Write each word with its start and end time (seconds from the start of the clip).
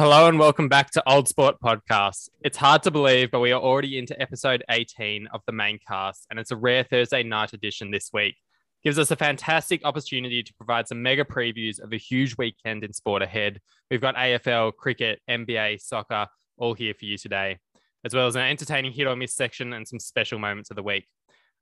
Hello 0.00 0.28
and 0.28 0.38
welcome 0.38 0.66
back 0.66 0.90
to 0.92 1.02
Old 1.06 1.28
Sport 1.28 1.56
Podcast. 1.62 2.30
It's 2.40 2.56
hard 2.56 2.82
to 2.84 2.90
believe, 2.90 3.30
but 3.30 3.40
we 3.40 3.52
are 3.52 3.60
already 3.60 3.98
into 3.98 4.18
episode 4.18 4.64
18 4.70 5.26
of 5.26 5.42
the 5.46 5.52
main 5.52 5.78
cast, 5.86 6.26
and 6.30 6.40
it's 6.40 6.50
a 6.50 6.56
rare 6.56 6.84
Thursday 6.84 7.22
night 7.22 7.52
edition 7.52 7.90
this 7.90 8.08
week. 8.10 8.34
Gives 8.82 8.98
us 8.98 9.10
a 9.10 9.16
fantastic 9.16 9.82
opportunity 9.84 10.42
to 10.42 10.54
provide 10.54 10.88
some 10.88 11.02
mega 11.02 11.26
previews 11.26 11.78
of 11.82 11.92
a 11.92 11.98
huge 11.98 12.34
weekend 12.38 12.82
in 12.82 12.94
sport 12.94 13.20
ahead. 13.20 13.60
We've 13.90 14.00
got 14.00 14.16
AFL, 14.16 14.74
cricket, 14.74 15.20
NBA, 15.28 15.82
soccer, 15.82 16.28
all 16.56 16.72
here 16.72 16.94
for 16.94 17.04
you 17.04 17.18
today, 17.18 17.58
as 18.02 18.14
well 18.14 18.26
as 18.26 18.36
an 18.36 18.48
entertaining 18.48 18.92
hit 18.92 19.06
or 19.06 19.16
miss 19.16 19.34
section 19.34 19.74
and 19.74 19.86
some 19.86 20.00
special 20.00 20.38
moments 20.38 20.70
of 20.70 20.76
the 20.76 20.82
week. 20.82 21.06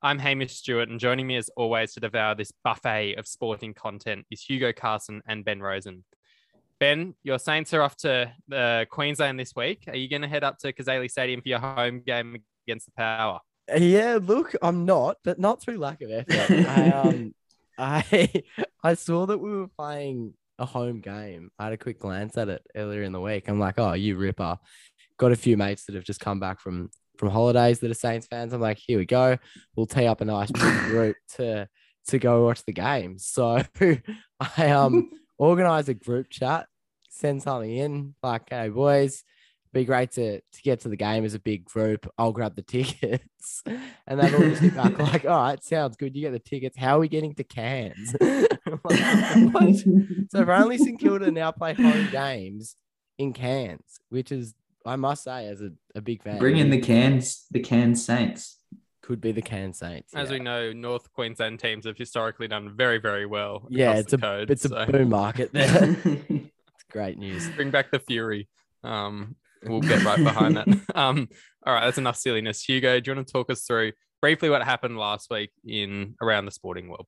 I'm 0.00 0.20
Hamish 0.20 0.54
Stewart, 0.54 0.90
and 0.90 1.00
joining 1.00 1.26
me 1.26 1.38
as 1.38 1.50
always 1.56 1.92
to 1.94 2.00
devour 2.00 2.36
this 2.36 2.52
buffet 2.62 3.16
of 3.16 3.26
sporting 3.26 3.74
content 3.74 4.26
is 4.30 4.42
Hugo 4.42 4.72
Carson 4.72 5.22
and 5.26 5.44
Ben 5.44 5.58
Rosen. 5.60 6.04
Ben, 6.80 7.14
your 7.22 7.38
Saints 7.38 7.74
are 7.74 7.82
off 7.82 7.96
to 7.98 8.32
uh, 8.52 8.84
Queensland 8.90 9.38
this 9.38 9.54
week. 9.56 9.84
Are 9.88 9.96
you 9.96 10.08
going 10.08 10.22
to 10.22 10.28
head 10.28 10.44
up 10.44 10.58
to 10.58 10.72
Cazaly 10.72 11.10
Stadium 11.10 11.40
for 11.42 11.48
your 11.48 11.58
home 11.58 12.02
game 12.06 12.42
against 12.66 12.86
the 12.86 12.92
Power? 12.96 13.40
Yeah, 13.76 14.18
look, 14.22 14.54
I'm 14.62 14.86
not, 14.86 15.16
but 15.24 15.38
not 15.38 15.60
through 15.60 15.78
lack 15.78 16.00
of 16.02 16.10
effort. 16.10 16.50
I 16.68 16.90
um, 16.90 17.34
I 17.76 18.44
I 18.82 18.94
saw 18.94 19.26
that 19.26 19.38
we 19.38 19.50
were 19.50 19.68
playing 19.68 20.34
a 20.58 20.66
home 20.66 21.00
game. 21.00 21.50
I 21.58 21.64
had 21.64 21.72
a 21.72 21.78
quick 21.78 22.00
glance 22.00 22.36
at 22.36 22.48
it 22.48 22.62
earlier 22.74 23.02
in 23.02 23.12
the 23.12 23.20
week. 23.20 23.48
I'm 23.48 23.60
like, 23.60 23.78
oh, 23.78 23.92
you 23.92 24.16
ripper. 24.16 24.58
Got 25.18 25.32
a 25.32 25.36
few 25.36 25.56
mates 25.56 25.84
that 25.86 25.94
have 25.94 26.04
just 26.04 26.20
come 26.20 26.40
back 26.40 26.60
from 26.60 26.90
from 27.18 27.30
holidays 27.30 27.80
that 27.80 27.90
are 27.90 27.94
Saints 27.94 28.26
fans. 28.28 28.52
I'm 28.52 28.60
like, 28.60 28.78
here 28.78 28.98
we 28.98 29.04
go. 29.04 29.36
We'll 29.74 29.86
tee 29.86 30.06
up 30.06 30.20
a 30.20 30.24
nice 30.24 30.50
group 30.50 31.16
to 31.36 31.68
to 32.08 32.18
go 32.18 32.44
watch 32.44 32.64
the 32.64 32.72
game. 32.72 33.18
So 33.18 33.62
I 34.56 34.70
um 34.70 35.10
organize 35.38 35.88
a 35.88 35.94
group 35.94 36.28
chat, 36.30 36.66
send 37.08 37.42
something 37.42 37.74
in, 37.74 38.14
like, 38.22 38.50
hey 38.50 38.68
boys, 38.68 39.24
be 39.72 39.84
great 39.84 40.12
to 40.12 40.40
to 40.40 40.62
get 40.62 40.80
to 40.80 40.88
the 40.88 40.96
game 40.96 41.24
as 41.24 41.34
a 41.34 41.38
big 41.38 41.64
group. 41.64 42.10
I'll 42.18 42.32
grab 42.32 42.54
the 42.54 42.62
tickets. 42.76 43.62
And 44.06 44.20
then 44.20 44.32
we'll 44.32 44.50
just 44.50 44.62
get 44.62 44.74
back 44.74 44.98
like, 45.12 45.24
all 45.24 45.42
right, 45.42 45.62
sounds 45.62 45.96
good. 45.96 46.14
You 46.14 46.22
get 46.22 46.32
the 46.32 46.38
tickets. 46.38 46.76
How 46.76 46.96
are 46.96 47.00
we 47.00 47.08
getting 47.08 47.34
to 47.34 47.44
Cairns? 47.44 48.14
like, 48.20 49.76
so 50.30 50.42
apparently 50.42 50.78
St 50.78 50.98
Kilda 50.98 51.30
now 51.30 51.52
play 51.52 51.74
home 51.74 52.08
games 52.10 52.76
in 53.18 53.32
Cairns, 53.32 54.00
which 54.10 54.32
is 54.32 54.54
I 54.86 54.96
must 54.96 55.24
say, 55.24 55.46
as 55.48 55.60
a, 55.60 55.70
a 55.94 56.00
big 56.00 56.22
fan. 56.22 56.38
Bring 56.38 56.56
in 56.56 56.70
the 56.70 56.80
Cairns, 56.80 57.46
the 57.50 57.60
Cairns 57.60 58.04
Saints. 58.04 58.57
Could 59.08 59.22
be 59.22 59.32
the 59.32 59.40
Cairns 59.40 59.78
Saints. 59.78 60.12
As 60.14 60.28
yeah. 60.28 60.36
we 60.36 60.44
know, 60.44 60.70
North 60.70 61.10
Queensland 61.14 61.60
teams 61.60 61.86
have 61.86 61.96
historically 61.96 62.46
done 62.46 62.76
very, 62.76 62.98
very 62.98 63.24
well. 63.24 63.66
Yeah, 63.70 63.94
it's 63.94 64.12
a 64.12 64.18
code, 64.18 64.50
it's 64.50 64.68
so. 64.68 64.76
a 64.76 64.84
boom 64.84 65.08
market 65.08 65.50
there. 65.50 65.96
it's 66.04 66.84
great 66.90 67.16
news. 67.16 67.48
Bring 67.56 67.70
back 67.70 67.90
the 67.90 68.00
Fury. 68.00 68.50
Um, 68.84 69.36
we'll 69.64 69.80
get 69.80 70.04
right 70.04 70.22
behind 70.22 70.58
that. 70.58 70.68
Um, 70.94 71.30
all 71.64 71.72
right, 71.72 71.86
that's 71.86 71.96
enough 71.96 72.18
silliness. 72.18 72.62
Hugo, 72.62 73.00
do 73.00 73.10
you 73.10 73.16
want 73.16 73.26
to 73.26 73.32
talk 73.32 73.50
us 73.50 73.62
through 73.62 73.92
briefly 74.20 74.50
what 74.50 74.62
happened 74.62 74.98
last 74.98 75.30
week 75.30 75.52
in 75.64 76.14
around 76.20 76.44
the 76.44 76.50
sporting 76.50 76.90
world? 76.90 77.06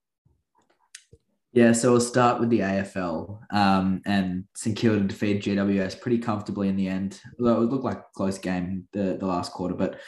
Yeah, 1.53 1.73
so 1.73 1.91
we'll 1.91 2.01
start 2.01 2.41
with 2.41 2.49
the 2.49 2.61
AFL. 2.61 3.41
Um, 3.53 4.01
and 4.07 4.45
St 4.57 4.75
Kilda 4.75 5.01
defeated 5.01 5.43
GWS 5.43 6.01
pretty 6.01 6.19
comfortably 6.19 6.71
in 6.71 6.77
the 6.77 6.89
end. 6.89 7.21
Although 7.39 7.61
it 7.61 7.69
looked 7.69 7.85
like 7.85 7.99
a 7.99 8.05
close 8.15 8.39
game 8.39 8.89
the, 8.95 9.19
the 9.21 9.27
last 9.27 9.53
quarter, 9.53 9.75
but 9.75 10.01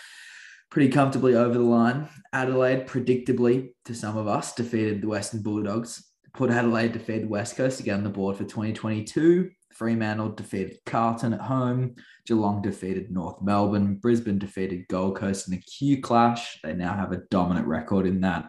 pretty 0.73 0.91
comfortably 0.91 1.35
over 1.35 1.53
the 1.53 1.61
line. 1.61 2.09
Adelaide, 2.33 2.87
predictably 2.87 3.75
to 3.85 3.95
some 3.95 4.17
of 4.17 4.27
us, 4.27 4.55
defeated 4.55 5.03
the 5.03 5.07
Western 5.07 5.43
Bulldogs. 5.43 6.03
Port 6.33 6.51
Adelaide 6.51 6.93
defeated 6.93 7.29
West 7.29 7.57
Coast 7.57 7.79
again 7.79 7.97
on 7.97 8.05
the 8.05 8.09
board 8.09 8.39
for 8.39 8.45
2022. 8.45 9.51
Fremantle 9.75 10.31
defeated 10.31 10.79
Carlton 10.87 11.35
at 11.35 11.43
home. 11.43 11.95
Geelong 12.27 12.63
defeated 12.63 13.11
North 13.11 13.43
Melbourne. 13.43 13.97
Brisbane 13.97 14.39
defeated 14.39 14.89
Gold 14.89 15.17
Coast 15.19 15.47
in 15.47 15.53
a 15.53 15.59
Q 15.59 16.01
clash. 16.01 16.59
They 16.63 16.73
now 16.73 16.95
have 16.95 17.13
a 17.13 17.21
dominant 17.31 17.67
record 17.67 18.07
in 18.07 18.23
that. 18.23 18.49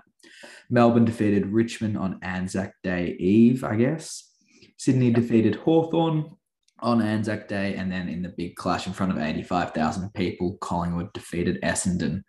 Melbourne 0.70 1.04
defeated 1.04 1.48
Richmond 1.48 1.98
on 1.98 2.20
Anzac 2.22 2.74
Day 2.84 3.18
Eve, 3.20 3.66
I 3.66 3.76
guess. 3.76 4.32
Sydney 4.78 5.12
defeated 5.12 5.56
Hawthorn 5.56 6.38
on 6.84 7.02
Anzac 7.02 7.48
Day, 7.48 7.76
and 7.76 7.92
then 7.92 8.10
in 8.10 8.22
the 8.22 8.30
big 8.30 8.56
clash 8.56 8.86
in 8.86 8.94
front 8.94 9.12
of 9.12 9.18
85,000 9.18 10.14
people, 10.14 10.58
Collingwood 10.62 11.12
defeated 11.14 11.62
Essendon. 11.62 12.24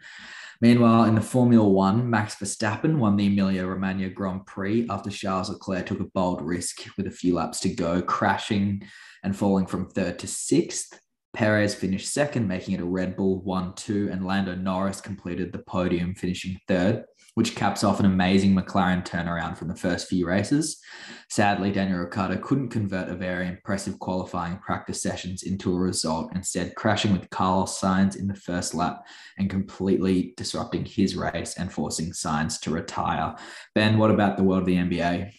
Meanwhile, 0.60 1.04
in 1.04 1.14
the 1.14 1.20
Formula 1.20 1.68
One, 1.68 2.08
Max 2.08 2.36
Verstappen 2.36 2.96
won 2.96 3.16
the 3.16 3.26
Emilia 3.26 3.66
Romagna 3.66 4.08
Grand 4.08 4.46
Prix 4.46 4.86
after 4.88 5.10
Charles 5.10 5.50
Leclerc 5.50 5.86
took 5.86 6.00
a 6.00 6.04
bold 6.04 6.40
risk 6.40 6.84
with 6.96 7.06
a 7.06 7.10
few 7.10 7.34
laps 7.34 7.60
to 7.60 7.68
go, 7.68 8.00
crashing 8.00 8.82
and 9.22 9.36
falling 9.36 9.66
from 9.66 9.90
third 9.90 10.18
to 10.20 10.26
sixth. 10.26 10.98
Perez 11.34 11.74
finished 11.74 12.12
second, 12.12 12.46
making 12.46 12.74
it 12.74 12.80
a 12.80 12.84
Red 12.84 13.16
Bull 13.16 13.42
1 13.42 13.74
2, 13.74 14.08
and 14.12 14.24
Lando 14.24 14.54
Norris 14.54 15.00
completed 15.00 15.52
the 15.52 15.58
podium, 15.58 16.14
finishing 16.14 16.56
third 16.68 17.04
which 17.34 17.56
caps 17.56 17.82
off 17.82 18.00
an 18.00 18.06
amazing 18.06 18.54
McLaren 18.54 19.04
turnaround 19.04 19.56
from 19.56 19.68
the 19.68 19.74
first 19.74 20.08
few 20.08 20.26
races. 20.26 20.80
Sadly, 21.28 21.72
Daniel 21.72 21.98
Ricciardo 21.98 22.38
couldn't 22.38 22.68
convert 22.68 23.08
a 23.08 23.16
very 23.16 23.48
impressive 23.48 23.98
qualifying 23.98 24.58
practice 24.58 25.02
sessions 25.02 25.42
into 25.42 25.74
a 25.74 25.78
result, 25.78 26.30
instead 26.34 26.74
crashing 26.76 27.12
with 27.12 27.28
Carlos 27.30 27.78
Sainz 27.78 28.16
in 28.16 28.28
the 28.28 28.34
first 28.34 28.74
lap 28.74 29.04
and 29.38 29.50
completely 29.50 30.34
disrupting 30.36 30.84
his 30.84 31.16
race 31.16 31.56
and 31.58 31.72
forcing 31.72 32.10
Sainz 32.10 32.60
to 32.60 32.70
retire. 32.70 33.34
Ben, 33.74 33.98
what 33.98 34.10
about 34.10 34.36
the 34.36 34.44
world 34.44 34.62
of 34.62 34.66
the 34.66 34.76
NBA? 34.76 35.32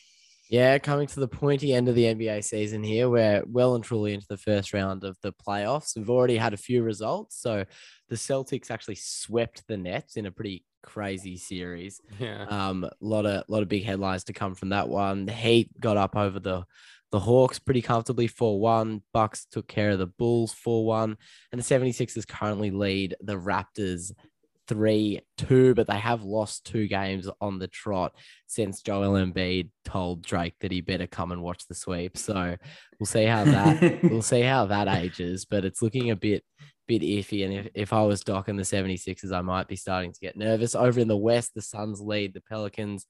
Yeah, 0.49 0.77
coming 0.77 1.07
to 1.07 1.19
the 1.19 1.27
pointy 1.27 1.73
end 1.73 1.89
of 1.89 1.95
the 1.95 2.03
NBA 2.03 2.43
season 2.43 2.83
here. 2.83 3.09
We're 3.09 3.43
well 3.47 3.73
and 3.73 3.83
truly 3.83 4.13
into 4.13 4.27
the 4.29 4.37
first 4.37 4.73
round 4.73 5.03
of 5.03 5.17
the 5.23 5.33
playoffs. 5.33 5.95
We've 5.95 6.09
already 6.09 6.37
had 6.37 6.53
a 6.53 6.57
few 6.57 6.83
results. 6.83 7.41
So 7.41 7.65
the 8.09 8.15
Celtics 8.15 8.69
actually 8.69 8.95
swept 8.95 9.63
the 9.67 9.77
Nets 9.77 10.17
in 10.17 10.27
a 10.27 10.31
pretty 10.31 10.63
crazy 10.85 11.37
series. 11.37 11.99
Yeah. 12.19 12.45
Um, 12.45 12.83
a 12.85 12.91
lot 13.01 13.25
of 13.25 13.43
lot 13.47 13.63
of 13.63 13.69
big 13.69 13.83
headlines 13.83 14.23
to 14.25 14.33
come 14.33 14.55
from 14.55 14.69
that 14.69 14.87
one. 14.87 15.25
The 15.25 15.33
Heat 15.33 15.69
got 15.79 15.97
up 15.97 16.15
over 16.15 16.39
the 16.39 16.65
the 17.11 17.19
Hawks 17.19 17.59
pretty 17.59 17.81
comfortably 17.81 18.27
4-1. 18.27 19.01
Bucks 19.13 19.45
took 19.49 19.67
care 19.67 19.91
of 19.91 19.99
the 19.99 20.07
Bulls 20.07 20.53
4-1. 20.53 21.15
And 21.51 21.61
the 21.61 21.63
76ers 21.63 22.27
currently 22.27 22.71
lead 22.71 23.15
the 23.21 23.37
Raptors 23.37 24.11
3-2, 24.67 25.75
but 25.75 25.87
they 25.87 25.97
have 25.97 26.23
lost 26.23 26.65
two 26.65 26.87
games 26.87 27.29
on 27.39 27.59
the 27.59 27.67
trot 27.67 28.13
since 28.47 28.81
Joel 28.81 29.13
Embiid 29.13 29.69
told 29.85 30.23
Drake 30.23 30.55
that 30.59 30.71
he 30.71 30.81
better 30.81 31.07
come 31.07 31.31
and 31.31 31.41
watch 31.41 31.67
the 31.67 31.75
sweep. 31.75 32.17
So 32.17 32.57
we'll 32.99 33.05
see 33.05 33.25
how 33.25 33.45
that 33.45 34.03
we'll 34.03 34.21
see 34.21 34.41
how 34.41 34.65
that 34.65 34.87
ages, 34.87 35.45
but 35.45 35.63
it's 35.63 35.81
looking 35.81 36.09
a 36.09 36.15
bit 36.15 36.43
bit 36.87 37.01
iffy. 37.01 37.45
And 37.45 37.53
if, 37.53 37.67
if 37.73 37.93
I 37.93 38.03
was 38.03 38.21
docking 38.21 38.57
the 38.57 38.63
76ers, 38.63 39.31
I 39.31 39.41
might 39.41 39.67
be 39.67 39.75
starting 39.75 40.11
to 40.11 40.19
get 40.19 40.37
nervous. 40.37 40.75
Over 40.75 40.99
in 40.99 41.07
the 41.07 41.17
West, 41.17 41.53
the 41.53 41.61
Suns 41.61 42.01
lead 42.01 42.33
the 42.33 42.41
Pelicans 42.41 43.05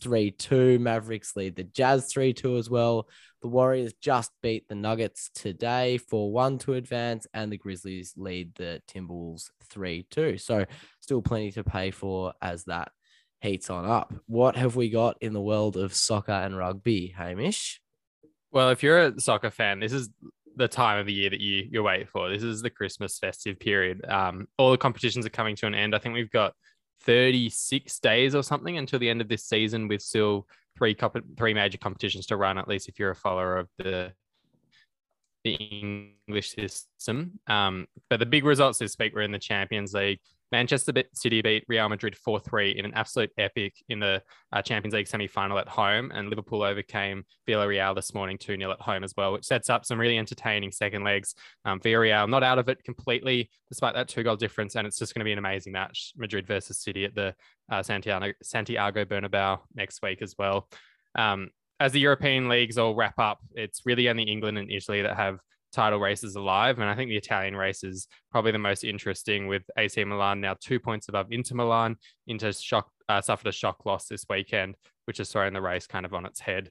3 0.00 0.30
2. 0.32 0.78
Mavericks 0.78 1.36
lead 1.36 1.56
the 1.56 1.64
Jazz 1.64 2.12
3 2.12 2.32
2 2.32 2.56
as 2.56 2.70
well. 2.70 3.08
The 3.42 3.48
Warriors 3.48 3.94
just 4.00 4.30
beat 4.42 4.68
the 4.68 4.74
Nuggets 4.74 5.30
today 5.34 5.98
4 5.98 6.32
1 6.32 6.58
to 6.58 6.74
advance, 6.74 7.26
and 7.32 7.50
the 7.50 7.58
Grizzlies 7.58 8.14
lead 8.16 8.54
the 8.54 8.82
Timberwolves 8.88 9.50
3 9.70 10.06
2. 10.10 10.38
So 10.38 10.64
still 11.00 11.22
plenty 11.22 11.52
to 11.52 11.64
pay 11.64 11.90
for 11.90 12.32
as 12.42 12.64
that 12.64 12.92
heats 13.40 13.70
on 13.70 13.86
up. 13.86 14.12
What 14.26 14.56
have 14.56 14.76
we 14.76 14.90
got 14.90 15.16
in 15.20 15.32
the 15.32 15.40
world 15.40 15.76
of 15.76 15.94
soccer 15.94 16.32
and 16.32 16.56
rugby, 16.56 17.14
Hamish? 17.16 17.80
Well, 18.52 18.70
if 18.70 18.82
you're 18.82 18.98
a 18.98 19.20
soccer 19.20 19.50
fan, 19.50 19.80
this 19.80 19.92
is 19.92 20.10
the 20.56 20.68
time 20.68 20.98
of 20.98 21.06
the 21.06 21.12
year 21.12 21.30
that 21.30 21.40
you 21.40 21.68
you 21.70 21.82
wait 21.82 22.08
for. 22.08 22.28
This 22.28 22.42
is 22.42 22.62
the 22.62 22.70
Christmas 22.70 23.18
festive 23.18 23.58
period. 23.58 24.04
Um, 24.08 24.46
all 24.58 24.70
the 24.70 24.78
competitions 24.78 25.26
are 25.26 25.30
coming 25.30 25.56
to 25.56 25.66
an 25.66 25.74
end. 25.74 25.94
I 25.94 25.98
think 25.98 26.14
we've 26.14 26.30
got 26.30 26.54
36 27.02 27.98
days 28.00 28.34
or 28.34 28.42
something 28.42 28.76
until 28.76 28.98
the 28.98 29.08
end 29.08 29.20
of 29.20 29.28
this 29.28 29.44
season, 29.44 29.88
with 29.88 30.02
still 30.02 30.46
three 30.76 30.94
cup 30.94 31.16
three 31.36 31.54
major 31.54 31.78
competitions 31.78 32.26
to 32.26 32.36
run. 32.36 32.58
At 32.58 32.68
least 32.68 32.88
if 32.88 32.98
you're 32.98 33.10
a 33.10 33.16
follower 33.16 33.58
of 33.58 33.68
the 33.78 34.12
the 35.44 35.54
English 36.26 36.54
system. 36.54 37.40
Um, 37.46 37.86
but 38.08 38.20
the 38.20 38.26
big 38.26 38.44
results 38.44 38.78
this 38.78 38.96
week 38.98 39.14
were 39.14 39.22
in 39.22 39.32
the 39.32 39.38
Champions 39.38 39.94
League. 39.94 40.20
Manchester 40.52 40.92
City 41.14 41.42
beat 41.42 41.64
Real 41.68 41.88
Madrid 41.88 42.16
4 42.16 42.40
3 42.40 42.72
in 42.72 42.84
an 42.84 42.92
absolute 42.94 43.30
epic 43.38 43.74
in 43.88 44.00
the 44.00 44.22
uh, 44.52 44.62
Champions 44.62 44.94
League 44.94 45.06
semi 45.06 45.26
final 45.26 45.58
at 45.58 45.68
home. 45.68 46.10
And 46.14 46.28
Liverpool 46.28 46.62
overcame 46.62 47.24
Villarreal 47.48 47.94
this 47.94 48.14
morning 48.14 48.38
2 48.38 48.56
0 48.56 48.70
at 48.72 48.80
home 48.80 49.04
as 49.04 49.14
well, 49.16 49.32
which 49.32 49.44
sets 49.44 49.70
up 49.70 49.84
some 49.84 49.98
really 49.98 50.18
entertaining 50.18 50.72
second 50.72 51.04
legs. 51.04 51.34
Um, 51.64 51.80
Villarreal 51.80 52.28
not 52.28 52.42
out 52.42 52.58
of 52.58 52.68
it 52.68 52.82
completely, 52.84 53.50
despite 53.68 53.94
that 53.94 54.08
two 54.08 54.22
goal 54.22 54.36
difference. 54.36 54.76
And 54.76 54.86
it's 54.86 54.98
just 54.98 55.14
going 55.14 55.20
to 55.20 55.24
be 55.24 55.32
an 55.32 55.38
amazing 55.38 55.72
match 55.72 56.12
Madrid 56.16 56.46
versus 56.46 56.78
City 56.78 57.04
at 57.04 57.14
the 57.14 57.34
uh, 57.70 57.82
Santiago, 57.82 58.32
Santiago 58.42 59.04
Bernabeu 59.04 59.60
next 59.74 60.02
week 60.02 60.22
as 60.22 60.34
well. 60.38 60.68
Um, 61.14 61.50
as 61.78 61.92
the 61.92 62.00
European 62.00 62.48
leagues 62.48 62.76
all 62.76 62.94
wrap 62.94 63.18
up, 63.18 63.38
it's 63.54 63.86
really 63.86 64.08
only 64.08 64.24
England 64.24 64.58
and 64.58 64.70
Italy 64.70 65.02
that 65.02 65.16
have 65.16 65.40
title 65.72 65.98
races 65.98 66.36
alive. 66.36 66.78
And 66.78 66.88
I 66.88 66.94
think 66.94 67.08
the 67.08 67.16
Italian 67.16 67.56
race 67.56 67.84
is 67.84 68.06
probably 68.30 68.52
the 68.52 68.58
most 68.58 68.84
interesting 68.84 69.46
with 69.46 69.62
AC 69.76 70.02
Milan 70.04 70.40
now 70.40 70.56
two 70.60 70.80
points 70.80 71.08
above 71.08 71.26
Inter 71.30 71.54
Milan. 71.56 71.96
Inter 72.26 72.52
shock, 72.52 72.90
uh, 73.08 73.20
suffered 73.20 73.48
a 73.48 73.52
shock 73.52 73.84
loss 73.86 74.06
this 74.06 74.24
weekend, 74.28 74.76
which 75.06 75.20
is 75.20 75.30
throwing 75.30 75.52
the 75.52 75.60
race 75.60 75.86
kind 75.86 76.06
of 76.06 76.14
on 76.14 76.26
its 76.26 76.40
head. 76.40 76.70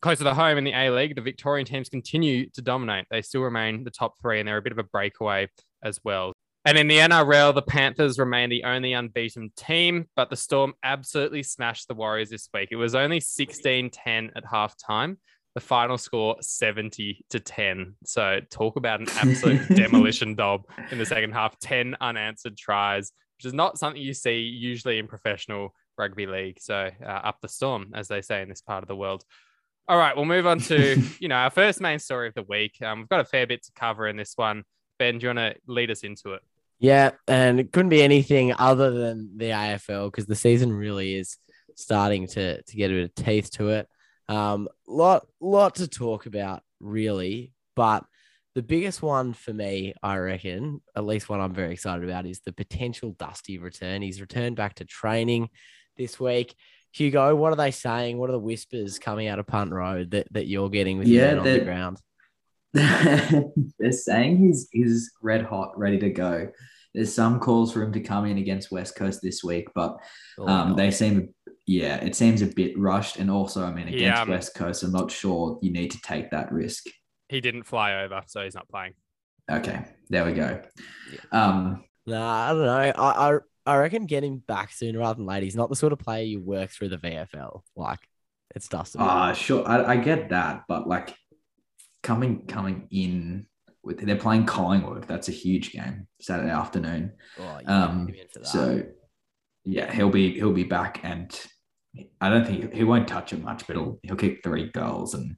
closer 0.00 0.22
to 0.22 0.34
home 0.34 0.58
in 0.58 0.64
the 0.64 0.72
A 0.72 0.90
League, 0.90 1.16
the 1.16 1.20
Victorian 1.20 1.66
teams 1.66 1.88
continue 1.88 2.48
to 2.50 2.62
dominate. 2.62 3.06
They 3.10 3.22
still 3.22 3.40
remain 3.42 3.82
the 3.82 3.90
top 3.90 4.14
three, 4.20 4.38
and 4.38 4.46
they're 4.48 4.56
a 4.56 4.62
bit 4.62 4.72
of 4.72 4.78
a 4.78 4.84
breakaway 4.84 5.48
as 5.82 5.98
well. 6.04 6.32
And 6.64 6.76
in 6.76 6.86
the 6.86 6.98
NRL, 6.98 7.54
the 7.54 7.62
Panthers 7.62 8.18
remain 8.18 8.50
the 8.50 8.64
only 8.64 8.92
unbeaten 8.92 9.50
team, 9.56 10.06
but 10.16 10.28
the 10.28 10.36
Storm 10.36 10.74
absolutely 10.82 11.42
smashed 11.42 11.88
the 11.88 11.94
Warriors 11.94 12.30
this 12.30 12.48
week. 12.52 12.68
It 12.70 12.76
was 12.76 12.94
only 12.94 13.20
16 13.20 13.90
10 13.90 14.32
at 14.36 14.44
halftime. 14.44 15.16
The 15.58 15.64
final 15.64 15.98
score 15.98 16.36
70 16.40 17.24
to 17.30 17.40
10. 17.40 17.96
So 18.04 18.38
talk 18.48 18.76
about 18.76 19.00
an 19.00 19.08
absolute 19.16 19.66
demolition 19.74 20.36
dob 20.36 20.62
in 20.92 20.98
the 20.98 21.04
second 21.04 21.32
half. 21.32 21.58
10 21.58 21.96
unanswered 22.00 22.56
tries, 22.56 23.10
which 23.36 23.44
is 23.44 23.52
not 23.52 23.76
something 23.76 24.00
you 24.00 24.14
see 24.14 24.38
usually 24.38 25.00
in 25.00 25.08
professional 25.08 25.74
rugby 25.96 26.26
league. 26.26 26.60
So 26.60 26.90
uh, 27.04 27.08
up 27.08 27.38
the 27.42 27.48
storm, 27.48 27.90
as 27.92 28.06
they 28.06 28.22
say 28.22 28.40
in 28.40 28.48
this 28.48 28.62
part 28.62 28.84
of 28.84 28.88
the 28.88 28.94
world. 28.94 29.24
All 29.88 29.98
right, 29.98 30.14
we'll 30.14 30.26
move 30.26 30.46
on 30.46 30.60
to 30.60 31.02
you 31.18 31.26
know 31.26 31.34
our 31.34 31.50
first 31.50 31.80
main 31.80 31.98
story 31.98 32.28
of 32.28 32.34
the 32.34 32.44
week. 32.44 32.80
Um, 32.80 33.00
we've 33.00 33.08
got 33.08 33.18
a 33.18 33.24
fair 33.24 33.44
bit 33.44 33.64
to 33.64 33.72
cover 33.74 34.06
in 34.06 34.16
this 34.16 34.34
one. 34.36 34.62
Ben, 35.00 35.18
do 35.18 35.26
you 35.26 35.34
want 35.34 35.56
to 35.56 35.60
lead 35.66 35.90
us 35.90 36.04
into 36.04 36.34
it? 36.34 36.42
Yeah, 36.78 37.10
and 37.26 37.58
it 37.58 37.72
couldn't 37.72 37.88
be 37.88 38.02
anything 38.04 38.54
other 38.56 38.92
than 38.92 39.36
the 39.36 39.46
AFL 39.46 40.12
because 40.12 40.26
the 40.26 40.36
season 40.36 40.72
really 40.72 41.16
is 41.16 41.36
starting 41.74 42.28
to 42.28 42.62
to 42.62 42.76
get 42.76 42.92
a 42.92 42.94
bit 42.94 43.04
of 43.06 43.14
teeth 43.16 43.50
to 43.54 43.70
it. 43.70 43.88
Um, 44.28 44.68
lot 44.86 45.26
lot 45.40 45.76
to 45.76 45.88
talk 45.88 46.26
about 46.26 46.62
really, 46.80 47.52
but 47.74 48.04
the 48.54 48.62
biggest 48.62 49.02
one 49.02 49.32
for 49.34 49.52
me, 49.52 49.94
I 50.02 50.16
reckon, 50.18 50.80
at 50.96 51.04
least 51.04 51.28
one 51.28 51.40
I'm 51.40 51.54
very 51.54 51.72
excited 51.72 52.04
about, 52.04 52.26
is 52.26 52.40
the 52.40 52.52
potential 52.52 53.14
Dusty 53.18 53.58
return. 53.58 54.02
He's 54.02 54.20
returned 54.20 54.56
back 54.56 54.74
to 54.76 54.84
training 54.84 55.48
this 55.96 56.18
week. 56.18 56.54
Hugo, 56.92 57.36
what 57.36 57.52
are 57.52 57.56
they 57.56 57.70
saying? 57.70 58.18
What 58.18 58.30
are 58.30 58.32
the 58.32 58.38
whispers 58.38 58.98
coming 58.98 59.28
out 59.28 59.38
of 59.38 59.46
Punt 59.46 59.72
Road 59.72 60.10
that, 60.12 60.26
that 60.32 60.46
you're 60.48 60.70
getting 60.70 60.98
with 60.98 61.06
Yeah, 61.06 61.18
your 61.18 61.28
man 61.28 61.38
on 61.38 61.44
the 61.44 61.64
ground? 61.64 61.98
They're 63.78 63.92
saying 63.92 64.38
he's 64.38 64.68
he's 64.72 65.10
red 65.22 65.44
hot, 65.44 65.78
ready 65.78 65.98
to 65.98 66.10
go. 66.10 66.48
There's 66.94 67.14
some 67.14 67.38
calls 67.38 67.72
for 67.72 67.82
him 67.82 67.92
to 67.92 68.00
come 68.00 68.24
in 68.26 68.38
against 68.38 68.70
West 68.72 68.96
Coast 68.96 69.20
this 69.22 69.44
week, 69.44 69.68
but 69.74 69.96
Oh, 70.38 70.48
um, 70.48 70.70
no. 70.70 70.74
they 70.76 70.90
seem, 70.90 71.34
yeah, 71.68 71.96
it 71.96 72.16
seems 72.16 72.40
a 72.42 72.46
bit 72.46 72.76
rushed. 72.78 73.18
And 73.18 73.30
also, 73.30 73.62
I 73.64 73.72
mean, 73.72 73.86
He, 73.88 73.96
against 73.96 74.22
um, 74.22 74.30
West 74.30 74.54
Coast, 74.54 74.82
I'm 74.82 74.90
not 74.92 75.10
sure 75.10 75.58
you 75.62 75.70
need 75.70 75.90
to 75.90 76.00
take 76.00 76.30
that 76.30 76.50
risk. 76.50 76.86
He 77.28 77.40
didn't 77.42 77.64
fly 77.64 78.02
over, 78.02 78.22
so 78.26 78.42
he's 78.42 78.54
not 78.54 78.68
playing. 78.70 78.94
Okay, 79.50 79.84
there 80.08 80.24
we 80.24 80.32
go. 80.32 80.60
Um, 81.30 81.84
Nah, 82.06 82.46
I 82.46 82.52
don't 82.54 82.64
know. 82.64 82.72
I, 83.02 83.32
I 83.32 83.38
I 83.66 83.76
reckon 83.76 84.06
get 84.06 84.24
him 84.24 84.38
back 84.38 84.72
sooner 84.72 84.98
rather 85.00 85.18
than 85.18 85.26
later. 85.26 85.44
He's 85.44 85.56
not 85.56 85.68
the 85.68 85.76
sort 85.76 85.92
of 85.92 85.98
player 85.98 86.24
you 86.24 86.40
work 86.40 86.70
through 86.70 86.88
the 86.88 86.96
VFL. 86.96 87.60
Like 87.76 87.98
it's 88.56 88.66
Dustin. 88.66 89.02
uh, 89.02 89.34
sure, 89.34 89.68
I, 89.68 89.92
I 89.92 89.96
get 89.98 90.30
that, 90.30 90.64
but 90.68 90.88
like 90.88 91.14
coming 92.02 92.46
coming 92.46 92.88
in 92.90 93.44
with 93.82 94.00
they're 94.00 94.16
playing 94.16 94.46
Collingwood. 94.46 95.04
That's 95.06 95.28
a 95.28 95.32
huge 95.32 95.72
game 95.72 96.06
Saturday 96.18 96.48
afternoon. 96.50 97.12
Oh, 97.38 97.58
you 97.60 97.66
Um, 97.68 98.06
get 98.06 98.14
him 98.14 98.20
in 98.22 98.28
for 98.28 98.38
that. 98.38 98.46
so 98.48 98.82
yeah, 99.64 99.92
he'll 99.92 100.08
be 100.08 100.32
he'll 100.32 100.54
be 100.54 100.64
back, 100.64 101.00
and 101.02 101.30
I 102.20 102.28
don't 102.30 102.46
think 102.46 102.72
he 102.74 102.84
won't 102.84 103.08
touch 103.08 103.32
it 103.32 103.42
much, 103.42 103.66
but 103.66 103.76
he'll 103.76 103.98
he'll 104.02 104.16
kick 104.16 104.40
three 104.42 104.70
goals, 104.70 105.14
and 105.14 105.36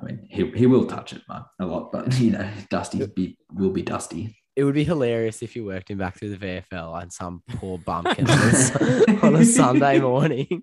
I 0.00 0.04
mean 0.04 0.26
he 0.30 0.50
he 0.50 0.66
will 0.66 0.86
touch 0.86 1.12
it 1.12 1.22
a 1.28 1.66
lot, 1.66 1.92
but 1.92 2.12
you 2.20 2.30
know 2.32 2.48
Dusty 2.70 3.04
be 3.06 3.36
will 3.52 3.70
be 3.70 3.82
Dusty. 3.82 4.36
it 4.56 4.64
would 4.64 4.74
be 4.74 4.84
hilarious 4.84 5.42
if 5.42 5.54
you 5.56 5.64
worked 5.64 5.90
him 5.90 5.98
back 5.98 6.18
through 6.18 6.36
the 6.36 6.44
VFL 6.44 7.00
and 7.02 7.12
some 7.12 7.42
poor 7.50 7.78
bumpkin 7.78 8.28
on 8.30 8.38
a, 8.38 8.52
s- 8.52 8.76
on 9.22 9.36
a 9.36 9.44
Sunday 9.44 10.00
morning 10.10 10.62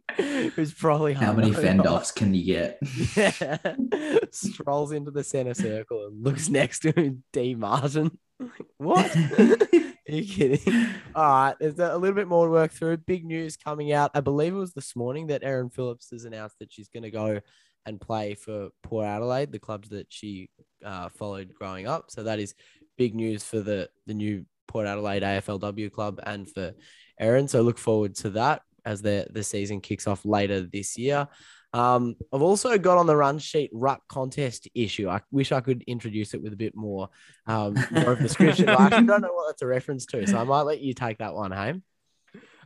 who's 0.56 0.74
probably 0.74 1.13
How 1.13 1.33
many 1.33 1.51
fend 1.53 1.85
offs 1.88 2.12
can 2.12 2.33
you 2.33 2.44
get? 2.45 2.79
Yeah. 3.15 3.57
Strolls 4.31 4.91
into 4.91 5.12
the 5.12 5.24
center 5.24 5.53
circle 5.53 6.06
and 6.07 6.24
looks 6.24 6.50
next 6.50 6.79
to 6.81 6.91
him, 6.91 7.24
D 7.33 7.56
Martin. 7.56 8.12
what? 8.77 9.09
Are 10.09 10.15
you 10.15 10.25
kidding? 10.25 10.88
All 11.15 11.24
right, 11.24 11.56
there's 11.59 11.80
a 11.80 11.98
little 11.98 12.15
bit 12.15 12.27
more 12.27 12.45
to 12.45 12.51
work 12.51 12.71
through. 12.71 12.98
Big 12.98 13.25
news 13.25 13.57
coming 13.57 13.92
out. 13.92 14.12
I 14.13 14.21
believe 14.21 14.54
it 14.54 14.57
was 14.57 14.74
this 14.74 14.95
morning 14.95 15.27
that 15.27 15.44
Erin 15.44 15.69
Phillips 15.69 16.12
has 16.12 16.24
announced 16.24 16.59
that 16.59 16.71
she's 16.71 16.88
going 16.88 17.04
to 17.04 17.12
go 17.12 17.42
and 17.86 18.00
play 18.00 18.36
for 18.36 18.69
Port 18.83 19.06
Adelaide, 19.06 19.51
the 19.51 19.59
clubs 19.59 19.89
that 19.89 20.07
she 20.09 20.50
uh, 20.86 21.09
followed 21.09 21.54
growing 21.54 21.88
up. 21.88 22.06
So 22.09 22.24
that 22.24 22.39
is 22.39 22.54
big 22.98 23.15
news 23.15 23.44
for 23.44 23.59
the 23.59 23.89
the 24.06 24.13
new 24.13 24.45
Port 24.68 24.88
Adelaide 24.88 25.24
AFLW 25.24 25.92
club 25.92 26.19
and 26.24 26.50
for 26.50 26.74
Erin. 27.19 27.50
So 27.50 27.62
look 27.62 27.77
forward 27.77 28.15
to 28.18 28.30
that 28.31 28.62
as 28.86 29.01
the 29.01 29.27
the 29.31 29.44
season 29.44 29.81
kicks 29.81 30.07
off 30.07 30.24
later 30.24 30.62
this 30.62 30.98
year. 30.98 31.27
Um, 31.73 32.15
I've 32.33 32.41
also 32.41 32.77
got 32.77 32.97
on 32.97 33.07
the 33.07 33.15
run 33.15 33.39
sheet 33.39 33.69
ruck 33.73 34.01
contest 34.07 34.67
issue. 34.73 35.09
I 35.09 35.21
wish 35.31 35.51
I 35.51 35.61
could 35.61 35.83
introduce 35.85 36.33
it 36.33 36.41
with 36.41 36.53
a 36.53 36.57
bit 36.57 36.75
more, 36.75 37.09
um, 37.45 37.75
more 37.91 38.13
of 38.13 38.19
a 38.19 38.23
description. 38.23 38.65
but 38.65 38.79
I 38.79 38.85
actually 38.85 39.07
don't 39.07 39.21
know 39.21 39.33
what 39.33 39.47
that's 39.47 39.61
a 39.61 39.67
reference 39.67 40.05
to, 40.07 40.25
so 40.27 40.37
I 40.37 40.43
might 40.43 40.61
let 40.61 40.79
you 40.81 40.93
take 40.93 41.17
that 41.19 41.33
one, 41.33 41.51
home. 41.51 41.83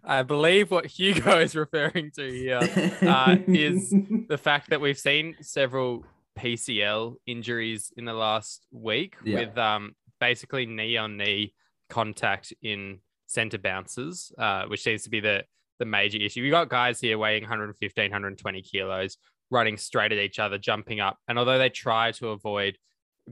I 0.03 0.24
believe 0.24 0.71
what 0.71 0.86
Hugo 0.86 1.39
is 1.39 1.56
referring 1.56 2.12
to 2.15 2.31
here 2.31 2.59
uh, 3.01 3.38
is 3.48 3.94
the 4.30 4.38
fact 4.38 4.69
that 4.71 4.81
we've 4.81 4.98
seen 4.98 5.36
several 5.42 6.06
PCL 6.39 7.15
injuries 7.27 7.92
in 7.98 8.06
the 8.06 8.13
last 8.13 8.65
week 8.71 9.15
Yeah. 9.24 9.42
with 9.42 9.57
um, 9.57 9.95
basically 10.19 10.65
knee 10.65 10.98
on 10.98 11.18
knee 11.18 11.53
contact 11.89 12.53
in 12.62 13.00
center 13.27 13.57
bounces, 13.57 14.31
uh, 14.38 14.65
which 14.65 14.81
seems 14.81 15.03
to 15.03 15.09
be 15.09 15.19
the, 15.19 15.44
the 15.81 15.86
major 15.86 16.19
issue. 16.19 16.44
We 16.44 16.51
got 16.51 16.69
guys 16.69 17.01
here 17.01 17.18
weighing 17.18 17.42
115, 17.42 18.04
120 18.06 18.62
kilos, 18.62 19.18
running 19.50 19.78
straight 19.78 20.12
at 20.12 20.19
each 20.19 20.38
other, 20.38 20.60
jumping 20.60 21.00
up. 21.00 21.18
And 21.28 21.39
although 21.39 21.57
they 21.57 21.69
try 21.69 22.12
to 22.13 22.30
avoid 22.30 22.78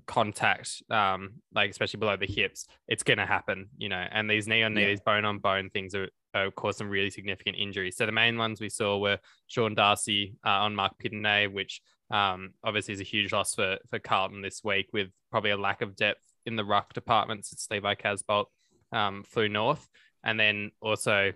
contact, 0.07 0.81
um, 0.89 1.33
like 1.53 1.69
especially 1.69 1.99
below 1.99 2.17
the 2.17 2.25
hips, 2.25 2.65
it's 2.87 3.03
going 3.03 3.19
to 3.19 3.25
happen, 3.25 3.69
you 3.77 3.87
know. 3.89 4.03
And 4.11 4.29
these 4.29 4.47
knee 4.47 4.63
on 4.63 4.73
knee, 4.73 4.81
Yeah. 4.81 4.87
these 4.87 5.01
bone 5.01 5.25
on 5.25 5.37
bone 5.37 5.69
things 5.69 5.93
are, 5.93 6.09
are 6.33 6.51
cause 6.51 6.77
some 6.77 6.89
really 6.89 7.09
significant 7.11 7.55
injuries. 7.57 7.95
So 7.97 8.05
the 8.05 8.11
main 8.11 8.37
ones 8.37 8.59
we 8.59 8.69
saw 8.69 8.97
were 8.97 9.19
Sean 9.47 9.75
Darcy 9.75 10.35
uh, 10.45 10.49
on 10.49 10.75
Marc 10.75 10.93
Pittonet, 10.97 11.51
which 11.53 11.81
um, 12.11 12.51
obviously 12.63 12.95
is 12.95 13.01
a 13.01 13.03
huge 13.03 13.31
loss 13.31 13.53
for 13.53 13.77
for 13.89 13.99
Carlton 13.99 14.41
this 14.41 14.63
week, 14.63 14.87
with 14.91 15.09
probably 15.31 15.51
a 15.51 15.57
lack 15.57 15.81
of 15.81 15.95
depth 15.95 16.23
in 16.45 16.55
the 16.55 16.65
ruck 16.65 16.93
department 16.93 17.45
since 17.45 17.67
Levi 17.69 17.93
Casboult 17.95 18.45
um, 18.91 19.23
flew 19.23 19.47
north, 19.47 19.87
and 20.23 20.39
then 20.39 20.71
also 20.81 21.31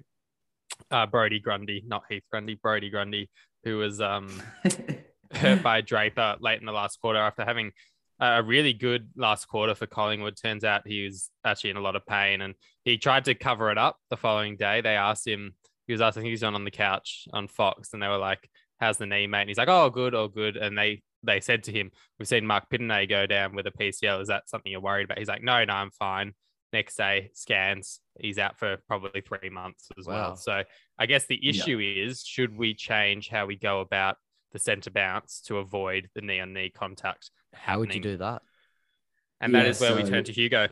uh, 0.92 1.06
Brodie 1.06 1.40
Grundy, 1.40 1.84
not 1.86 2.04
Heath 2.10 2.24
Grundy, 2.32 2.56
Brodie 2.56 2.90
Grundy, 2.90 3.30
who 3.64 3.78
was 3.78 4.02
um, 4.02 4.42
hurt 5.34 5.64
by 5.64 5.82
Draper 5.82 6.36
late 6.40 6.60
in 6.60 6.66
the 6.66 6.72
last 6.72 7.00
quarter 7.00 7.20
after 7.20 7.46
having 7.46 7.72
a 8.20 8.44
really 8.44 8.74
good 8.74 9.10
last 9.16 9.46
quarter 9.48 9.76
for 9.76 9.88
Collingwood. 9.88 10.38
Turns 10.38 10.64
out 10.64 10.88
he 10.88 11.04
was 11.04 11.30
actually 11.44 11.72
in 11.72 11.78
a 11.78 11.82
lot 11.82 11.96
of 11.96 12.06
pain 12.06 12.42
and 12.42 12.54
he 12.86 12.98
tried 12.98 13.26
to 13.26 13.36
cover 13.36 13.72
it 13.72 13.78
up 13.78 13.98
the 14.10 14.18
following 14.18 14.56
day. 14.56 14.82
They 14.82 14.96
asked 14.96 15.28
him, 15.28 15.54
he 15.88 15.94
was 15.94 16.02
asked, 16.02 16.18
I 16.18 16.22
think 16.22 16.28
he 16.28 16.34
was 16.34 16.44
on, 16.44 16.56
on 16.56 16.64
the 16.64 16.72
couch 16.72 17.28
on 17.34 17.48
Fox 17.48 17.90
and 17.94 18.02
they 18.02 18.08
were 18.08 18.18
like, 18.18 18.50
How's 18.80 18.98
the 18.98 19.06
knee, 19.06 19.28
mate? 19.28 19.42
And 19.42 19.50
he's 19.50 19.58
like, 19.58 19.70
Oh, 19.70 19.90
good, 19.90 20.14
all 20.14 20.28
good. 20.28 20.58
And 20.58 20.78
they 20.78 21.02
they 21.24 21.40
said 21.40 21.64
to 21.64 21.72
him, 21.72 21.92
We've 22.20 22.28
seen 22.28 22.46
Marc 22.46 22.70
Pittonet 22.70 23.10
go 23.10 23.26
down 23.26 23.56
with 23.56 23.68
a 23.68 23.72
PCL. 23.72 24.22
Is 24.22 24.28
that 24.28 24.50
something 24.50 24.72
you're 24.72 24.82
worried 24.82 25.06
about? 25.06 25.20
He's 25.20 25.28
like, 25.28 25.44
No, 25.44 25.64
no, 25.66 25.74
I'm 25.74 25.92
fine. 25.92 26.34
Next 26.74 26.96
day, 26.96 27.30
scans, 27.34 28.00
he's 28.20 28.40
out 28.40 28.58
for 28.58 28.78
probably 28.88 29.22
three 29.22 29.52
months 29.52 29.90
as 29.98 30.08
Wow. 30.08 30.14
well. 30.14 30.36
So 30.38 30.64
I 30.98 31.06
guess 31.06 31.28
the 31.28 31.40
Yeah. 31.44 31.50
issue 31.50 31.80
is 31.80 32.24
should 32.26 32.58
we 32.58 32.74
change 32.74 33.30
how 33.30 33.46
we 33.46 33.56
go 33.56 33.80
about 33.80 34.18
the 34.52 34.60
centre 34.60 34.90
bounce 34.90 35.40
to 35.42 35.60
avoid 35.60 36.10
the 36.16 36.22
knee 36.22 36.40
on 36.40 36.52
knee 36.52 36.72
contact? 36.72 37.30
How 37.54 37.78
would 37.78 37.94
you 37.94 38.02
do 38.02 38.18
that? 38.18 38.42
And 39.40 39.54
that 39.54 39.66
Yeah, 39.66 39.70
is 39.70 39.80
where 39.80 39.96
we 39.96 40.04
turn 40.04 40.24
to 40.24 40.34
Hugo. 40.34 40.70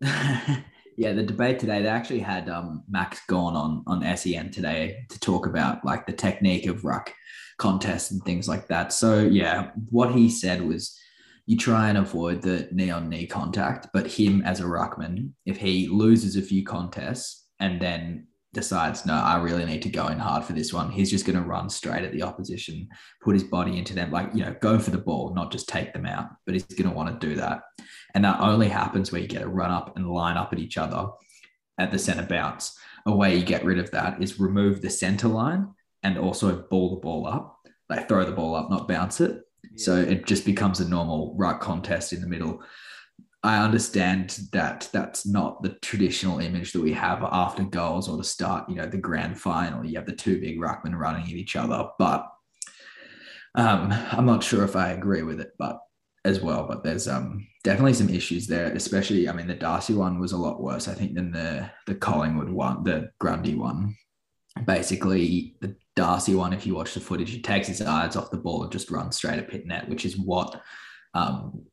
yeah, 0.00 1.12
the 1.12 1.22
debate 1.22 1.58
today, 1.60 1.82
they 1.82 1.88
actually 1.88 2.20
had 2.20 2.48
um, 2.48 2.82
Max 2.88 3.20
Gawn 3.28 3.54
on 3.54 3.84
on 3.86 4.16
SEN 4.16 4.50
today 4.50 5.04
to 5.10 5.20
talk 5.20 5.46
about 5.46 5.84
like 5.84 6.06
the 6.06 6.12
technique 6.12 6.66
of 6.66 6.84
ruck 6.84 7.12
contests 7.58 8.10
and 8.10 8.22
things 8.24 8.48
like 8.48 8.66
that. 8.68 8.92
So 8.92 9.20
yeah, 9.20 9.70
what 9.90 10.12
he 10.12 10.28
said 10.28 10.62
was 10.62 10.98
you 11.46 11.56
try 11.56 11.88
and 11.88 11.98
avoid 11.98 12.42
the 12.42 12.68
knee 12.72 12.90
on 12.90 13.08
knee 13.08 13.26
contact, 13.26 13.88
but 13.92 14.06
him 14.06 14.42
as 14.42 14.60
a 14.60 14.64
ruckman, 14.64 15.30
if 15.44 15.56
he 15.56 15.88
loses 15.88 16.36
a 16.36 16.42
few 16.42 16.64
contests 16.64 17.46
and 17.58 17.80
then 17.80 18.26
decides, 18.54 19.06
no, 19.06 19.14
I 19.14 19.40
really 19.40 19.64
need 19.64 19.82
to 19.82 19.88
go 19.88 20.08
in 20.08 20.18
hard 20.18 20.44
for 20.44 20.52
this 20.52 20.72
one, 20.72 20.90
he's 20.90 21.10
just 21.10 21.24
going 21.24 21.38
to 21.38 21.48
run 21.48 21.70
straight 21.70 22.04
at 22.04 22.12
the 22.12 22.22
opposition, 22.22 22.88
put 23.22 23.34
his 23.34 23.44
body 23.44 23.78
into 23.78 23.94
them, 23.94 24.10
like, 24.10 24.28
you 24.34 24.44
know, 24.44 24.54
go 24.60 24.78
for 24.78 24.90
the 24.90 24.98
ball, 24.98 25.34
not 25.34 25.50
just 25.50 25.68
take 25.68 25.92
them 25.92 26.06
out, 26.06 26.28
but 26.44 26.54
he's 26.54 26.64
going 26.64 26.88
to 26.88 26.94
want 26.94 27.20
to 27.20 27.26
do 27.26 27.34
that. 27.36 27.62
And 28.14 28.24
that 28.24 28.40
only 28.40 28.68
happens 28.68 29.10
where 29.10 29.22
you 29.22 29.26
get 29.26 29.42
a 29.42 29.48
run 29.48 29.70
up 29.70 29.96
and 29.96 30.08
line 30.08 30.36
up 30.36 30.52
at 30.52 30.58
each 30.58 30.76
other 30.76 31.06
at 31.78 31.90
the 31.90 31.98
center 31.98 32.26
bounce. 32.26 32.78
A 33.06 33.14
way 33.14 33.36
you 33.36 33.44
get 33.44 33.64
rid 33.64 33.78
of 33.78 33.90
that 33.92 34.22
is 34.22 34.38
remove 34.38 34.80
the 34.80 34.90
center 34.90 35.28
line 35.28 35.68
and 36.02 36.18
also 36.18 36.66
ball 36.70 36.90
the 36.90 37.00
ball 37.00 37.26
up, 37.26 37.58
like 37.88 38.06
throw 38.06 38.24
the 38.24 38.32
ball 38.32 38.54
up, 38.54 38.70
not 38.70 38.86
bounce 38.86 39.20
it. 39.20 39.40
So 39.76 39.96
it 39.96 40.26
just 40.26 40.44
becomes 40.44 40.80
a 40.80 40.88
normal 40.88 41.34
right 41.36 41.58
contest 41.58 42.12
in 42.12 42.20
the 42.20 42.26
middle. 42.28 42.62
I 43.42 43.64
understand 43.64 44.38
that 44.52 44.88
that's 44.92 45.26
not 45.26 45.62
the 45.62 45.70
traditional 45.82 46.38
image 46.38 46.72
that 46.72 46.82
we 46.82 46.92
have 46.92 47.24
after 47.24 47.64
goals 47.64 48.08
or 48.08 48.16
to 48.16 48.24
start, 48.24 48.68
you 48.68 48.76
know, 48.76 48.86
the 48.86 48.98
grand 48.98 49.40
final. 49.40 49.84
You 49.84 49.96
have 49.96 50.06
the 50.06 50.12
two 50.12 50.40
big 50.40 50.60
ruckmen 50.60 50.96
running 50.96 51.24
at 51.24 51.30
each 51.30 51.56
other, 51.56 51.88
but 51.98 52.28
Um, 53.54 53.92
I'm 54.12 54.26
not 54.26 54.42
sure 54.42 54.64
if 54.64 54.76
I 54.76 54.90
agree 54.92 55.22
with 55.22 55.40
it, 55.40 55.52
but 55.58 55.78
as 56.24 56.40
well, 56.40 56.66
but 56.66 56.82
there's 56.84 57.08
um 57.08 57.46
definitely 57.64 57.94
some 57.94 58.08
issues 58.08 58.46
there, 58.46 58.72
especially 58.72 59.28
I 59.28 59.32
mean 59.32 59.46
the 59.48 59.54
Darcy 59.54 59.94
one 59.94 60.18
was 60.20 60.32
a 60.32 60.38
lot 60.38 60.62
worse, 60.62 60.88
I 60.88 60.94
think, 60.94 61.14
than 61.14 61.32
the 61.32 61.70
the 61.86 61.94
Collingwood 61.94 62.48
one, 62.50 62.84
the 62.84 63.10
Grundy 63.18 63.54
one. 63.54 63.96
Basically, 64.66 65.56
the 65.60 65.76
Darcy 65.94 66.34
one, 66.34 66.52
if 66.52 66.66
you 66.66 66.74
watch 66.74 66.94
the 66.94 67.00
footage, 67.00 67.30
he 67.30 67.40
takes 67.40 67.68
his 67.68 67.82
eyes 67.82 68.16
off 68.16 68.30
the 68.30 68.38
ball 68.38 68.62
and 68.62 68.72
just 68.72 68.90
runs 68.90 69.16
straight 69.16 69.38
at 69.38 69.50
Pittonet, 69.50 69.88
which 69.88 70.04
is 70.04 70.16
what 70.16 70.60
um 71.14 71.64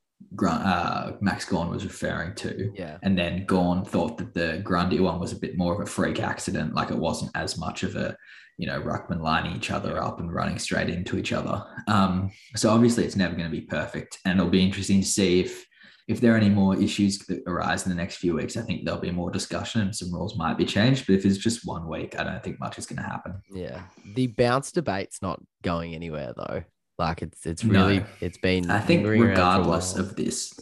uh, 0.48 1.14
Max 1.22 1.46
Gawn 1.46 1.70
was 1.70 1.84
referring 1.84 2.36
to. 2.36 2.72
Yeah. 2.76 2.98
And 3.04 3.18
then 3.18 3.46
Gawn 3.46 3.84
thought 3.84 4.18
that 4.18 4.34
the 4.34 4.62
Grundy 4.64 5.00
one 5.00 5.20
was 5.20 5.32
a 5.32 5.40
bit 5.40 5.58
more 5.58 5.74
of 5.74 5.80
a 5.82 5.90
freak 5.90 6.20
accident, 6.20 6.76
like 6.76 6.92
it 6.92 6.98
wasn't 6.98 7.32
as 7.36 7.58
much 7.58 7.84
of 7.84 7.96
a, 7.96 8.16
you 8.58 8.68
know, 8.68 8.82
ruckman 8.82 9.22
lining 9.22 9.56
each 9.56 9.72
other 9.72 10.02
up 10.02 10.20
and 10.20 10.34
running 10.34 10.60
straight 10.60 10.90
into 10.90 11.18
each 11.18 11.34
other. 11.34 11.64
Um, 11.88 12.32
so 12.56 12.70
obviously 12.70 13.06
it's 13.06 13.16
never 13.16 13.34
going 13.34 13.50
to 13.50 13.56
be 13.56 13.62
perfect, 13.62 14.20
and 14.26 14.40
it'll 14.40 14.52
be 14.52 14.64
interesting 14.64 15.02
to 15.02 15.08
see 15.08 15.40
if 15.40 15.66
if 16.10 16.20
there 16.20 16.34
are 16.34 16.38
any 16.38 16.50
more 16.50 16.76
issues 16.76 17.20
that 17.20 17.44
arise 17.46 17.86
in 17.86 17.90
the 17.90 17.96
next 17.96 18.16
few 18.18 18.34
weeks. 18.34 18.58
I 18.58 18.62
think 18.64 18.84
there'll 18.84 19.00
be 19.00 19.12
more 19.12 19.30
discussion 19.30 19.82
and 19.82 19.96
some 19.96 20.12
rules 20.12 20.36
might 20.36 20.58
be 20.58 20.66
changed. 20.66 21.06
But 21.06 21.14
if 21.14 21.24
it's 21.24 21.38
just 21.38 21.68
one 21.68 21.88
week, 21.88 22.20
I 22.20 22.24
don't 22.24 22.44
think 22.44 22.60
much 22.60 22.80
is 22.80 22.88
going 22.88 22.98
to 22.98 23.08
happen. 23.08 23.36
Yeah. 23.54 23.84
The 24.16 24.26
bounce 24.26 24.72
debate's 24.72 25.22
not 25.22 25.40
going 25.62 25.94
anywhere 25.94 26.34
though. 26.36 26.64
Like 26.98 27.22
it's 27.22 27.46
it's 27.46 27.64
really 27.64 28.00
No. 28.00 28.06
it's 28.22 28.40
been. 28.40 28.72
I 28.72 28.80
think 28.80 29.04
lingering 29.04 29.22
around 29.22 29.28
for 29.28 29.42
a 29.42 29.46
regardless 29.46 29.96
of 29.96 30.16
this, 30.16 30.60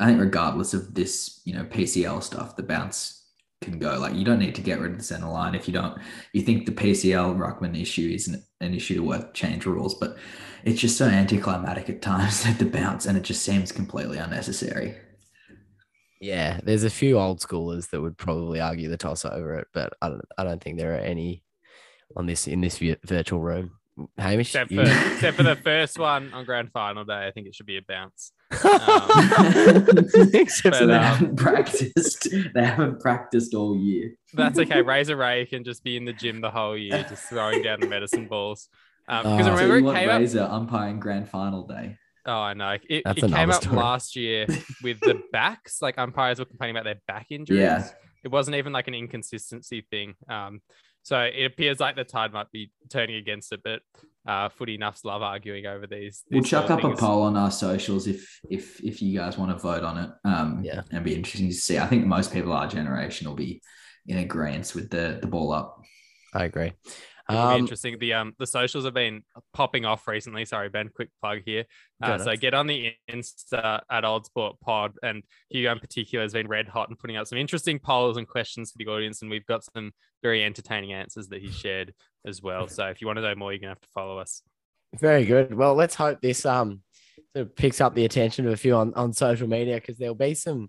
I 0.00 0.06
think 0.06 0.20
regardless 0.20 0.74
of 0.74 0.92
this, 0.92 1.40
you 1.44 1.54
know, 1.54 1.64
PCL 1.64 2.22
stuff, 2.24 2.56
the 2.56 2.64
bounce 2.64 3.23
can 3.64 3.78
go. 3.78 3.98
Like 3.98 4.14
you 4.14 4.24
don't 4.24 4.38
need 4.38 4.54
to 4.54 4.60
get 4.62 4.78
rid 4.80 4.92
of 4.92 4.98
the 4.98 5.04
center 5.04 5.28
line 5.28 5.54
if 5.54 5.66
you 5.66 5.74
don't. 5.74 5.98
You 6.32 6.42
think 6.42 6.66
the 6.66 6.72
PCL 6.72 7.36
ruckman 7.36 7.80
issue 7.80 8.10
isn't 8.14 8.42
an 8.60 8.74
issue 8.74 8.94
to 8.96 9.00
worth 9.02 9.32
change 9.32 9.66
rules, 9.66 9.94
but 9.94 10.16
it's 10.64 10.80
just 10.80 10.96
so 10.96 11.06
anticlimactic 11.06 11.90
at 11.90 12.02
times 12.02 12.46
at 12.46 12.58
the 12.58 12.64
bounce, 12.66 13.06
and 13.06 13.16
it 13.18 13.22
just 13.24 13.42
seems 13.42 13.72
completely 13.72 14.18
unnecessary. 14.18 14.96
Yeah, 16.20 16.60
there's 16.62 16.84
a 16.84 16.90
few 16.90 17.18
old 17.18 17.40
schoolers 17.40 17.90
that 17.90 18.00
would 18.00 18.16
probably 18.16 18.60
argue 18.60 18.88
the 18.88 18.96
toss 18.96 19.24
over 19.24 19.54
it, 19.58 19.66
but 19.74 19.92
I 20.00 20.08
don't 20.08 20.24
I 20.38 20.44
don't 20.44 20.62
think 20.62 20.78
there 20.78 20.94
are 20.94 20.98
any 21.00 21.42
on 22.16 22.26
this 22.26 22.46
in 22.46 22.60
this 22.60 22.78
virtual 23.04 23.40
room. 23.40 23.72
Hamish, 24.18 24.48
Except 24.54 24.70
you- 24.70 24.80
except 25.12 25.36
for 25.36 25.42
the 25.42 25.56
first 25.56 25.98
one 25.98 26.32
on 26.32 26.44
grand 26.44 26.70
final 26.72 27.04
day, 27.04 27.26
I 27.26 27.30
think 27.30 27.46
it 27.46 27.54
should 27.54 27.66
be 27.66 27.76
a 27.76 27.82
bounce. 27.86 28.32
Except 30.34 30.76
so 30.76 30.80
for 30.80 30.86
they 30.86 30.94
um, 30.94 31.02
haven't 31.02 31.36
practiced. 31.44 32.28
They 32.54 32.64
haven't 32.64 33.00
practiced 33.00 33.54
all 33.54 33.76
year. 33.76 34.14
That's 34.32 34.58
okay. 34.58 34.82
Razor 34.82 35.16
Ray 35.16 35.46
can 35.46 35.64
just 35.64 35.84
be 35.84 35.96
in 35.96 36.04
the 36.04 36.12
gym 36.12 36.40
the 36.40 36.50
whole 36.50 36.76
year, 36.76 37.04
just 37.08 37.24
throwing 37.24 37.62
down 37.62 37.80
the 37.80 37.86
medicine 37.86 38.26
balls. 38.26 38.68
Because 39.06 39.24
Oh. 39.26 39.36
remember, 39.52 39.58
so 39.58 39.66
you 39.66 39.74
it 39.74 39.82
want 39.82 39.98
came 39.98 40.08
up. 40.08 40.18
Razor 40.20 40.48
umpiring 40.50 41.00
grand 41.00 41.28
final 41.28 41.66
day. 41.66 41.98
Oh, 42.26 42.32
I 42.40 42.54
know. 42.54 42.70
It, 42.88 43.02
it 43.04 43.16
came 43.16 43.50
up 43.50 43.62
story. 43.62 43.76
last 43.76 44.16
year 44.16 44.46
with 44.82 44.98
the 45.00 45.20
backs. 45.32 45.82
Like 45.82 45.98
umpires 45.98 46.38
were 46.38 46.46
complaining 46.46 46.74
about 46.76 46.84
their 46.84 47.00
back 47.06 47.26
injuries. 47.30 47.60
Yeah. 47.60 47.86
It 48.24 48.28
wasn't 48.28 48.56
even 48.56 48.72
like 48.72 48.88
an 48.88 48.94
inconsistency 48.94 49.86
thing. 49.90 50.14
Um, 50.28 50.62
so 51.02 51.20
it 51.20 51.44
appears 51.44 51.80
like 51.80 51.96
the 51.96 52.04
tide 52.04 52.32
might 52.32 52.50
be 52.50 52.70
turning 52.90 53.16
against 53.16 53.52
it, 53.52 53.60
but 53.62 53.82
uh, 54.26 54.48
footy 54.48 54.78
nuffs 54.78 55.04
love 55.04 55.22
arguing 55.22 55.66
over 55.66 55.86
these. 55.86 56.24
We'll 56.30 56.42
chuck 56.42 56.70
up 56.70 56.82
of 56.84 56.92
a 56.92 56.96
poll 56.96 57.22
on 57.22 57.36
our 57.36 57.50
socials 57.50 58.06
if 58.06 58.40
if 58.50 58.82
if 58.82 59.02
you 59.02 59.18
guys 59.18 59.36
want 59.36 59.50
to 59.50 59.58
vote 59.58 59.82
on 59.84 59.98
it. 59.98 60.10
Um, 60.24 60.62
Yeah. 60.64 60.82
and 60.90 61.04
be 61.04 61.14
interesting 61.14 61.48
to 61.48 61.54
see. 61.54 61.78
I 61.78 61.86
think 61.86 62.06
most 62.06 62.32
people 62.32 62.52
our 62.52 62.66
generation 62.66 63.28
will 63.28 63.36
be 63.36 63.62
in 64.06 64.18
agreement 64.18 64.74
with 64.74 64.90
the 64.90 65.18
the 65.20 65.26
ball 65.26 65.52
up. 65.52 65.82
I 66.32 66.44
agree. 66.44 66.72
Um, 67.28 67.60
interesting. 67.60 67.98
The 67.98 68.14
um 68.14 68.34
the 68.38 68.46
socials 68.46 68.84
have 68.84 68.94
been 68.94 69.22
popping 69.54 69.84
off 69.84 70.06
recently. 70.06 70.44
Sorry, 70.44 70.68
Ben. 70.68 70.90
Quick 70.94 71.10
plug 71.22 71.40
here. 71.44 71.64
Uh, 72.02 72.18
so 72.18 72.36
get 72.36 72.52
on 72.52 72.66
the 72.66 72.92
Insta 73.10 73.80
at 73.90 74.04
Old 74.04 74.26
Sport 74.26 74.56
Pod, 74.60 74.92
and 75.02 75.22
Hugo 75.48 75.72
in 75.72 75.78
particular 75.78 76.22
has 76.22 76.34
been 76.34 76.48
red 76.48 76.68
hot 76.68 76.90
and 76.90 76.98
putting 76.98 77.16
out 77.16 77.28
some 77.28 77.38
interesting 77.38 77.78
polls 77.78 78.16
and 78.16 78.28
questions 78.28 78.72
for 78.72 78.78
the 78.78 78.86
audience, 78.88 79.22
and 79.22 79.30
we've 79.30 79.46
got 79.46 79.64
some 79.74 79.92
very 80.22 80.44
entertaining 80.44 80.92
answers 80.92 81.28
that 81.28 81.40
he 81.40 81.50
shared 81.50 81.94
as 82.26 82.42
well. 82.42 82.68
So 82.68 82.86
if 82.86 83.00
you 83.00 83.06
want 83.06 83.18
to 83.18 83.22
know 83.22 83.34
more, 83.34 83.52
you're 83.52 83.60
gonna 83.60 83.70
have 83.70 83.80
to 83.80 83.88
follow 83.94 84.18
us. 84.18 84.42
Very 84.98 85.24
good. 85.24 85.54
Well, 85.54 85.74
let's 85.74 85.94
hope 85.94 86.20
this 86.20 86.44
um 86.44 86.82
sort 87.34 87.46
of 87.46 87.56
picks 87.56 87.80
up 87.80 87.94
the 87.94 88.04
attention 88.04 88.46
of 88.46 88.52
a 88.52 88.56
few 88.56 88.74
on, 88.74 88.92
on 88.94 89.12
social 89.12 89.48
media 89.48 89.76
because 89.76 89.96
there'll 89.96 90.14
be 90.14 90.34
some 90.34 90.68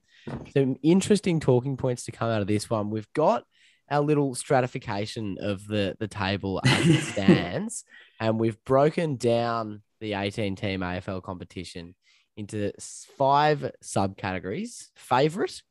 some 0.54 0.78
interesting 0.82 1.40
talking 1.40 1.78
points 1.78 2.06
to 2.06 2.12
come 2.12 2.30
out 2.30 2.42
of 2.42 2.48
this 2.48 2.70
one. 2.70 2.90
We've 2.90 3.12
got 3.14 3.44
our 3.90 4.02
little 4.02 4.36
stratification 4.36 5.38
of 5.40 5.68
the 5.68 5.96
the 6.00 6.08
table 6.08 6.62
as 6.66 6.88
it 6.88 7.02
stands, 7.02 7.84
and 8.20 8.40
we've 8.40 8.64
broken 8.66 9.16
down 9.16 9.82
the 10.02 10.14
18 10.14 10.56
team 10.56 10.82
AFL 10.82 11.24
competition 11.24 11.96
into 12.38 12.72
five 13.18 13.72
subcategories: 13.84 14.88
favorite, 14.96 15.62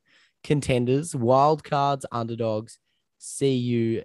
contenders, 0.43 1.15
wild 1.15 1.63
cards, 1.63 2.05
underdogs, 2.11 2.79
CU 3.39 4.01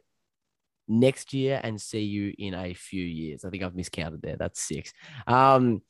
next 0.90 1.32
year 1.32 1.60
and 1.62 1.80
see 1.80 2.02
you 2.02 2.34
in 2.36 2.52
a 2.52 2.74
few 2.74 3.04
years. 3.04 3.44
I 3.44 3.50
think 3.50 3.62
I've 3.62 3.76
miscounted 3.76 4.22
there. 4.22 4.36
That's 4.36 4.60
six. 4.60 4.92
Um, 5.26 5.82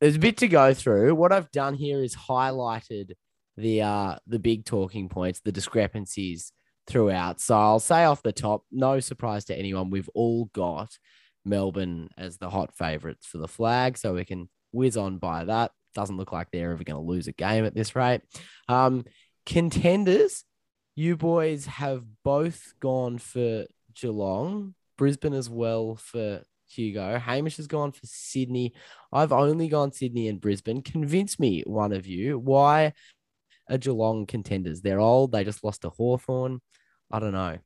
there's 0.00 0.16
a 0.16 0.20
bit 0.20 0.38
to 0.38 0.48
go 0.48 0.72
through. 0.72 1.14
What 1.16 1.32
I've 1.32 1.50
done 1.50 1.74
here 1.74 2.02
is 2.02 2.16
highlighted 2.16 3.12
the 3.56 3.82
uh 3.82 4.16
the 4.26 4.38
big 4.38 4.64
talking 4.64 5.08
points, 5.08 5.40
the 5.40 5.52
discrepancies 5.52 6.52
throughout. 6.86 7.40
So 7.40 7.56
I'll 7.56 7.80
say 7.80 8.04
off 8.04 8.22
the 8.22 8.32
top, 8.32 8.64
no 8.70 9.00
surprise 9.00 9.44
to 9.46 9.58
anyone, 9.58 9.90
we've 9.90 10.10
all 10.14 10.46
got 10.52 10.98
Melbourne 11.44 12.08
as 12.18 12.38
the 12.38 12.50
hot 12.50 12.76
favorites 12.76 13.26
for 13.26 13.38
the 13.38 13.48
flag, 13.48 13.96
so 13.96 14.14
we 14.14 14.24
can 14.24 14.48
whiz 14.72 14.96
on 14.96 15.18
by 15.18 15.44
that. 15.44 15.72
Doesn't 15.94 16.16
look 16.16 16.32
like 16.32 16.48
they're 16.50 16.72
ever 16.72 16.84
going 16.84 17.02
to 17.02 17.08
lose 17.08 17.26
a 17.26 17.32
game 17.32 17.64
at 17.64 17.74
this 17.74 17.96
rate. 17.96 18.20
Um, 18.68 19.04
contenders, 19.46 20.44
you 20.94 21.16
boys 21.16 21.66
have 21.66 22.04
both 22.24 22.74
gone 22.80 23.18
for 23.18 23.64
Geelong, 23.94 24.74
Brisbane 24.98 25.34
as 25.34 25.48
well 25.48 25.96
for 25.96 26.42
Hugo. 26.68 27.18
Hamish 27.18 27.56
has 27.56 27.66
gone 27.66 27.92
for 27.92 28.04
Sydney. 28.04 28.74
I've 29.12 29.32
only 29.32 29.68
gone 29.68 29.92
Sydney 29.92 30.28
and 30.28 30.40
Brisbane. 30.40 30.82
Convince 30.82 31.38
me, 31.40 31.62
one 31.66 31.92
of 31.92 32.06
you, 32.06 32.38
why 32.38 32.92
are 33.70 33.78
Geelong 33.78 34.26
contenders? 34.26 34.80
They're 34.80 35.00
old. 35.00 35.32
They 35.32 35.44
just 35.44 35.64
lost 35.64 35.82
to 35.82 35.90
Hawthorn. 35.90 36.60
I 37.10 37.18
don't 37.18 37.32
know. 37.32 37.58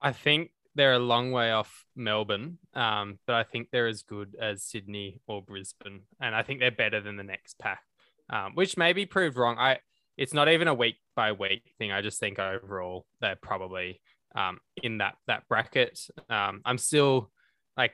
I 0.00 0.12
think 0.12 0.50
they're 0.74 0.94
a 0.94 0.98
long 0.98 1.30
way 1.30 1.52
off 1.52 1.84
Melbourne, 1.94 2.58
um, 2.74 3.18
but 3.26 3.36
I 3.36 3.44
think 3.44 3.68
they're 3.70 3.86
as 3.86 4.02
good 4.02 4.36
as 4.40 4.62
Sydney 4.62 5.20
or 5.26 5.42
Brisbane, 5.42 6.00
and 6.20 6.34
I 6.34 6.42
think 6.42 6.60
they're 6.60 6.70
better 6.70 7.00
than 7.00 7.16
the 7.16 7.22
next 7.22 7.58
pack, 7.58 7.82
um, 8.30 8.52
which 8.54 8.76
may 8.76 8.92
be 8.92 9.06
proved 9.06 9.36
wrong. 9.36 9.56
I 9.58 9.78
it's 10.16 10.34
not 10.34 10.48
even 10.48 10.68
a 10.68 10.74
week 10.74 10.96
by 11.16 11.32
week 11.32 11.72
thing. 11.78 11.92
I 11.92 12.02
just 12.02 12.20
think 12.20 12.38
overall 12.38 13.06
they're 13.20 13.36
probably 13.36 14.00
um, 14.34 14.58
in 14.82 14.98
that 14.98 15.14
that 15.26 15.48
bracket. 15.48 15.98
Um, 16.28 16.60
I'm 16.64 16.78
still 16.78 17.30
like 17.76 17.92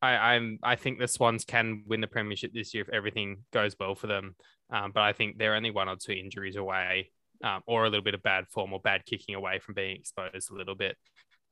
I, 0.00 0.34
I'm 0.34 0.58
I 0.62 0.76
think 0.76 0.98
the 0.98 1.08
Swans 1.08 1.44
can 1.44 1.84
win 1.86 2.00
the 2.00 2.06
premiership 2.06 2.52
this 2.52 2.74
year 2.74 2.82
if 2.82 2.90
everything 2.90 3.44
goes 3.52 3.76
well 3.78 3.94
for 3.94 4.08
them, 4.08 4.34
um, 4.72 4.90
but 4.92 5.02
I 5.02 5.12
think 5.12 5.38
they're 5.38 5.54
only 5.54 5.70
one 5.70 5.88
or 5.88 5.96
two 5.96 6.12
injuries 6.12 6.56
away. 6.56 7.10
Um, 7.44 7.60
or 7.66 7.84
a 7.84 7.90
little 7.90 8.04
bit 8.04 8.14
of 8.14 8.22
bad 8.22 8.44
form 8.50 8.72
or 8.72 8.78
bad 8.78 9.04
kicking 9.04 9.34
away 9.34 9.58
from 9.58 9.74
being 9.74 9.96
exposed 9.96 10.52
a 10.52 10.54
little 10.54 10.76
bit. 10.76 10.96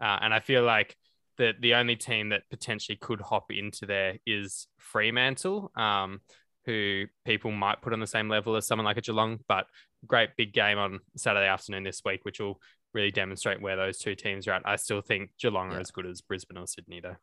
Uh, 0.00 0.18
and 0.22 0.32
I 0.32 0.38
feel 0.38 0.62
like 0.62 0.96
the 1.36 1.52
the 1.58 1.74
only 1.74 1.96
team 1.96 2.28
that 2.28 2.42
potentially 2.48 2.96
could 2.96 3.20
hop 3.20 3.50
into 3.50 3.86
there 3.86 4.18
is 4.24 4.68
Fremantle, 4.78 5.72
um, 5.74 6.20
who 6.64 7.06
people 7.24 7.50
might 7.50 7.82
put 7.82 7.92
on 7.92 7.98
the 7.98 8.06
same 8.06 8.28
level 8.28 8.54
as 8.54 8.68
someone 8.68 8.84
like 8.84 8.98
a 8.98 9.00
Geelong, 9.00 9.40
but 9.48 9.66
great 10.06 10.30
big 10.36 10.52
game 10.52 10.78
on 10.78 11.00
Saturday 11.16 11.48
afternoon 11.48 11.82
this 11.82 12.02
week, 12.04 12.24
which 12.24 12.40
will 12.40 12.60
really 12.92 13.10
demonstrate 13.10 13.60
where 13.60 13.76
those 13.76 13.98
two 13.98 14.14
teams 14.14 14.46
are 14.46 14.52
at. 14.52 14.62
I 14.64 14.76
still 14.76 15.00
think 15.00 15.30
Geelong 15.40 15.72
are 15.72 15.80
as 15.80 15.90
good 15.90 16.06
as 16.06 16.20
Brisbane 16.20 16.58
or 16.58 16.66
Sydney, 16.66 17.00
though. 17.00 17.16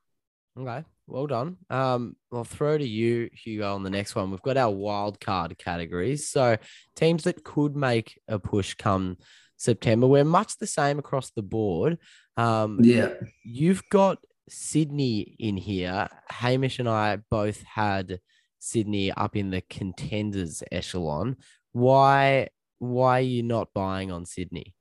Okay, 0.60 0.84
well 1.06 1.28
done. 1.28 1.58
Um, 1.70 2.16
I'll 2.32 2.44
throw 2.44 2.78
to 2.78 2.88
you, 2.88 3.30
Hugo, 3.32 3.76
on 3.76 3.84
the 3.84 3.90
next 3.92 4.16
one. 4.16 4.32
We've 4.32 4.42
got 4.42 4.58
our 4.58 4.72
wild 4.72 5.20
card 5.20 5.58
categories. 5.58 6.30
So 6.30 6.58
teams 6.96 7.24
that 7.26 7.44
could 7.44 7.76
make 7.76 8.20
a 8.28 8.40
push 8.40 8.74
come 8.74 9.18
September. 9.58 10.08
We're 10.08 10.24
much 10.24 10.58
the 10.58 10.68
same 10.68 10.98
across 11.00 11.30
the 11.32 11.44
board. 11.44 12.00
Um, 12.38 12.80
Yeah. 12.82 13.14
You've 13.44 13.84
got 13.90 14.18
Sydney 14.50 15.36
in 15.40 15.58
here. 15.58 16.08
Hamish 16.30 16.80
and 16.80 16.90
I 16.90 17.18
both 17.30 17.62
had 17.64 18.20
Sydney 18.60 19.12
up 19.12 19.36
in 19.36 19.52
the 19.52 19.62
contenders 19.70 20.64
echelon. 20.72 21.38
Why 21.74 22.50
why 22.80 23.20
are 23.20 23.22
you 23.22 23.44
not 23.44 23.70
buying 23.74 24.12
on 24.12 24.26
Sydney? 24.26 24.76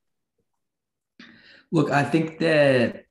Look, 1.71 1.89
I 1.89 2.03
think 2.03 2.37
they're 2.37 3.06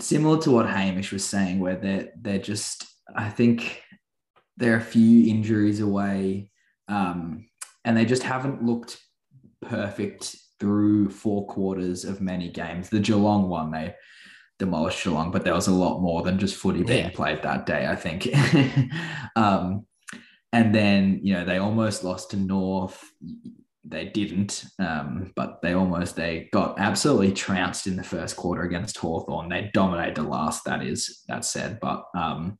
similar 0.00 0.40
to 0.42 0.50
what 0.50 0.68
Hamish 0.68 1.12
was 1.12 1.24
saying, 1.24 1.58
where 1.60 1.76
they're 1.76 2.08
they're 2.20 2.38
just. 2.38 2.86
I 3.14 3.28
think 3.28 3.82
they're 4.56 4.76
a 4.76 4.80
few 4.80 5.28
injuries 5.28 5.80
away, 5.80 6.52
um, 6.88 7.46
and 7.84 7.96
they 7.96 8.04
just 8.04 8.22
haven't 8.22 8.62
looked 8.62 9.00
perfect 9.62 10.36
through 10.60 11.10
four 11.10 11.46
quarters 11.46 12.04
of 12.04 12.20
many 12.20 12.48
games. 12.48 12.88
The 12.88 13.00
Geelong 13.00 13.48
one, 13.48 13.70
they 13.70 13.94
demolished 14.58 15.02
Geelong, 15.02 15.30
but 15.30 15.42
there 15.44 15.54
was 15.54 15.68
a 15.68 15.72
lot 15.74 16.00
more 16.00 16.22
than 16.22 16.38
just 16.38 16.54
footy 16.56 16.82
being 16.84 17.06
Yeah. 17.06 17.10
played 17.14 17.42
that 17.42 17.66
day, 17.66 17.86
I 17.86 17.96
think. 17.96 18.28
um, 19.36 19.86
and 20.52 20.74
then, 20.74 21.20
you 21.22 21.32
know, 21.34 21.44
they 21.44 21.58
almost 21.58 22.04
lost 22.04 22.30
to 22.30 22.36
North. 22.36 23.02
They 23.84 24.06
didn't, 24.06 24.66
um, 24.78 25.32
but 25.34 25.62
they 25.62 25.72
almost 25.72 26.14
they 26.14 26.48
got 26.52 26.78
absolutely 26.78 27.32
trounced 27.32 27.86
in 27.86 27.96
the 27.96 28.02
first 28.02 28.36
quarter 28.36 28.62
against 28.62 28.98
Hawthorn. 28.98 29.48
They 29.48 29.70
dominated 29.72 30.16
the 30.16 30.22
last, 30.22 30.64
that 30.64 30.82
is, 30.82 31.24
that 31.28 31.44
said. 31.46 31.78
But 31.80 32.04
um, 32.14 32.58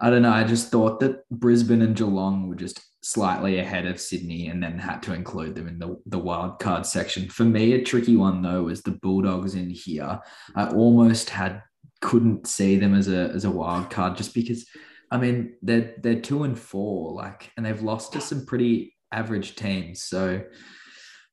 I 0.00 0.10
don't 0.10 0.22
know. 0.22 0.32
I 0.32 0.44
just 0.44 0.70
thought 0.70 1.00
that 1.00 1.28
Brisbane 1.28 1.82
and 1.82 1.94
Geelong 1.94 2.48
were 2.48 2.54
just 2.54 2.80
slightly 3.02 3.58
ahead 3.58 3.86
of 3.86 4.00
Sydney 4.00 4.48
and 4.48 4.62
then 4.62 4.78
had 4.78 5.02
to 5.04 5.14
include 5.14 5.54
them 5.54 5.68
in 5.68 5.78
the, 5.78 5.96
the 6.06 6.18
wild 6.18 6.58
card 6.58 6.86
section. 6.86 7.28
For 7.28 7.44
me, 7.44 7.72
a 7.72 7.82
tricky 7.82 8.16
one 8.16 8.42
though 8.42 8.64
was 8.64 8.82
the 8.82 8.92
Bulldogs 8.92 9.54
in 9.54 9.70
here. 9.70 10.20
I 10.54 10.68
almost 10.68 11.30
had 11.30 11.62
couldn't 12.00 12.46
see 12.46 12.76
them 12.76 12.94
as 12.94 13.08
a 13.08 13.30
as 13.34 13.44
a 13.44 13.50
wild 13.50 13.90
card 13.90 14.16
just 14.16 14.32
because 14.32 14.64
I 15.10 15.16
mean 15.16 15.54
they're 15.62 15.94
they're 16.00 16.20
two 16.20 16.44
and 16.44 16.58
four, 16.58 17.12
like 17.12 17.50
and 17.56 17.66
they've 17.66 17.82
lost 17.82 18.12
to 18.12 18.20
some 18.20 18.46
pretty 18.46 18.94
average 19.12 19.56
teams. 19.56 20.02
So 20.02 20.42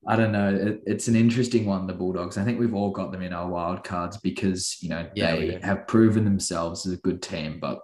I 0.08 0.16
don't 0.16 0.32
know. 0.32 0.54
It, 0.54 0.82
it's 0.86 1.08
an 1.08 1.16
interesting 1.16 1.66
one, 1.66 1.88
the 1.88 1.94
Bulldogs. 1.94 2.38
I 2.38 2.44
think 2.44 2.60
we've 2.60 2.76
all 2.76 2.92
got 2.92 3.12
them 3.12 3.22
in 3.22 3.34
our 3.34 3.48
wild 3.50 3.84
cards 3.84 4.18
because 4.18 4.78
you 4.82 4.90
know 4.90 5.10
Yeah, 5.16 5.36
they 5.36 5.60
have 5.64 5.88
proven 5.88 6.24
themselves 6.26 6.86
as 6.86 6.94
a 6.94 6.98
good 6.98 7.22
team, 7.22 7.60
but 7.60 7.80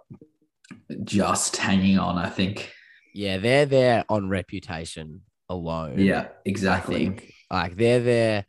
just 1.03 1.57
hanging 1.57 1.97
on, 1.97 2.17
I 2.17 2.29
think. 2.29 2.71
Yeah, 3.13 3.37
they're 3.37 3.65
there 3.65 4.05
on 4.07 4.29
reputation 4.29 5.21
alone. 5.49 5.99
Yeah, 5.99 6.21
I 6.21 6.29
exactly. 6.45 6.99
think 7.05 7.33
like 7.49 7.75
they're 7.75 7.99
there, 7.99 8.45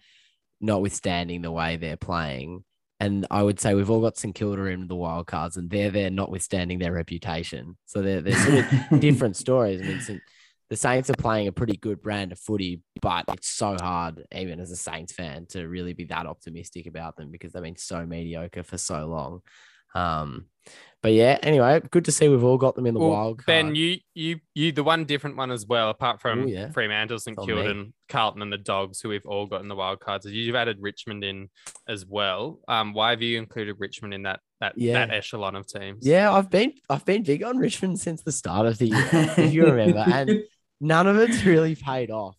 notwithstanding 0.61 1.43
the 1.43 1.51
way 1.51 1.77
they're 1.77 1.97
playing. 1.97 2.65
And 3.01 3.27
I 3.33 3.43
would 3.43 3.59
say 3.59 3.75
we've 3.75 3.91
all 3.91 4.01
got 4.01 4.17
St 4.17 4.33
Kilda 4.35 4.67
in 4.67 4.87
the 4.87 4.95
wild 4.95 5.27
cards, 5.27 5.57
and 5.57 5.69
they're 5.69 5.91
there, 5.91 6.11
notwithstanding 6.11 6.79
their 6.79 6.93
reputation. 6.93 7.77
So 7.87 8.03
they're 8.03 8.21
they're 8.21 8.37
sort 8.37 8.65
of 8.93 9.01
different 9.01 9.37
stories. 9.37 9.81
I 9.81 9.85
mean, 9.85 10.01
St- 10.01 10.23
the 10.73 10.77
Saints 10.79 11.11
are 11.11 11.15
playing 11.19 11.49
a 11.49 11.53
pretty 11.53 11.77
good 11.77 12.01
brand 12.01 12.33
of 12.33 12.39
footy, 12.39 12.81
but 13.03 13.27
it's 13.29 13.49
so 13.49 13.77
hard, 13.79 14.25
even 14.35 14.59
as 14.59 14.71
a 14.71 14.77
Saints 14.77 15.13
fan, 15.13 15.45
to 15.51 15.69
really 15.69 15.93
be 15.93 16.05
that 16.05 16.25
optimistic 16.25 16.87
about 16.87 17.15
them 17.19 17.31
because 17.31 17.53
they've 17.53 17.63
been 17.63 17.77
so 17.77 18.07
mediocre 18.07 18.63
for 18.63 18.79
so 18.79 19.05
long. 19.07 19.43
Um, 19.95 20.47
but 21.03 21.13
yeah, 21.13 21.37
anyway, 21.43 21.83
good 21.91 22.07
to 22.07 22.13
see 22.13 22.27
we've 22.31 22.43
all 22.43 22.57
got 22.57 22.75
them 22.75 22.87
in 22.87 22.95
the 22.95 23.01
Well, 23.01 23.11
wild 23.11 23.39
card. 23.39 23.47
Ben, 23.47 23.75
you 23.75 23.99
you 24.15 24.41
you 24.55 24.73
the 24.73 24.83
one 24.83 25.05
different 25.05 25.37
one 25.37 25.51
as 25.51 25.67
well, 25.67 25.91
apart 25.91 26.23
from 26.23 26.45
Ooh, 26.45 26.49
yeah. 26.49 26.71
Fremantle, 26.71 27.19
St 27.19 27.37
on 27.39 27.47
Kilda, 27.47 27.69
and 27.69 27.93
Carlton 28.09 28.41
and 28.41 28.51
the 28.51 28.57
Dogs, 28.57 29.03
who 29.03 29.11
we've 29.11 29.27
all 29.27 29.45
got 29.45 29.61
in 29.61 29.69
the 29.69 29.77
wild 29.77 30.01
cards. 30.01 30.25
is 30.25 30.33
You've 30.33 30.55
added 30.57 30.79
Richmond 30.81 31.23
in 31.23 31.51
as 31.87 32.07
well. 32.07 32.61
Um, 32.67 32.95
why 32.95 33.11
have 33.11 33.21
you 33.21 33.37
included 33.37 33.77
Richmond 33.79 34.15
in 34.15 34.23
that 34.23 34.41
that 34.61 34.79
Yeah. 34.79 34.93
that 35.05 35.11
echelon 35.13 35.55
of 35.55 35.67
teams? 35.67 36.07
yeah, 36.07 36.33
I've 36.33 36.49
been 36.49 36.73
I've 36.89 37.05
been 37.05 37.25
big 37.25 37.43
on 37.43 37.59
Richmond 37.59 38.01
since 38.01 38.23
the 38.23 38.33
start 38.33 38.67
of 38.67 38.79
the 38.79 38.87
year, 38.87 39.09
if 39.13 39.53
you 39.53 39.65
remember, 39.71 40.05
and 40.11 40.43
none 40.83 41.07
of 41.07 41.17
it's 41.17 41.45
really 41.45 41.77
paid 41.77 42.11
off 42.11 42.37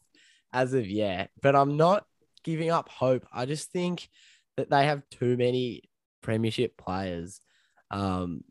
as 0.51 0.73
of 0.73 0.87
yet. 0.87 1.31
But 1.41 1.55
I'm 1.55 1.77
not 1.77 2.05
giving 2.43 2.69
up 2.69 2.89
hope. 2.89 3.25
I 3.33 3.45
just 3.45 3.71
think 3.71 4.09
that 4.57 4.69
they 4.69 4.85
have 4.85 5.09
too 5.09 5.37
many 5.37 5.89
premiership 6.21 6.77
players 6.77 7.39
um, 7.89 8.43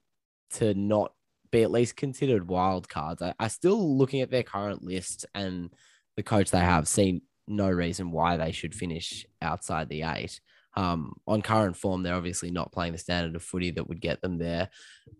to 0.55 0.75
not 0.75 1.13
be 1.51 1.63
at 1.63 1.71
least 1.71 1.97
considered 1.97 2.49
wild 2.49 2.89
cards. 2.89 3.23
I, 3.23 3.35
I 3.39 3.49
still 3.49 3.97
looking 3.97 4.23
at 4.23 4.31
their 4.31 4.43
current 4.43 4.83
list 4.83 5.27
and 5.35 5.71
the 6.17 6.23
coach 6.23 6.51
they 6.51 6.59
have 6.59 6.89
seen 6.89 7.23
no 7.47 7.69
reason 7.69 8.11
why 8.11 8.37
they 8.37 8.53
should 8.53 8.75
finish 8.75 9.27
outside 9.41 9.89
the 9.89 10.03
eight. 10.03 10.41
Um, 10.75 11.15
on 11.27 11.43
current 11.43 11.77
form, 11.77 12.03
they're 12.03 12.15
obviously 12.15 12.51
not 12.51 12.73
playing 12.73 12.93
the 12.93 12.99
standard 12.99 13.37
of 13.37 13.43
footy 13.43 13.73
that 13.73 13.87
would 13.89 14.01
get 14.01 14.23
them 14.23 14.39
there, 14.39 14.71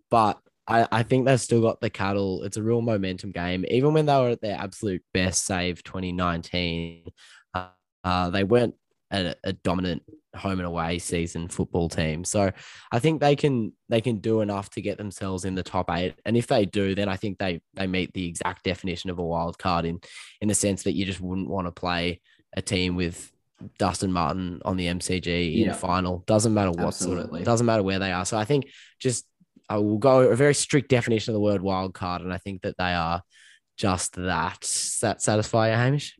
but 0.09 0.39
I, 0.67 0.87
I 0.91 1.03
think 1.03 1.25
they've 1.25 1.39
still 1.39 1.61
got 1.61 1.81
the 1.81 1.89
cattle. 1.89 2.43
It's 2.43 2.57
a 2.57 2.63
real 2.63 2.81
momentum 2.81 3.31
game. 3.31 3.65
Even 3.67 3.93
when 3.93 4.05
they 4.05 4.13
were 4.15 4.29
at 4.29 4.41
their 4.41 4.57
absolute 4.57 5.03
best, 5.13 5.45
save 5.45 5.83
2019, 5.83 7.05
uh, 7.53 7.67
uh, 8.03 8.29
they 8.29 8.43
weren't 8.43 8.75
a, 9.11 9.35
a 9.43 9.53
dominant 9.53 10.03
home 10.35 10.59
and 10.59 10.65
away 10.65 10.97
season 10.99 11.47
football 11.47 11.89
team. 11.89 12.23
So 12.23 12.51
I 12.91 12.99
think 12.99 13.21
they 13.21 13.35
can 13.35 13.73
they 13.89 14.01
can 14.01 14.17
do 14.17 14.41
enough 14.41 14.69
to 14.71 14.81
get 14.81 14.97
themselves 14.97 15.45
in 15.45 15.53
the 15.55 15.63
top 15.63 15.89
eight. 15.91 16.15
And 16.25 16.35
if 16.35 16.47
they 16.47 16.65
do, 16.65 16.95
then 16.95 17.07
I 17.09 17.17
think 17.17 17.37
they 17.37 17.61
they 17.75 17.85
meet 17.87 18.13
the 18.13 18.27
exact 18.27 18.63
definition 18.63 19.09
of 19.09 19.19
a 19.19 19.23
wild 19.23 19.59
card 19.59 19.85
in 19.85 19.99
in 20.41 20.47
the 20.47 20.55
sense 20.55 20.83
that 20.83 20.93
you 20.93 21.05
just 21.05 21.21
wouldn't 21.21 21.49
want 21.49 21.67
to 21.67 21.71
play 21.71 22.21
a 22.55 22.61
team 22.61 22.95
with 22.95 23.31
Dustin 23.77 24.11
Martin 24.11 24.61
on 24.65 24.77
the 24.77 24.87
MCG 24.87 25.53
in 25.61 25.67
Yeah. 25.67 25.73
final. 25.73 26.23
Doesn't 26.25 26.53
matter 26.53 26.71
what 26.71 26.95
sort 26.95 27.17
Absolutely. 27.17 27.41
of 27.41 27.45
doesn't 27.45 27.65
matter 27.65 27.83
where 27.83 27.99
they 27.99 28.11
are. 28.11 28.25
So 28.25 28.37
I 28.37 28.45
think 28.45 28.67
just 28.99 29.25
I 29.73 29.77
will 29.77 29.97
go 29.97 30.19
a 30.19 30.35
very 30.35 30.53
strict 30.53 30.87
definition 30.89 31.31
of 31.31 31.33
the 31.33 31.39
word 31.39 31.63
wild 31.63 31.95
card, 31.95 32.21
and 32.21 32.31
I 32.31 32.37
think 32.37 32.61
that 32.61 32.75
they 32.77 32.93
are 32.93 33.23
just 33.75 34.13
that. 34.17 34.59
Does 34.61 34.99
that 35.01 35.19
satisfy 35.19 35.71
you, 35.71 35.75
Hamish? 35.75 36.15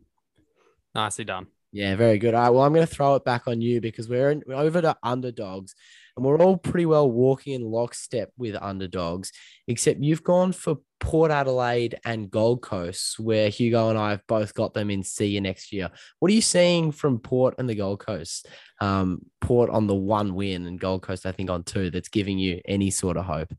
nicely 0.96 1.24
done. 1.24 1.46
Yeah, 1.72 1.96
very 1.96 2.18
good. 2.18 2.34
All 2.34 2.42
right, 2.42 2.50
well, 2.50 2.64
I'm 2.64 2.74
going 2.74 2.86
to 2.86 2.92
throw 2.92 3.14
it 3.14 3.24
back 3.24 3.48
on 3.48 3.62
you 3.62 3.80
because 3.80 4.10
we're, 4.10 4.32
in, 4.32 4.44
we're 4.48 4.56
over 4.56 4.82
to 4.82 4.98
underdogs, 5.04 5.76
and 6.16 6.26
we're 6.26 6.40
all 6.40 6.58
pretty 6.58 6.86
well 6.86 7.10
walking 7.10 7.54
in 7.54 7.64
lockstep 7.64 8.32
with 8.38 8.56
underdogs, 8.62 9.32
except 9.68 10.02
you've 10.02 10.24
gone 10.24 10.52
for 10.52 10.78
Port 11.00 11.32
Adelaide 11.32 12.00
and 12.06 12.30
Gold 12.30 12.62
Coast, 12.62 13.20
where 13.20 13.50
Hugo 13.50 13.90
and 13.90 13.98
I 13.98 14.12
have 14.12 14.26
both 14.28 14.54
got 14.54 14.74
them 14.74 14.90
in 14.90 15.04
you 15.20 15.42
next 15.42 15.74
year. 15.74 15.90
What 16.20 16.32
are 16.32 16.36
you 16.36 16.42
seeing 16.42 16.92
from 16.92 17.20
Port 17.20 17.56
and 17.58 17.70
the 17.70 17.76
Gold 17.76 18.00
Coast? 18.00 18.48
Um, 18.80 19.26
Port 19.42 19.70
on 19.70 19.88
the 19.88 19.96
one 19.96 20.36
win, 20.36 20.66
and 20.68 20.80
Gold 20.80 21.02
Coast, 21.02 21.26
I 21.26 21.32
think, 21.32 21.50
on 21.50 21.64
two. 21.64 21.90
That's 21.90 22.10
giving 22.10 22.38
you 22.38 22.62
any 22.66 22.92
sort 22.92 23.18
of 23.18 23.26
hope. 23.26 23.54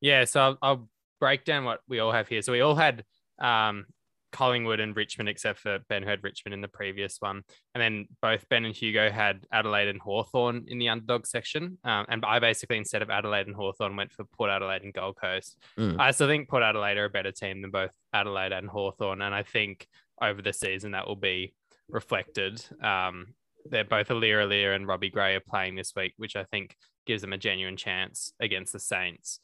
Yeah, 0.00 0.24
so 0.24 0.40
I'll, 0.40 0.58
I'll 0.62 0.88
break 1.20 1.44
down 1.44 1.64
what 1.64 1.80
we 1.88 2.00
all 2.00 2.12
have 2.12 2.28
here. 2.28 2.42
So 2.42 2.52
we 2.52 2.60
all 2.60 2.74
had 2.74 3.04
um, 3.40 3.86
Collingwood 4.32 4.80
and 4.80 4.96
Richmond, 4.96 5.28
except 5.28 5.60
for 5.60 5.78
Ben 5.88 6.02
who 6.02 6.08
had 6.08 6.24
Richmond 6.24 6.54
in 6.54 6.60
the 6.60 6.68
previous 6.68 7.18
one. 7.20 7.42
And 7.74 7.82
then 7.82 8.06
both 8.20 8.48
Ben 8.48 8.64
and 8.64 8.74
Hugo 8.74 9.10
had 9.10 9.46
Adelaide 9.52 9.88
and 9.88 10.00
Hawthorn 10.00 10.64
in 10.68 10.78
the 10.78 10.88
underdog 10.88 11.26
section. 11.26 11.78
Um, 11.84 12.06
and 12.08 12.24
I 12.24 12.38
basically, 12.38 12.78
instead 12.78 13.02
of 13.02 13.10
Adelaide 13.10 13.46
and 13.46 13.56
Hawthorn, 13.56 13.96
went 13.96 14.12
for 14.12 14.24
Port 14.24 14.50
Adelaide 14.50 14.82
and 14.82 14.94
Gold 14.94 15.16
Coast. 15.20 15.58
Mm. 15.78 16.00
I 16.00 16.10
still 16.10 16.28
think 16.28 16.48
Port 16.48 16.62
Adelaide 16.62 16.96
are 16.96 17.04
a 17.04 17.10
better 17.10 17.32
team 17.32 17.62
than 17.62 17.70
both 17.70 17.92
Adelaide 18.12 18.52
and 18.52 18.68
Hawthorn. 18.68 19.22
And 19.22 19.34
I 19.34 19.42
think 19.42 19.86
over 20.20 20.42
the 20.42 20.52
season 20.52 20.92
that 20.92 21.06
will 21.06 21.16
be 21.16 21.54
reflected. 21.88 22.64
Um, 22.82 23.34
they're 23.66 23.84
both 23.84 24.08
Aliir 24.08 24.44
Aliir 24.44 24.74
and 24.74 24.88
Robbie 24.88 25.10
Gray 25.10 25.34
are 25.34 25.40
playing 25.40 25.76
this 25.76 25.92
week, 25.94 26.14
which 26.16 26.36
I 26.36 26.44
think 26.44 26.76
gives 27.06 27.22
them 27.22 27.32
a 27.32 27.38
genuine 27.38 27.76
chance 27.76 28.32
against 28.40 28.72
the 28.72 28.80
Saints. 28.80 29.40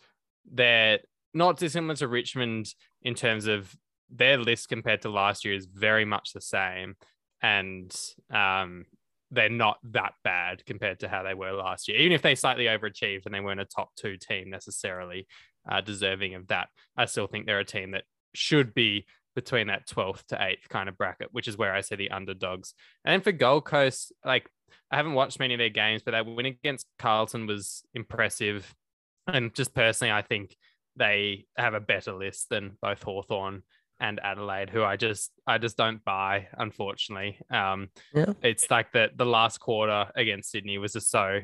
They're 0.50 1.00
not 1.34 1.58
dissimilar 1.58 1.94
to 1.96 2.08
Richmond 2.08 2.72
in 3.02 3.14
terms 3.14 3.46
of 3.46 3.74
their 4.10 4.38
list 4.38 4.68
compared 4.68 5.02
to 5.02 5.10
last 5.10 5.44
year 5.44 5.54
is 5.54 5.66
very 5.66 6.04
much 6.04 6.32
the 6.32 6.40
same. 6.40 6.96
And 7.42 7.94
um, 8.32 8.86
they're 9.30 9.48
not 9.48 9.78
that 9.84 10.14
bad 10.24 10.64
compared 10.64 11.00
to 11.00 11.08
how 11.08 11.22
they 11.22 11.34
were 11.34 11.52
last 11.52 11.88
year. 11.88 11.98
Even 11.98 12.12
if 12.12 12.22
they 12.22 12.34
slightly 12.34 12.64
overachieved 12.64 13.26
and 13.26 13.34
they 13.34 13.40
weren't 13.40 13.60
a 13.60 13.64
top 13.64 13.90
two 13.96 14.16
team 14.16 14.50
necessarily 14.50 15.26
uh, 15.70 15.80
deserving 15.80 16.34
of 16.34 16.48
that, 16.48 16.68
I 16.96 17.04
still 17.04 17.26
think 17.26 17.46
they're 17.46 17.58
a 17.58 17.64
team 17.64 17.92
that 17.92 18.04
should 18.34 18.74
be 18.74 19.06
between 19.34 19.68
that 19.68 19.86
12th 19.86 20.24
to 20.26 20.36
8th 20.36 20.68
kind 20.68 20.88
of 20.88 20.98
bracket, 20.98 21.28
which 21.30 21.46
is 21.46 21.56
where 21.56 21.74
I 21.74 21.82
see 21.82 21.96
the 21.96 22.10
underdogs. 22.10 22.74
And 23.04 23.12
then 23.12 23.20
for 23.20 23.32
Gold 23.32 23.66
Coast, 23.66 24.12
like 24.24 24.48
I 24.90 24.96
haven't 24.96 25.14
watched 25.14 25.38
many 25.38 25.54
of 25.54 25.58
their 25.58 25.68
games, 25.68 26.02
but 26.02 26.12
that 26.12 26.26
win 26.26 26.46
against 26.46 26.86
Carlton 26.98 27.46
was 27.46 27.84
impressive. 27.94 28.74
And 29.26 29.54
just 29.54 29.74
personally, 29.74 30.10
I 30.10 30.22
think 30.22 30.56
they 30.96 31.44
have 31.56 31.74
a 31.74 31.80
better 31.80 32.12
list 32.12 32.48
than 32.48 32.78
both 32.82 33.02
Hawthorn 33.02 33.62
and 34.00 34.20
Adelaide, 34.22 34.70
who 34.70 34.82
I 34.84 34.96
just 34.96 35.32
I 35.46 35.58
just 35.58 35.76
don't 35.76 36.04
buy, 36.04 36.48
unfortunately. 36.56 37.38
Um, 37.50 37.88
Yeah. 38.14 38.32
it's 38.42 38.70
like 38.70 38.92
the 38.92 39.10
the 39.16 39.26
last 39.26 39.58
quarter 39.58 40.10
against 40.14 40.50
Sydney 40.50 40.78
was 40.78 40.92
just 40.92 41.10
so 41.10 41.40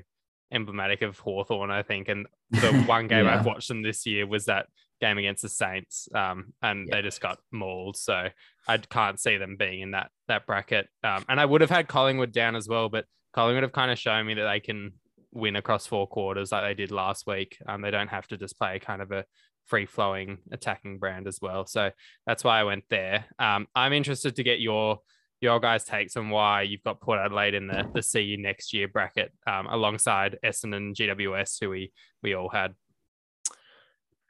emblematic 0.53 1.03
of 1.03 1.19
Hawthorn, 1.19 1.71
I 1.71 1.83
think. 1.83 2.09
And 2.09 2.27
the 2.51 2.73
one 2.87 3.09
game 3.09 3.25
Yeah. 3.25 3.39
I've 3.39 3.47
watched 3.47 3.69
them 3.69 3.83
this 3.83 4.07
year 4.07 4.27
was 4.27 4.45
that 4.47 4.67
game 5.01 5.19
against 5.19 5.43
the 5.43 5.49
Saints. 5.49 6.09
Um, 6.15 6.53
and 6.63 6.87
Yeah. 6.89 6.97
they 6.97 7.03
just 7.03 7.21
got 7.21 7.39
mauled. 7.51 7.97
So 7.97 8.29
I 8.69 8.77
can't 8.79 9.19
see 9.19 9.37
them 9.37 9.57
being 9.59 9.81
in 9.81 9.91
that 9.93 10.11
that 10.29 10.47
bracket. 10.47 10.89
Um, 11.03 11.25
and 11.29 11.41
I 11.41 11.45
would 11.45 11.61
have 11.61 11.71
had 11.71 11.89
Collingwood 11.89 12.33
down 12.33 12.55
as 12.57 12.69
well, 12.69 12.89
but 12.89 13.07
Collingwood 13.35 13.65
have 13.65 13.73
kind 13.73 13.91
of 13.91 13.99
shown 13.99 14.27
me 14.27 14.35
that 14.35 14.45
they 14.51 14.61
can 14.61 14.93
win 15.35 15.57
across 15.57 15.87
four 15.87 16.07
quarters 16.07 16.53
like 16.53 16.63
they 16.63 16.75
did 16.75 16.91
last 16.91 17.27
week. 17.27 17.59
Um, 17.67 17.83
they 17.83 17.91
don't 17.91 18.09
have 18.09 18.27
to 18.29 18.37
just 18.37 18.59
play 18.59 18.79
kind 18.79 19.03
of 19.03 19.11
a 19.11 19.25
free 19.67 19.87
flowing 19.87 20.39
attacking 20.53 20.99
brand 20.99 21.27
as 21.27 21.41
well. 21.41 21.67
So 21.67 21.91
that's 22.27 22.45
why 22.45 22.61
I 22.61 22.65
went 22.65 22.85
there. 22.89 23.27
Um, 23.39 23.67
I'm 23.75 23.93
interested 23.93 24.37
to 24.37 24.43
get 24.43 24.61
your 24.61 25.01
your 25.41 25.61
guys' 25.61 25.85
takes 25.85 26.17
on 26.17 26.31
why 26.31 26.63
you've 26.63 26.83
got 26.85 27.01
Port 27.01 27.19
Adelaide 27.19 27.55
in 27.55 27.67
the 27.67 27.89
the 27.93 28.03
see 28.03 28.23
you 28.23 28.39
next 28.39 28.73
year 28.73 28.89
bracket 28.89 29.33
um, 29.47 29.67
alongside 29.67 30.39
Essendon 30.45 30.77
and 30.77 30.97
GWS, 30.97 31.59
who 31.61 31.71
we 31.71 31.93
we 32.23 32.35
all 32.35 32.49
had. 32.49 32.75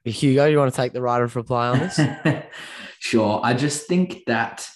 Hugo, 0.04 0.46
you 0.46 0.58
want 0.58 0.72
to 0.72 0.76
take 0.76 0.92
the 0.92 1.00
right 1.00 1.22
of 1.22 1.34
reply 1.34 1.68
on 1.68 1.78
this? 1.78 1.98
sure. 2.98 3.40
I 3.42 3.54
just 3.54 3.86
think 3.86 4.24
that 4.26 4.68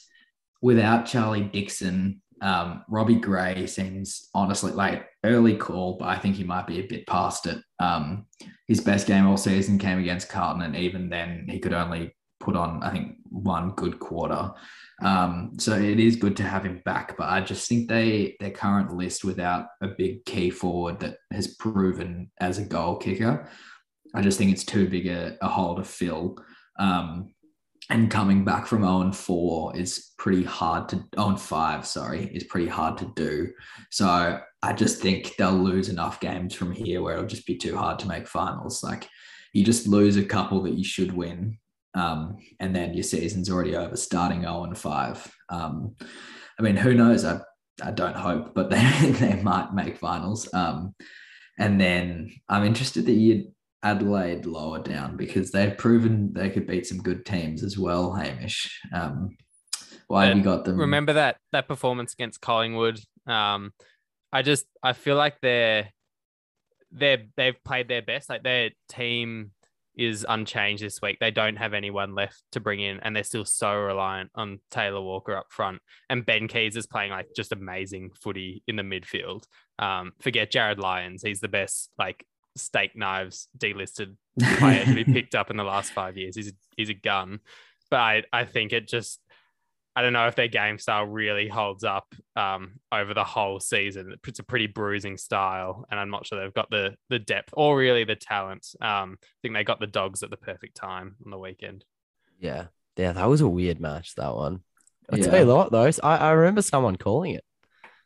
without 0.62 1.04
Charlie 1.04 1.42
Dixon, 1.42 2.22
Um, 2.40 2.84
Robbie 2.88 3.16
Gray 3.16 3.66
seems 3.66 4.28
honestly 4.34 4.72
like 4.72 5.06
early 5.24 5.56
call, 5.56 5.96
but 5.98 6.08
I 6.08 6.18
think 6.18 6.36
he 6.36 6.44
might 6.44 6.66
be 6.66 6.80
a 6.80 6.86
bit 6.86 7.06
past 7.06 7.46
it. 7.46 7.58
Um, 7.80 8.26
his 8.66 8.80
best 8.80 9.06
game 9.06 9.26
all 9.26 9.36
season 9.36 9.78
came 9.78 9.98
against 9.98 10.28
Carlton, 10.28 10.62
and 10.62 10.76
even 10.76 11.08
then, 11.08 11.46
he 11.48 11.58
could 11.58 11.72
only 11.72 12.14
put 12.40 12.56
on, 12.56 12.82
I 12.82 12.90
think, 12.90 13.16
one 13.30 13.70
good 13.72 13.98
quarter. 13.98 14.52
Um, 15.02 15.52
so 15.58 15.74
it 15.74 16.00
is 16.00 16.16
good 16.16 16.36
to 16.38 16.42
have 16.42 16.64
him 16.64 16.82
back, 16.84 17.16
but 17.16 17.28
I 17.28 17.40
just 17.40 17.68
think 17.68 17.88
they 17.88 18.36
their 18.40 18.50
current 18.50 18.94
list 18.94 19.24
without 19.24 19.66
a 19.80 19.88
big 19.88 20.24
key 20.24 20.50
forward 20.50 21.00
that 21.00 21.18
has 21.32 21.54
proven 21.56 22.30
as 22.40 22.58
a 22.58 22.64
goal 22.64 22.96
kicker, 22.96 23.48
I 24.14 24.22
just 24.22 24.38
think 24.38 24.52
it's 24.52 24.64
too 24.64 24.88
big 24.88 25.06
a, 25.06 25.36
a 25.40 25.48
hole 25.48 25.76
to 25.76 25.84
fill. 25.84 26.38
Um, 26.78 27.34
and 27.90 28.10
coming 28.10 28.44
back 28.44 28.66
from 28.66 28.82
0 28.82 29.00
and 29.00 29.16
4 29.16 29.76
is 29.76 30.10
pretty 30.18 30.44
hard 30.44 30.88
to 30.90 30.96
0 31.16 31.28
and 31.28 31.40
5, 31.40 31.86
sorry, 31.86 32.24
is 32.34 32.44
pretty 32.44 32.68
hard 32.68 32.98
to 32.98 33.10
do. 33.16 33.48
So 33.90 34.40
I 34.62 34.72
just 34.74 35.00
think 35.00 35.34
they'll 35.36 35.52
lose 35.52 35.88
enough 35.88 36.20
games 36.20 36.54
from 36.54 36.72
here 36.72 37.02
where 37.02 37.14
it'll 37.14 37.26
just 37.26 37.46
be 37.46 37.56
too 37.56 37.76
hard 37.76 37.98
to 38.00 38.08
make 38.08 38.28
finals. 38.28 38.82
Like 38.82 39.08
you 39.54 39.64
just 39.64 39.86
lose 39.86 40.16
a 40.16 40.24
couple 40.24 40.62
that 40.62 40.76
you 40.76 40.84
should 40.84 41.12
win. 41.12 41.58
Um, 41.94 42.36
and 42.60 42.76
then 42.76 42.92
your 42.92 43.04
season's 43.04 43.50
already 43.50 43.74
over 43.74 43.96
starting 43.96 44.42
0 44.42 44.64
and 44.64 44.76
5. 44.76 45.34
Um, 45.48 45.96
I 46.58 46.62
mean, 46.62 46.76
who 46.76 46.92
knows? 46.92 47.24
I, 47.24 47.40
I 47.82 47.90
don't 47.90 48.16
hope, 48.16 48.54
but 48.54 48.68
they, 48.70 49.10
they 49.12 49.40
might 49.42 49.72
make 49.72 49.96
finals. 49.96 50.52
Um, 50.52 50.94
and 51.58 51.80
then 51.80 52.32
I'm 52.48 52.64
interested 52.64 53.06
that 53.06 53.12
you 53.12 53.52
Adelaide 53.82 54.44
lower 54.44 54.80
down 54.80 55.16
because 55.16 55.50
they've 55.50 55.76
proven 55.76 56.32
they 56.32 56.50
could 56.50 56.66
beat 56.66 56.86
some 56.86 56.98
good 56.98 57.24
teams 57.24 57.62
as 57.62 57.78
well, 57.78 58.12
Hamish. 58.12 58.80
Um, 58.92 59.36
why 60.08 60.26
have 60.26 60.36
you 60.36 60.42
got 60.42 60.64
them? 60.64 60.78
Remember 60.78 61.12
that 61.12 61.36
that 61.52 61.68
performance 61.68 62.12
against 62.12 62.40
Collingwood. 62.40 62.98
Um, 63.26 63.72
I 64.32 64.42
just 64.42 64.66
I 64.82 64.94
feel 64.94 65.16
like 65.16 65.36
they're 65.40 65.90
they're 66.90 67.24
they've 67.36 67.62
played 67.64 67.88
their 67.88 68.02
best. 68.02 68.28
Like 68.28 68.42
their 68.42 68.70
team 68.88 69.52
is 69.96 70.24
unchanged 70.28 70.82
this 70.82 71.02
week. 71.02 71.18
They 71.20 71.30
don't 71.30 71.56
have 71.56 71.74
anyone 71.74 72.14
left 72.14 72.42
to 72.52 72.60
bring 72.60 72.80
in, 72.80 73.00
and 73.00 73.14
they're 73.14 73.24
still 73.24 73.44
so 73.44 73.74
reliant 73.74 74.30
on 74.34 74.60
Taylor 74.70 75.00
Walker 75.00 75.36
up 75.36 75.46
front. 75.50 75.80
And 76.08 76.24
Ben 76.24 76.48
Keays 76.48 76.76
is 76.76 76.86
playing 76.86 77.10
like 77.10 77.26
just 77.36 77.52
amazing 77.52 78.10
footy 78.14 78.62
in 78.66 78.76
the 78.76 78.82
midfield. 78.82 79.44
Um, 79.78 80.12
forget 80.20 80.50
Jarryd 80.52 80.78
Lyons; 80.78 81.22
he's 81.22 81.40
the 81.40 81.48
best 81.48 81.90
like 81.98 82.24
steak 82.58 82.96
knives 82.96 83.48
delisted 83.56 84.16
player 84.58 84.84
to 84.84 84.94
be 84.94 85.04
picked 85.04 85.34
up 85.34 85.50
in 85.50 85.56
the 85.56 85.64
last 85.64 85.92
five 85.92 86.16
years. 86.16 86.36
He's 86.36 86.48
a, 86.48 86.52
he's 86.76 86.90
a 86.90 86.94
gun, 86.94 87.40
but 87.90 88.00
I, 88.00 88.22
I 88.32 88.44
think 88.44 88.72
it 88.72 88.88
just 88.88 89.20
I 89.96 90.02
don't 90.02 90.12
know 90.12 90.28
if 90.28 90.36
their 90.36 90.46
game 90.46 90.78
style 90.78 91.06
really 91.06 91.48
holds 91.48 91.82
up 91.82 92.14
um, 92.36 92.74
over 92.92 93.14
the 93.14 93.24
whole 93.24 93.58
season. 93.58 94.14
It's 94.28 94.38
a 94.38 94.44
pretty 94.44 94.68
bruising 94.68 95.16
style, 95.16 95.86
and 95.90 95.98
I'm 95.98 96.10
not 96.10 96.24
sure 96.24 96.38
they've 96.40 96.54
got 96.54 96.70
the 96.70 96.94
the 97.08 97.18
depth 97.18 97.52
or 97.54 97.76
really 97.76 98.04
the 98.04 98.14
talent. 98.14 98.66
Um, 98.80 99.18
I 99.22 99.26
think 99.42 99.54
they 99.54 99.64
got 99.64 99.80
the 99.80 99.88
dogs 99.88 100.22
at 100.22 100.30
the 100.30 100.36
perfect 100.36 100.76
time 100.76 101.16
on 101.24 101.32
the 101.32 101.38
weekend. 101.38 101.84
Yeah, 102.38 102.66
yeah, 102.96 103.12
that 103.12 103.28
was 103.28 103.40
a 103.40 103.48
weird 103.48 103.80
match. 103.80 104.14
That 104.14 104.36
one. 104.36 104.62
I 105.10 105.16
Yeah. 105.16 105.30
tell 105.30 105.40
you 105.40 105.46
what, 105.52 105.72
though, 105.72 105.90
I, 106.04 106.16
I 106.16 106.30
remember 106.30 106.62
someone 106.62 106.94
calling 106.96 107.32
it. 107.34 107.44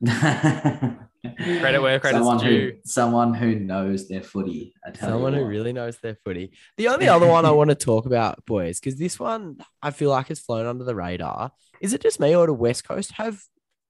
Credit 1.25 1.81
where 1.81 2.01
credit's 2.01 2.19
someone 2.25 2.39
due. 2.39 2.73
Who, 2.73 2.73
someone 2.85 3.35
who 3.35 3.55
knows 3.55 4.09
their 4.09 4.23
footy. 4.23 4.75
I 4.85 4.91
tell 4.91 5.09
you 5.09 5.15
Someone 5.15 5.35
who 5.35 5.45
really 5.45 5.73
knows 5.73 5.99
their 5.99 6.17
footy. 6.25 6.53
The 6.77 6.89
only 6.89 7.07
other 7.09 7.27
one 7.27 7.47
I 7.47 7.51
want 7.53 7.71
to 7.71 7.77
talk 7.77 8.07
about, 8.07 8.45
boys, 8.45 8.81
because 8.81 8.99
this 8.99 9.21
one 9.21 9.59
I 9.81 9.93
feel 9.93 10.11
like 10.11 10.29
has 10.29 10.41
flown 10.41 10.67
under 10.67 10.85
the 10.85 10.97
radar. 10.97 11.53
Is 11.81 11.93
it 11.93 12.03
just 12.03 12.19
me 12.19 12.35
or 12.35 12.47
do 12.47 12.53
West 12.53 12.87
Coast 12.87 13.13
have 13.13 13.41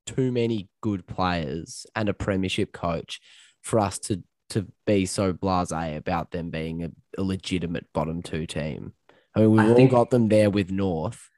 too 0.07 0.31
many 0.31 0.69
good 0.83 1.07
players 1.07 1.87
and 1.97 2.09
a 2.09 2.15
premiership 2.15 2.73
coach 2.73 3.21
for 3.63 3.79
us 3.79 3.99
to 4.01 4.23
to 4.51 4.67
be 4.87 5.07
so 5.07 5.33
blasé 5.33 5.97
about 5.97 6.33
them 6.33 6.51
being 6.51 6.85
a, 6.85 6.91
a 7.17 7.23
legitimate 7.23 7.87
bottom 7.95 8.23
two 8.23 8.47
team? 8.47 8.93
I 9.35 9.41
mean, 9.41 9.53
we've 9.53 9.61
I 9.61 9.69
all 9.71 9.75
think- 9.75 9.91
got 9.91 10.11
them 10.11 10.29
there 10.29 10.51
with 10.51 10.71
North. 10.71 11.31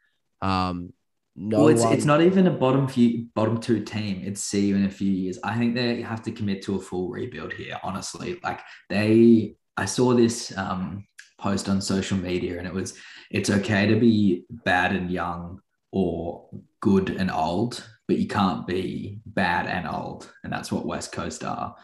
Um, 0.42 0.92
no 1.36 1.58
well, 1.58 1.68
it's, 1.68 1.82
one- 1.82 1.92
it's 1.92 2.04
not 2.04 2.22
even 2.22 2.46
a 2.46 2.50
bottom 2.50 2.86
few 2.86 3.26
bottom 3.34 3.58
two 3.60 3.82
team. 3.82 4.22
It's 4.24 4.40
see 4.42 4.66
you 4.66 4.76
in 4.76 4.84
a 4.84 4.90
few 4.90 5.10
years. 5.10 5.38
I 5.42 5.58
think 5.58 5.74
they 5.74 6.00
have 6.02 6.22
to 6.22 6.32
commit 6.32 6.62
to 6.62 6.76
a 6.76 6.80
full 6.80 7.08
rebuild 7.10 7.52
here. 7.52 7.78
Honestly, 7.82 8.38
like 8.42 8.60
they, 8.88 9.56
I 9.76 9.84
saw 9.84 10.14
this 10.14 10.56
um, 10.56 11.06
post 11.38 11.68
on 11.68 11.80
social 11.80 12.16
media, 12.16 12.58
and 12.58 12.66
it 12.66 12.72
was, 12.72 12.94
it's 13.30 13.50
okay 13.50 13.86
to 13.86 13.96
be 13.98 14.44
bad 14.50 14.94
and 14.94 15.10
young 15.10 15.60
or 15.90 16.48
good 16.80 17.10
and 17.10 17.30
old, 17.30 17.84
but 18.06 18.18
you 18.18 18.28
can't 18.28 18.66
be 18.66 19.20
bad 19.26 19.66
and 19.66 19.88
old, 19.88 20.30
and 20.44 20.52
that's 20.52 20.70
what 20.70 20.86
West 20.86 21.12
Coast 21.12 21.42
are. 21.44 21.74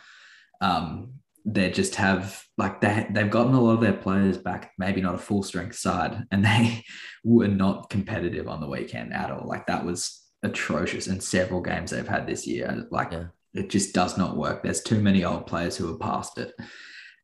Um, 0.60 1.14
they 1.44 1.70
just 1.70 1.94
have 1.96 2.42
like 2.58 2.80
they 2.80 3.06
they've 3.10 3.30
gotten 3.30 3.54
a 3.54 3.60
lot 3.60 3.74
of 3.74 3.80
their 3.80 3.94
players 3.94 4.38
back, 4.38 4.72
maybe 4.78 5.00
not 5.00 5.14
a 5.14 5.18
full 5.18 5.42
strength 5.42 5.76
side, 5.76 6.24
and 6.30 6.44
they 6.44 6.84
were 7.24 7.48
not 7.48 7.90
competitive 7.90 8.48
on 8.48 8.60
the 8.60 8.68
weekend 8.68 9.12
at 9.12 9.30
all. 9.30 9.46
Like 9.46 9.66
that 9.66 9.84
was 9.84 10.20
atrocious 10.42 11.06
in 11.06 11.20
several 11.20 11.60
games 11.60 11.90
they've 11.90 12.06
had 12.06 12.26
this 12.26 12.46
year. 12.46 12.86
Like 12.90 13.12
Yeah. 13.12 13.26
it 13.54 13.70
just 13.70 13.94
does 13.94 14.16
not 14.16 14.36
work. 14.36 14.62
There's 14.62 14.82
too 14.82 15.00
many 15.00 15.24
old 15.24 15.46
players 15.46 15.76
who 15.76 15.92
are 15.92 15.98
past 15.98 16.38
it. 16.38 16.52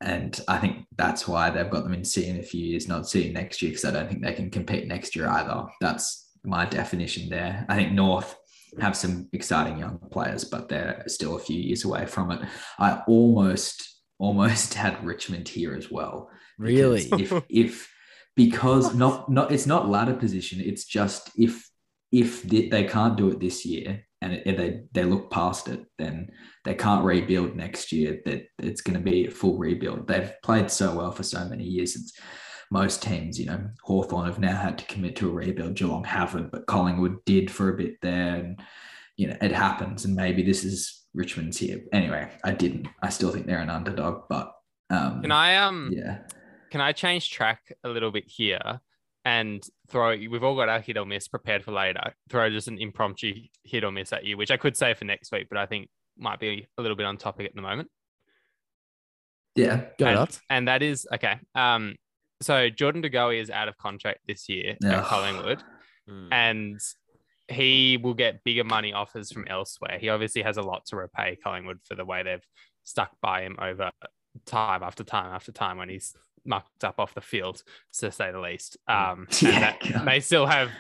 And 0.03 0.39
I 0.47 0.59
think 0.59 0.85
that's 0.99 1.27
why 1.27 1.49
they've 1.49 1.71
got 1.71 1.85
them 1.85 1.95
in 1.95 2.05
C 2.05 2.27
in 2.27 2.39
a 2.39 2.43
few 2.43 2.63
years, 2.63 2.87
not 2.87 3.09
C 3.09 3.33
next 3.33 3.63
year, 3.63 3.71
because 3.71 3.87
I 3.87 3.91
don't 3.93 4.09
think 4.09 4.23
they 4.23 4.35
can 4.35 4.51
compete 4.51 4.87
next 4.87 5.17
year 5.17 5.27
either. 5.29 5.65
That's 5.81 6.31
my 6.45 6.67
definition 6.67 7.31
there. 7.31 7.65
I 7.71 7.77
think 7.77 7.93
North 7.93 8.37
have 8.79 8.95
some 8.95 9.29
exciting 9.33 9.79
young 9.79 9.99
players, 10.11 10.45
but 10.45 10.69
they're 10.69 11.03
still 11.07 11.37
a 11.37 11.41
few 11.41 11.59
years 11.59 11.85
away 11.85 12.05
from 12.05 12.31
it. 12.31 12.47
I 12.79 13.01
almost 13.07 13.96
almost 14.19 14.75
had 14.85 15.05
Richmond 15.05 15.49
here 15.49 15.75
as 15.75 15.91
well. 15.91 16.31
really. 16.59 17.09
If 17.13 17.33
if 17.49 17.93
because 18.35 18.95
not 18.95 19.31
not 19.31 19.53
it's 19.53 19.67
not 19.67 19.89
ladder 19.89 20.15
position. 20.15 20.61
It's 20.61 20.85
just 20.85 21.31
if 21.37 21.69
if 22.13 22.43
they, 22.43 22.69
they 22.69 22.85
can't 22.85 23.17
do 23.17 23.29
it 23.31 23.41
this 23.41 23.67
year 23.67 24.07
and 24.23 24.33
it, 24.33 24.57
they 24.57 24.83
they 24.93 25.05
look 25.05 25.31
past 25.31 25.69
it, 25.69 25.85
then 25.99 26.31
they 26.65 26.75
can't 26.75 27.05
rebuild 27.05 27.55
next 27.55 27.93
year. 27.93 28.21
That 28.25 28.47
it's 28.59 28.81
going 28.81 28.99
to 28.99 29.03
be 29.03 29.27
a 29.27 29.31
full 29.31 29.59
rebuild. 29.59 30.07
They've 30.07 30.33
played 30.43 30.71
so 30.71 30.95
well 30.95 31.13
for 31.13 31.23
so 31.23 31.45
many 31.49 31.65
years. 31.65 31.97
It's 31.97 32.13
most 32.71 33.03
teams, 33.03 33.39
you 33.39 33.47
know, 33.47 33.69
Hawthorn 33.85 34.27
have 34.27 34.41
now 34.41 34.57
had 34.57 34.79
to 34.79 34.85
commit 34.87 35.17
to 35.17 35.29
a 35.29 35.33
rebuild. 35.33 35.77
Geelong 35.77 36.05
haven't, 36.05 36.51
but 36.51 36.67
Collingwood 36.67 37.25
did 37.25 37.51
for 37.51 37.69
a 37.69 37.77
bit 37.77 37.95
there, 38.03 38.37
and 38.37 38.61
you 39.17 39.29
know 39.29 39.37
it 39.41 39.53
happens. 39.53 40.05
And 40.05 40.15
maybe 40.15 40.43
this 40.43 40.65
is 40.65 41.06
Richmond's 41.17 41.57
here. 41.59 41.81
Anyway, 41.93 42.29
I 42.45 42.53
didn't. 42.53 42.87
I 43.03 43.09
still 43.09 43.33
think 43.33 43.47
they're 43.47 43.59
an 43.59 43.71
underdog, 43.71 44.25
but 44.29 44.53
um, 44.91 45.23
Can 45.23 45.33
I 45.33 45.57
um 45.57 45.91
yeah. 45.93 46.19
can 46.71 46.81
I 46.81 46.93
change 46.93 47.31
track 47.31 47.73
a 47.83 47.89
little 47.89 48.13
bit 48.13 48.25
here 48.27 48.81
and 49.25 49.67
throw 49.89 50.11
we've 50.11 50.45
all 50.45 50.55
got 50.55 50.69
our 50.69 50.81
hit 50.81 50.97
or 50.97 51.05
miss 51.07 51.27
prepared 51.27 51.65
for 51.65 51.73
later. 51.73 52.13
Throw 52.31 52.49
just 52.51 52.69
an 52.69 52.79
impromptu 52.79 53.35
hit 53.65 53.83
or 53.83 53.91
miss 53.91 54.13
at 54.13 54.25
you, 54.25 54.37
which 54.37 54.53
I 54.53 54.57
could 54.57 54.77
say 54.77 54.95
for 54.95 55.05
next 55.07 55.33
week, 55.33 55.49
but 55.49 55.59
I 55.59 55.67
think 55.67 55.89
might 56.17 56.39
be 56.39 56.69
a 56.79 56.83
little 56.83 56.97
bit 56.97 57.07
on 57.07 57.17
topic 57.17 57.47
at 57.47 57.55
the 57.57 57.63
moment. 57.63 57.89
Yeah. 59.55 59.85
Go 59.99 60.07
and, 60.07 60.15
nuts. 60.17 60.41
and 60.51 60.69
that 60.69 60.83
is 60.83 61.07
okay. 61.13 61.41
Um 61.55 61.97
so 62.43 62.69
Jordan 62.69 63.01
De 63.01 63.09
DeGoey 63.11 63.41
is 63.41 63.49
out 63.51 63.67
of 63.69 63.77
contract 63.79 64.21
this 64.29 64.49
year 64.49 64.77
at 64.85 65.05
Collingwood 65.05 65.63
Mm. 66.09 66.29
and 66.31 66.81
he 67.49 67.97
will 67.97 68.15
get 68.15 68.43
bigger 68.45 68.65
money 68.65 68.93
offers 68.93 69.31
from 69.31 69.47
elsewhere. 69.49 69.99
He 70.01 70.09
obviously 70.09 70.43
has 70.43 70.57
a 70.57 70.63
lot 70.63 70.87
to 70.87 70.97
repay 70.97 71.39
Collingwood 71.43 71.81
for 71.85 71.95
the 71.95 72.05
way 72.05 72.23
they've 72.23 72.47
stuck 72.85 73.11
by 73.21 73.43
him 73.43 73.57
over 73.61 73.91
time 74.45 74.83
after 74.83 75.05
time 75.05 75.33
after 75.33 75.53
time 75.53 75.79
when 75.79 75.89
he's 75.89 76.15
mucked 76.45 76.85
up 76.85 76.99
off 76.99 77.15
the 77.15 77.21
field, 77.21 77.63
to 77.99 78.11
say 78.11 78.31
the 78.33 78.41
least. 78.41 78.77
Um, 78.89 79.27
and 79.43 79.43
Yeah, 79.43 79.77
that 79.81 80.05
may 80.05 80.21
still 80.21 80.47
have 80.47 80.71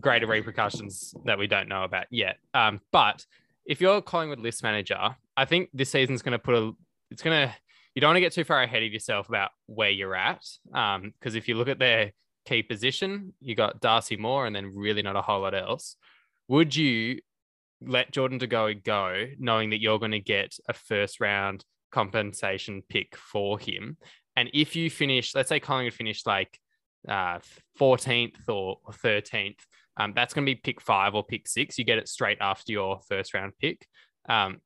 greater 0.00 0.26
repercussions 0.26 1.14
that 1.24 1.38
we 1.38 1.46
don't 1.46 1.68
know 1.68 1.84
about 1.84 2.06
yet. 2.10 2.36
Um, 2.54 2.80
but 2.92 3.24
if 3.66 3.80
you're 3.80 3.96
a 3.96 4.02
Collingwood 4.02 4.40
list 4.40 4.62
manager, 4.62 5.16
I 5.36 5.44
think 5.44 5.70
this 5.72 5.90
season's 5.90 6.22
going 6.22 6.32
to 6.32 6.38
put 6.38 6.54
a, 6.54 6.72
it's 7.10 7.22
going 7.22 7.48
to, 7.48 7.54
you 7.94 8.00
don't 8.00 8.08
want 8.08 8.16
to 8.16 8.20
get 8.22 8.32
too 8.32 8.44
far 8.44 8.62
ahead 8.62 8.82
of 8.82 8.92
yourself 8.92 9.28
about 9.28 9.50
where 9.66 9.90
you're 9.90 10.14
at. 10.14 10.44
Um, 10.72 11.12
because 11.18 11.34
if 11.34 11.46
you 11.46 11.54
look 11.54 11.68
at 11.68 11.78
their 11.78 12.12
key 12.46 12.62
position, 12.62 13.34
you 13.40 13.54
got 13.54 13.80
Darcy 13.80 14.16
Moore 14.16 14.46
and 14.46 14.56
then 14.56 14.72
really 14.74 15.02
not 15.02 15.16
a 15.16 15.22
whole 15.22 15.40
lot 15.40 15.54
else. 15.54 15.96
Would 16.52 16.76
you 16.76 17.18
let 17.80 18.12
Jordan 18.12 18.38
DeGoey 18.38 18.84
go, 18.84 19.24
knowing 19.38 19.70
that 19.70 19.80
you're 19.80 19.98
going 19.98 20.10
to 20.10 20.20
get 20.20 20.54
a 20.68 20.74
first 20.74 21.18
round 21.18 21.64
compensation 21.90 22.82
pick 22.90 23.16
for 23.16 23.58
him? 23.58 23.96
And 24.36 24.50
if 24.52 24.76
you 24.76 24.90
finish, 24.90 25.34
let's 25.34 25.48
say 25.48 25.60
Collingwood 25.60 25.94
finished 25.94 26.26
like 26.26 26.58
uh, 27.08 27.38
14th 27.80 28.50
or, 28.50 28.76
or 28.84 28.92
13th, 28.92 29.60
um, 29.96 30.12
that's 30.14 30.34
going 30.34 30.44
to 30.44 30.54
be 30.54 30.60
pick 30.62 30.82
five 30.82 31.14
or 31.14 31.24
pick 31.24 31.48
six. 31.48 31.78
You 31.78 31.86
get 31.86 31.96
it 31.96 32.06
straight 32.06 32.36
after 32.42 32.70
your 32.70 33.00
first 33.08 33.32
round 33.32 33.54
pick. 33.58 33.86
Um, 34.28 34.58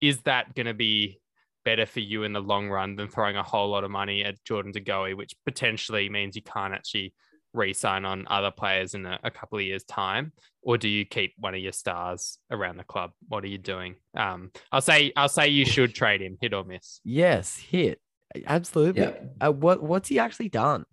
is 0.00 0.22
that 0.22 0.56
going 0.56 0.66
to 0.66 0.74
be 0.74 1.20
better 1.64 1.86
for 1.86 2.00
you 2.00 2.24
in 2.24 2.32
the 2.32 2.40
long 2.40 2.68
run 2.68 2.96
than 2.96 3.06
throwing 3.06 3.36
a 3.36 3.44
whole 3.44 3.70
lot 3.70 3.84
of 3.84 3.92
money 3.92 4.24
at 4.24 4.42
Jordan 4.42 4.72
DeGoey, 4.72 5.16
which 5.16 5.36
potentially 5.46 6.08
means 6.08 6.34
you 6.34 6.42
can't 6.42 6.74
actually 6.74 7.14
re-sign 7.54 8.04
on 8.04 8.26
other 8.28 8.50
players 8.50 8.94
in 8.94 9.06
a, 9.06 9.18
a, 9.22 9.30
couple 9.30 9.58
of 9.58 9.64
years' 9.64 9.84
time, 9.84 10.32
or 10.62 10.76
do 10.76 10.88
you 10.88 11.04
keep 11.04 11.34
one 11.38 11.54
of 11.54 11.60
your 11.60 11.72
stars 11.72 12.38
around 12.50 12.76
the 12.76 12.84
club? 12.84 13.12
What 13.28 13.44
are 13.44 13.48
you 13.48 13.58
doing? 13.58 13.94
Um, 14.14 14.50
I'll 14.70 14.80
say 14.80 15.12
I'll 15.16 15.28
say 15.28 15.48
you 15.48 15.64
should 15.64 15.94
trade 15.94 16.20
him, 16.20 16.36
hit 16.40 16.52
or 16.52 16.64
miss. 16.64 17.00
Yes, 17.04 17.56
hit. 17.56 18.00
Absolutely. 18.46 19.02
Yeah. 19.02 19.12
Uh, 19.40 19.52
what 19.52 19.82
what's 19.82 20.08
he 20.08 20.18
actually 20.18 20.48
done? 20.48 20.84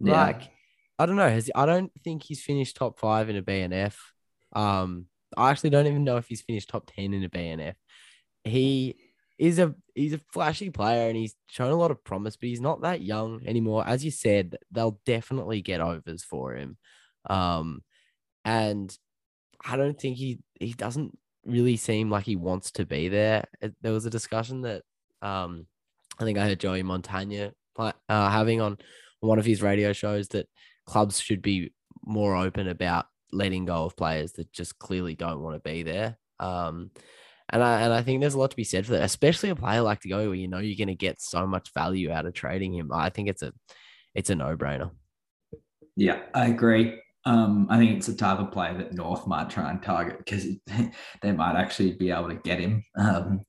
Yeah. 0.00 0.20
Like, 0.20 0.42
I 0.98 1.06
don't 1.06 1.16
know. 1.16 1.28
Has 1.28 1.50
I 1.54 1.64
don't 1.66 1.92
think 2.02 2.24
he's 2.24 2.42
finished 2.42 2.76
top 2.76 2.98
five 2.98 3.30
in 3.30 3.36
a 3.36 3.42
BNF. 3.42 3.94
Um, 4.52 5.06
I 5.36 5.50
actually 5.50 5.70
don't 5.70 5.86
even 5.86 6.04
know 6.04 6.16
if 6.16 6.26
he's 6.26 6.42
finished 6.42 6.68
top 6.68 6.90
ten 6.94 7.14
in 7.14 7.24
a 7.24 7.28
BNF. 7.28 7.74
He 8.44 8.96
is 9.42 9.58
a 9.58 9.74
he's 9.96 10.12
a 10.12 10.20
flashy 10.32 10.70
player 10.70 11.08
and 11.08 11.16
he's 11.16 11.34
shown 11.48 11.72
a 11.72 11.76
lot 11.76 11.90
of 11.90 12.04
promise, 12.04 12.36
but 12.36 12.48
he's 12.48 12.60
not 12.60 12.82
that 12.82 13.02
young 13.02 13.42
anymore. 13.44 13.82
As 13.84 14.04
you 14.04 14.12
said, 14.12 14.56
they'll 14.70 15.00
definitely 15.04 15.60
get 15.62 15.80
overs 15.80 16.22
for 16.22 16.54
him. 16.54 16.76
Um, 17.28 17.82
and 18.44 18.96
I 19.64 19.76
don't 19.76 20.00
think 20.00 20.16
he 20.16 20.38
he 20.60 20.74
doesn't 20.74 21.18
really 21.44 21.76
seem 21.76 22.08
like 22.08 22.24
he 22.24 22.36
wants 22.36 22.70
to 22.72 22.86
be 22.86 23.08
there. 23.08 23.46
There 23.80 23.92
was 23.92 24.06
a 24.06 24.10
discussion 24.10 24.62
that 24.62 24.82
um 25.22 25.66
I 26.20 26.22
think 26.22 26.38
I 26.38 26.44
heard 26.44 26.60
Joey 26.60 26.84
Montagna 26.84 27.50
uh, 27.76 27.92
having 28.08 28.60
on 28.60 28.78
one 29.18 29.40
of 29.40 29.44
his 29.44 29.60
radio 29.60 29.92
shows 29.92 30.28
that 30.28 30.46
clubs 30.86 31.18
should 31.18 31.42
be 31.42 31.72
more 32.04 32.36
open 32.36 32.68
about 32.68 33.06
letting 33.32 33.64
go 33.64 33.86
of 33.86 33.96
players 33.96 34.34
that 34.34 34.52
just 34.52 34.78
clearly 34.78 35.16
don't 35.16 35.40
want 35.40 35.56
to 35.56 35.68
be 35.68 35.82
there. 35.82 36.16
Um, 36.38 36.92
and 37.52 37.62
I 37.62 37.82
and 37.82 37.92
I 37.92 38.02
think 38.02 38.20
there's 38.20 38.34
a 38.34 38.38
lot 38.38 38.50
to 38.50 38.56
be 38.56 38.64
said 38.64 38.86
for 38.86 38.92
that, 38.92 39.02
especially 39.02 39.50
a 39.50 39.56
player 39.56 39.82
like 39.82 40.00
go 40.08 40.26
where 40.28 40.34
you 40.34 40.48
know 40.48 40.58
you're 40.58 40.76
going 40.76 40.88
to 40.88 40.94
get 40.94 41.20
so 41.20 41.46
much 41.46 41.72
value 41.74 42.10
out 42.10 42.26
of 42.26 42.32
trading 42.32 42.74
him. 42.74 42.90
I 42.92 43.10
think 43.10 43.28
it's 43.28 43.42
a 43.42 43.52
it's 44.14 44.30
a 44.30 44.34
no 44.34 44.56
brainer. 44.56 44.90
Yeah, 45.94 46.20
I 46.34 46.46
agree. 46.46 46.98
Um, 47.24 47.68
I 47.70 47.78
think 47.78 47.96
it's 47.96 48.08
a 48.08 48.16
type 48.16 48.40
of 48.40 48.50
player 48.50 48.76
that 48.78 48.94
North 48.94 49.26
might 49.26 49.50
try 49.50 49.70
and 49.70 49.82
target 49.82 50.18
because 50.18 50.46
they 51.22 51.32
might 51.32 51.56
actually 51.56 51.92
be 51.92 52.10
able 52.10 52.28
to 52.28 52.36
get 52.36 52.58
him. 52.58 52.82
Um, 52.96 53.42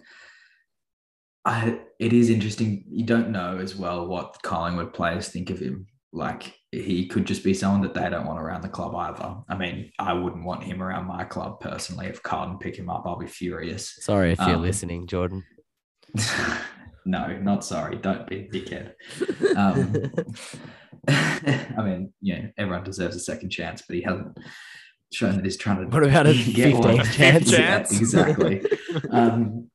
I, 1.46 1.80
it 2.00 2.14
is 2.14 2.30
interesting. 2.30 2.86
You 2.90 3.06
don't 3.06 3.30
know 3.30 3.58
as 3.58 3.76
well 3.76 4.08
what 4.08 4.42
Collingwood 4.44 4.94
players 4.94 5.30
think 5.30 5.50
of 5.50 5.60
him. 5.60 5.88
Like 6.12 6.54
he 6.74 7.06
could 7.06 7.26
just 7.26 7.44
be 7.44 7.54
someone 7.54 7.82
that 7.82 7.94
they 7.94 8.10
don't 8.10 8.26
want 8.26 8.40
around 8.40 8.62
the 8.62 8.70
club 8.70 8.96
either. 8.96 9.36
I 9.48 9.56
mean, 9.56 9.92
I 10.00 10.14
wouldn't 10.14 10.44
want 10.44 10.64
him 10.64 10.82
around 10.82 11.06
my 11.06 11.24
club 11.24 11.60
personally. 11.60 12.08
If 12.08 12.24
Carlton 12.24 12.58
pick 12.58 12.76
him 12.76 12.90
up, 12.90 13.04
I'll 13.06 13.20
be 13.20 13.28
furious. 13.28 13.96
Sorry 14.00 14.32
if 14.32 14.40
you're 14.40 14.56
um, 14.56 14.62
listening, 14.64 15.06
Jordan. 15.06 15.44
no, 17.06 17.38
not 17.38 17.64
sorry. 17.64 17.98
Don't 17.98 18.28
be 18.28 18.40
a 18.40 18.48
dickhead. 18.48 18.94
Um, 19.56 20.12
I 21.78 21.84
mean, 21.84 22.14
you 22.22 22.36
know, 22.36 22.50
everyone 22.58 22.84
deserves 22.84 23.16
a 23.16 23.20
second 23.20 23.52
chance, 23.52 23.84
but 23.88 23.96
he 23.96 24.02
hasn't 24.02 24.36
shown 25.14 25.36
that 25.36 25.46
he's 25.46 25.58
trying 25.58 25.78
to. 25.78 25.86
What 25.86 26.04
about 26.04 26.26
a 26.26 26.30
15th 26.34 27.14
chance? 27.14 27.52
Yeah, 27.52 27.78
exactly. 28.00 28.66
um, 29.12 29.70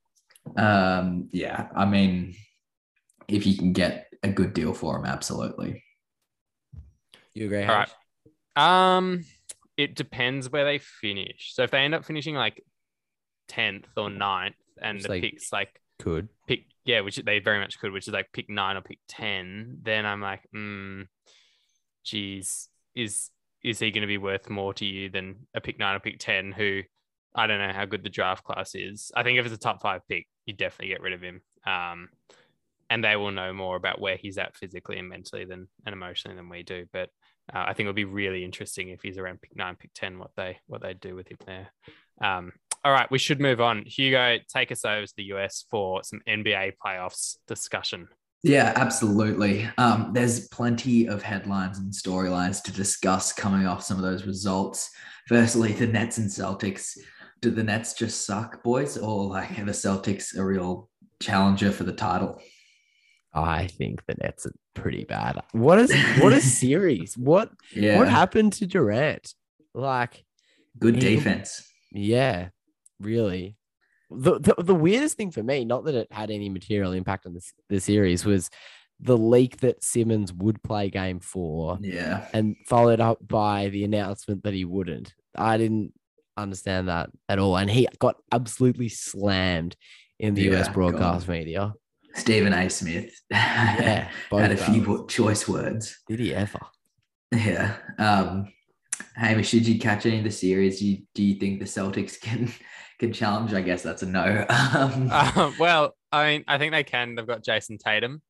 um, 0.56 1.28
yeah, 1.32 1.68
I 1.76 1.84
mean, 1.84 2.34
if 3.28 3.46
you 3.46 3.56
can 3.56 3.72
get 3.72 4.08
a 4.24 4.30
good 4.30 4.52
deal 4.52 4.74
for 4.74 4.98
him, 4.98 5.04
absolutely. 5.04 5.84
You 7.34 7.46
agree? 7.46 7.64
All 7.64 7.84
right. 8.56 8.96
Um, 8.96 9.24
it 9.76 9.94
depends 9.94 10.50
where 10.50 10.64
they 10.64 10.78
finish. 10.78 11.52
So 11.54 11.62
if 11.62 11.70
they 11.70 11.78
end 11.78 11.94
up 11.94 12.04
finishing 12.04 12.34
like 12.34 12.62
tenth 13.48 13.86
or 13.96 14.08
9th, 14.08 14.54
and 14.80 15.00
the 15.00 15.08
like 15.08 15.22
picks 15.22 15.52
like 15.52 15.80
could 15.98 16.28
pick, 16.46 16.60
yeah, 16.84 17.00
which 17.00 17.16
they 17.16 17.38
very 17.38 17.58
much 17.58 17.78
could, 17.78 17.92
which 17.92 18.08
is 18.08 18.14
like 18.14 18.32
pick 18.32 18.48
nine 18.48 18.76
or 18.76 18.80
pick 18.80 18.98
ten, 19.08 19.78
then 19.82 20.06
I'm 20.06 20.20
like, 20.20 20.42
hmm, 20.52 21.02
geez, 22.04 22.68
is 22.94 23.30
is 23.64 23.80
he 23.80 23.90
going 23.90 24.02
to 24.02 24.06
be 24.08 24.18
worth 24.18 24.48
more 24.48 24.72
to 24.74 24.84
you 24.84 25.10
than 25.10 25.46
a 25.54 25.60
pick 25.60 25.78
nine 25.78 25.96
or 25.96 26.00
pick 26.00 26.18
ten? 26.18 26.52
Who 26.52 26.82
I 27.34 27.46
don't 27.46 27.58
know 27.58 27.72
how 27.72 27.84
good 27.84 28.04
the 28.04 28.10
draft 28.10 28.44
class 28.44 28.74
is. 28.74 29.12
I 29.14 29.22
think 29.22 29.38
if 29.38 29.46
it's 29.46 29.54
a 29.54 29.58
top 29.58 29.82
five 29.82 30.02
pick, 30.08 30.26
you 30.46 30.54
definitely 30.54 30.88
get 30.88 31.02
rid 31.02 31.12
of 31.12 31.22
him. 31.22 31.42
Um, 31.66 32.08
and 32.90 33.04
they 33.04 33.16
will 33.16 33.30
know 33.30 33.52
more 33.52 33.76
about 33.76 34.00
where 34.00 34.16
he's 34.16 34.38
at 34.38 34.56
physically 34.56 34.98
and 34.98 35.08
mentally 35.08 35.44
than 35.44 35.68
and 35.86 35.92
emotionally 35.92 36.36
than 36.36 36.48
we 36.48 36.62
do. 36.62 36.86
But 36.92 37.10
uh, 37.52 37.64
I 37.66 37.72
think 37.72 37.80
it'll 37.86 37.92
be 37.92 38.04
really 38.04 38.44
interesting 38.44 38.88
if 38.88 39.02
he's 39.02 39.18
around 39.18 39.40
pick 39.40 39.56
nine, 39.56 39.76
pick 39.76 39.90
ten, 39.94 40.18
what 40.18 40.30
they 40.36 40.58
what 40.66 40.82
they 40.82 40.94
do 40.94 41.14
with 41.14 41.28
him 41.28 41.38
there. 41.46 41.68
Um, 42.20 42.52
all 42.84 42.92
right, 42.92 43.10
we 43.10 43.18
should 43.18 43.40
move 43.40 43.60
on. 43.60 43.84
Hugo, 43.86 44.38
take 44.52 44.72
us 44.72 44.84
over 44.84 45.06
to 45.06 45.14
the 45.16 45.24
US 45.34 45.64
for 45.70 46.02
some 46.02 46.20
NBA 46.28 46.74
playoffs 46.84 47.36
discussion. 47.46 48.08
Yeah, 48.42 48.72
absolutely. 48.76 49.68
Um, 49.78 50.12
there's 50.12 50.48
plenty 50.48 51.08
of 51.08 51.22
headlines 51.22 51.78
and 51.78 51.92
storylines 51.92 52.62
to 52.64 52.72
discuss 52.72 53.32
coming 53.32 53.66
off 53.66 53.82
some 53.82 53.96
of 53.96 54.04
those 54.04 54.26
results. 54.26 54.90
Firstly, 55.26 55.72
the 55.72 55.86
Nets 55.86 56.18
and 56.18 56.28
Celtics. 56.28 56.96
Do 57.40 57.50
the 57.50 57.62
Nets 57.62 57.94
just 57.94 58.26
suck, 58.26 58.62
boys, 58.62 58.96
or 58.96 59.24
like 59.24 59.58
are 59.58 59.64
the 59.64 59.72
Celtics 59.72 60.36
a 60.36 60.44
real 60.44 60.88
challenger 61.20 61.70
for 61.72 61.84
the 61.84 61.92
title? 61.92 62.40
I 63.34 63.66
think 63.66 64.04
the 64.06 64.14
Nets 64.14 64.46
are 64.46 64.54
pretty 64.74 65.04
bad. 65.04 65.42
What 65.52 65.78
is 65.78 65.94
what 66.20 66.32
a 66.32 66.40
series? 66.60 67.16
What 67.16 67.50
yeah. 67.74 67.98
what 67.98 68.08
happened 68.08 68.54
to 68.54 68.66
Durant? 68.66 69.34
Like 69.74 70.24
good 70.78 70.94
he, 70.94 71.16
defense. 71.16 71.66
Yeah, 71.92 72.48
really. 73.00 73.56
The, 74.10 74.38
the 74.38 74.54
the 74.58 74.74
weirdest 74.74 75.16
thing 75.16 75.30
for 75.30 75.42
me, 75.42 75.64
not 75.64 75.84
that 75.84 75.94
it 75.94 76.10
had 76.10 76.30
any 76.30 76.48
material 76.48 76.92
impact 76.92 77.26
on 77.26 77.34
this 77.34 77.52
the 77.68 77.80
series, 77.80 78.24
was 78.24 78.50
the 79.00 79.16
leak 79.16 79.58
that 79.58 79.84
Simmons 79.84 80.32
would 80.32 80.62
play 80.62 80.90
game 80.90 81.20
four. 81.20 81.78
Yeah. 81.80 82.26
And 82.32 82.56
followed 82.66 83.00
up 83.00 83.18
by 83.26 83.68
the 83.68 83.84
announcement 83.84 84.42
that 84.44 84.54
he 84.54 84.64
wouldn't. 84.64 85.14
I 85.36 85.56
didn't 85.56 85.92
understand 86.36 86.88
that 86.88 87.10
at 87.28 87.38
all. 87.38 87.56
And 87.56 87.70
he 87.70 87.86
got 87.98 88.16
absolutely 88.32 88.88
slammed 88.88 89.76
in 90.18 90.34
the 90.34 90.42
yeah, 90.42 90.60
US 90.60 90.68
broadcast 90.68 91.26
God. 91.26 91.32
media. 91.32 91.74
Stephen 92.14 92.52
A. 92.52 92.68
Smith 92.68 93.14
yeah, 93.30 94.10
had 94.30 94.52
a 94.52 94.56
few 94.56 95.06
choice 95.08 95.48
words. 95.48 95.98
Did 96.08 96.20
he 96.20 96.34
ever? 96.34 96.60
Yeah. 97.32 97.76
Um, 97.98 98.52
Hamish, 99.14 99.50
did 99.50 99.66
you 99.66 99.78
catch 99.78 100.06
any 100.06 100.18
of 100.18 100.24
the 100.24 100.30
series? 100.30 100.80
Do 100.80 100.86
you, 100.86 100.98
do 101.14 101.22
you 101.22 101.34
think 101.38 101.58
the 101.58 101.64
Celtics 101.64 102.20
can 102.20 102.52
can 102.98 103.12
challenge? 103.12 103.54
I 103.54 103.60
guess 103.60 103.82
that's 103.82 104.02
a 104.02 104.06
no. 104.06 104.46
Um, 104.74 105.08
uh, 105.10 105.52
well, 105.58 105.94
I 106.10 106.26
mean, 106.26 106.44
I 106.48 106.58
think 106.58 106.72
they 106.72 106.84
can. 106.84 107.14
They've 107.14 107.26
got 107.26 107.44
Jayson 107.44 107.78
Tatum. 107.78 108.22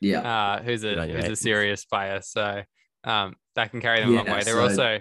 Yeah. 0.00 0.20
Uh, 0.20 0.62
who's 0.62 0.84
a 0.84 1.06
who's 1.06 1.24
a 1.24 1.36
serious 1.36 1.84
player, 1.84 2.20
so 2.22 2.62
um, 3.04 3.36
that 3.54 3.70
can 3.70 3.80
carry 3.80 4.00
them 4.00 4.10
yeah, 4.12 4.16
a 4.16 4.18
long 4.18 4.26
way. 4.26 4.42
They're 4.42 4.54
so... 4.54 4.62
also 4.62 5.00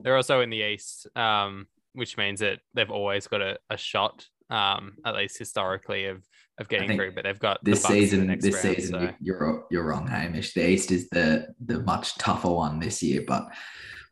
they're 0.00 0.16
also 0.16 0.40
in 0.40 0.50
the 0.50 0.58
East, 0.58 1.06
um, 1.16 1.66
which 1.94 2.16
means 2.16 2.40
that 2.40 2.60
they've 2.74 2.90
always 2.90 3.26
got 3.28 3.40
a, 3.40 3.58
a 3.70 3.76
shot, 3.76 4.26
um, 4.52 4.94
at 5.04 5.14
least 5.16 5.38
historically, 5.38 6.06
of 6.06 6.22
of 6.58 6.68
getting 6.68 6.96
through. 6.96 7.12
But 7.12 7.24
they've 7.24 7.38
got 7.38 7.64
this 7.64 7.82
the 7.82 7.88
season. 7.88 8.38
This 8.38 8.64
round, 8.64 8.76
season, 8.76 8.92
so. 8.92 9.14
you're 9.20 9.64
you're 9.70 9.84
wrong, 9.84 10.06
Hamish. 10.06 10.54
The 10.54 10.68
East 10.68 10.92
is 10.92 11.08
the 11.08 11.48
the 11.64 11.80
much 11.80 12.16
tougher 12.18 12.50
one 12.50 12.78
this 12.78 13.02
year, 13.02 13.24
but 13.26 13.48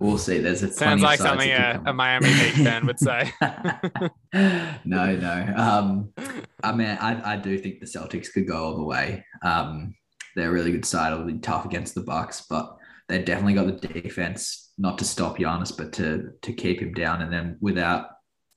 we'll 0.01 0.19
see. 0.19 0.39
There's 0.39 0.63
a 0.63 0.73
sounds 0.73 1.03
like 1.03 1.21
something 1.21 1.51
a, 1.51 1.83
a, 1.87 1.93
Miami 1.93 2.33
Heat 2.33 2.65
fan 2.65 2.87
would 2.87 2.99
say. 2.99 3.31
no, 4.85 5.17
no. 5.17 5.53
Um, 5.57 6.13
I 6.65 6.73
mean, 6.73 6.99
I, 7.01 7.35
I 7.35 7.37
do 7.37 7.59
think 7.59 7.81
the 7.81 7.87
Celtics 7.87 8.33
could 8.33 8.49
go 8.49 8.65
all 8.65 8.77
the 8.77 8.85
way. 8.85 9.25
Um, 9.43 9.95
they're 10.35 10.49
a 10.49 10.53
really 10.53 10.73
good 10.73 10.87
side. 10.87 11.13
It'll 11.13 11.27
be 11.27 11.39
tough 11.39 11.67
against 11.67 11.95
the 11.95 12.03
Bucks, 12.03 12.47
but 12.49 12.77
they 13.09 13.23
definitely 13.23 13.55
got 13.55 13.67
the 13.67 13.89
defense 13.89 14.73
not 14.79 14.97
to 14.99 15.05
stop 15.05 15.37
Giannis, 15.37 15.77
but 15.77 15.93
to 15.95 16.31
to 16.41 16.53
keep 16.53 16.81
him 16.81 16.95
down. 16.95 17.21
And 17.21 17.33
then 17.33 17.59
without 17.61 18.07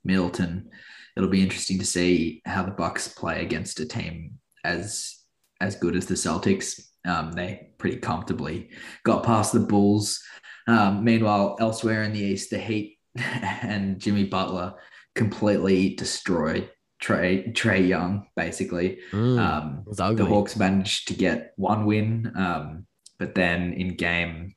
Middleton, 0.05 0.69
it'll 1.15 1.29
be 1.29 1.43
interesting 1.43 1.79
to 1.79 1.85
see 1.85 2.41
how 2.45 2.63
the 2.63 2.71
Bucks 2.71 3.07
play 3.07 3.41
against 3.43 3.79
a 3.79 3.85
team 3.85 4.39
as 4.63 5.17
as 5.61 5.75
good 5.75 5.95
as 5.95 6.05
the 6.05 6.15
Celtics. 6.15 6.79
Um, 7.05 7.33
they 7.33 7.69
pretty 7.77 7.97
comfortably 7.97 8.69
got 9.03 9.23
past 9.23 9.53
the 9.53 9.59
Bulls. 9.59 10.21
Um, 10.67 11.03
meanwhile, 11.03 11.57
elsewhere 11.59 12.03
in 12.03 12.13
the 12.13 12.19
East, 12.19 12.49
the 12.49 12.57
Heat 12.57 12.97
and 13.15 13.99
Jimmy 13.99 14.23
Butler 14.23 14.75
completely 15.15 15.95
destroyed 15.95 16.69
Trey 16.99 17.51
Trae 17.51 17.87
Young. 17.87 18.27
Basically, 18.35 18.99
mm, 19.11 19.37
um, 19.37 19.83
the 19.85 20.25
Hawks 20.25 20.55
managed 20.55 21.09
to 21.09 21.13
get 21.13 21.53
one 21.57 21.85
win, 21.85 22.31
um, 22.35 22.87
but 23.19 23.35
then 23.35 23.73
in 23.73 23.95
game 23.95 24.55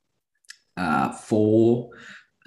uh, 0.77 1.13
four, 1.13 1.91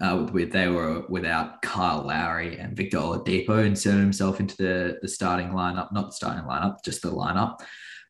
uh, 0.01 0.27
with 0.31 0.51
they 0.51 0.67
were 0.67 1.05
without 1.09 1.61
Kyle 1.61 2.03
Lowry 2.03 2.57
and 2.57 2.75
Victor 2.75 2.97
Oladipo 2.97 3.65
inserted 3.65 4.01
himself 4.01 4.39
into 4.39 4.55
the 4.57 4.99
the 5.01 5.07
starting 5.07 5.49
lineup, 5.49 5.91
not 5.91 6.07
the 6.07 6.15
starting 6.15 6.45
lineup, 6.45 6.77
just 6.83 7.01
the 7.01 7.11
lineup, 7.11 7.59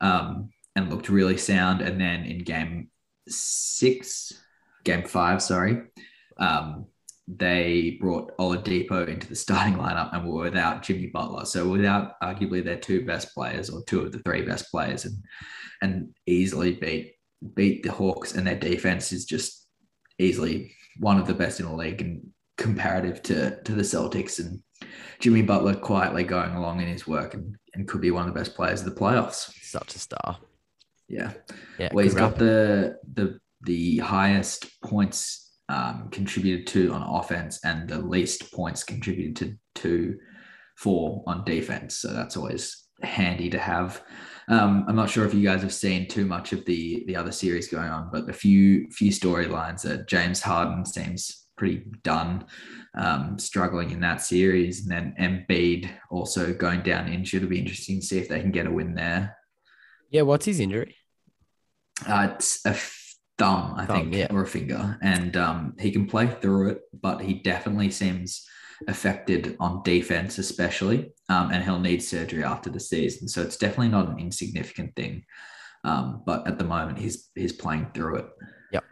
um, 0.01 0.49
and 0.75 0.89
looked 0.89 1.09
really 1.09 1.37
sound. 1.37 1.81
And 1.81 1.99
then 1.99 2.25
in 2.25 2.39
game 2.39 2.89
six, 3.27 4.33
game 4.83 5.03
five, 5.03 5.41
sorry, 5.41 5.81
um, 6.37 6.85
they 7.27 7.97
brought 7.99 8.35
Oladipo 8.37 9.07
into 9.07 9.27
the 9.27 9.35
starting 9.35 9.75
lineup 9.75 10.13
and 10.13 10.27
were 10.27 10.43
without 10.43 10.83
Jimmy 10.83 11.07
Butler, 11.07 11.45
so 11.45 11.67
without 11.67 12.19
arguably 12.21 12.63
their 12.63 12.79
two 12.79 13.05
best 13.05 13.33
players 13.33 13.69
or 13.69 13.83
two 13.85 14.01
of 14.01 14.11
the 14.11 14.19
three 14.19 14.43
best 14.43 14.69
players, 14.71 15.05
and 15.05 15.17
and 15.81 16.15
easily 16.27 16.73
beat 16.73 17.13
beat 17.55 17.83
the 17.83 17.91
Hawks. 17.91 18.35
And 18.35 18.45
their 18.45 18.59
defense 18.59 19.11
is 19.11 19.25
just 19.25 19.67
easily 20.19 20.75
one 20.97 21.19
of 21.19 21.27
the 21.27 21.33
best 21.33 21.59
in 21.59 21.65
the 21.65 21.73
league 21.73 22.01
and 22.01 22.21
comparative 22.57 23.21
to 23.23 23.61
to 23.63 23.73
the 23.73 23.81
Celtics 23.81 24.39
and 24.39 24.61
Jimmy 25.19 25.41
Butler 25.41 25.75
quietly 25.75 26.23
going 26.23 26.53
along 26.53 26.81
in 26.81 26.87
his 26.87 27.07
work 27.07 27.33
and, 27.33 27.55
and 27.73 27.87
could 27.87 28.01
be 28.01 28.11
one 28.11 28.27
of 28.27 28.33
the 28.33 28.39
best 28.39 28.55
players 28.55 28.81
of 28.81 28.85
the 28.85 28.99
playoffs. 28.99 29.51
Such 29.61 29.95
a 29.95 29.99
star. 29.99 30.37
Yeah. 31.07 31.33
Yeah. 31.77 31.89
Well, 31.93 32.03
he's 32.03 32.13
got 32.13 32.37
the 32.37 32.97
the 33.13 33.39
the 33.61 33.97
highest 33.97 34.81
points 34.81 35.51
um, 35.67 36.09
contributed 36.11 36.67
to 36.67 36.93
on 36.93 37.01
offense 37.01 37.59
and 37.63 37.87
the 37.89 37.99
least 37.99 38.51
points 38.53 38.83
contributed 38.83 39.35
to 39.37 39.81
to 39.81 40.17
for 40.77 41.23
on 41.27 41.43
defense. 41.43 41.97
So 41.97 42.13
that's 42.13 42.37
always 42.37 42.85
handy 43.01 43.49
to 43.49 43.59
have. 43.59 44.01
Um, 44.49 44.83
I'm 44.87 44.95
not 44.95 45.09
sure 45.11 45.25
if 45.25 45.33
you 45.33 45.43
guys 45.43 45.61
have 45.61 45.73
seen 45.73 46.07
too 46.07 46.25
much 46.25 46.53
of 46.53 46.65
the 46.65 47.03
the 47.05 47.15
other 47.15 47.31
series 47.31 47.67
going 47.67 47.89
on, 47.89 48.09
but 48.11 48.29
a 48.29 48.33
few 48.33 48.89
few 48.91 49.11
storylines 49.11 49.83
that 49.83 50.07
James 50.07 50.41
Harden 50.41 50.85
seems 50.85 51.45
pretty 51.55 51.83
done, 52.03 52.45
um, 52.95 53.37
struggling 53.37 53.91
in 53.91 53.99
that 53.99 54.21
series, 54.21 54.81
and 54.87 54.91
then 54.91 55.13
Embiid 55.19 55.89
also 56.09 56.53
going 56.53 56.81
down 56.81 57.07
injured. 57.07 57.43
It'll 57.43 57.49
be 57.49 57.59
interesting 57.59 57.99
to 57.99 58.05
see 58.05 58.17
if 58.17 58.27
they 58.27 58.39
can 58.41 58.51
get 58.51 58.65
a 58.65 58.71
win 58.71 58.95
there. 58.95 59.37
Yeah. 60.09 60.23
What's 60.23 60.45
his 60.45 60.59
injury? 60.59 60.95
Uh, 62.07 62.29
it's 62.33 62.65
a 62.65 62.69
f- 62.69 63.15
thumb, 63.37 63.75
I 63.77 63.85
Thumb, 63.85 64.11
think, 64.11 64.15
yeah. 64.15 64.27
or 64.31 64.43
a 64.43 64.47
finger, 64.47 64.97
and 65.03 65.35
um, 65.37 65.75
he 65.77 65.91
can 65.91 66.07
play 66.07 66.27
through 66.41 66.69
it, 66.69 66.79
but 66.93 67.21
he 67.21 67.35
definitely 67.35 67.91
seems 67.91 68.47
affected 68.87 69.55
on 69.59 69.83
defense, 69.83 70.37
especially, 70.37 71.11
um, 71.29 71.51
and 71.51 71.63
he'll 71.63 71.79
need 71.79 72.01
surgery 72.01 72.43
after 72.43 72.69
the 72.69 72.79
season. 72.79 73.27
So 73.27 73.41
it's 73.41 73.57
definitely 73.57 73.89
not 73.89 74.09
an 74.09 74.19
insignificant 74.19 74.95
thing. 74.95 75.23
Um, 75.83 76.23
but 76.25 76.47
at 76.47 76.57
the 76.57 76.65
moment, 76.65 76.99
he's 76.99 77.29
he's 77.35 77.53
playing 77.53 77.87
through 77.93 78.17
it. 78.17 78.29
Yep. 78.73 78.83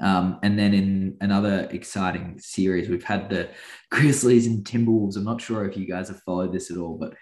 Um, 0.00 0.38
and 0.42 0.58
then 0.58 0.72
in 0.72 1.16
another 1.20 1.68
exciting 1.70 2.38
series, 2.38 2.88
we've 2.88 3.04
had 3.04 3.28
the 3.28 3.50
Grizzlies 3.90 4.46
and 4.46 4.64
Timberwolves. 4.64 5.16
I'm 5.16 5.24
not 5.24 5.40
sure 5.40 5.64
if 5.64 5.76
you 5.76 5.86
guys 5.86 6.08
have 6.08 6.22
followed 6.22 6.52
this 6.52 6.70
at 6.70 6.76
all, 6.76 6.96
but 6.96 7.14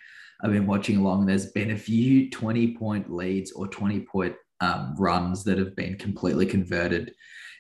I've 0.43 0.53
been 0.53 0.67
watching 0.67 0.99
along. 0.99 1.27
There's 1.27 1.51
been 1.53 1.73
a 1.73 1.79
few 1.79 2.31
20 2.31 2.77
point 2.77 3.13
leads 3.13 3.53
or 3.53 3.69
20 3.69 4.01
point 4.01 4.35
um, 4.61 4.95
runs 4.99 5.45
that 5.45 5.59
have 5.59 5.75
been 5.75 5.97
completely 5.97 6.47
converted, 6.47 7.15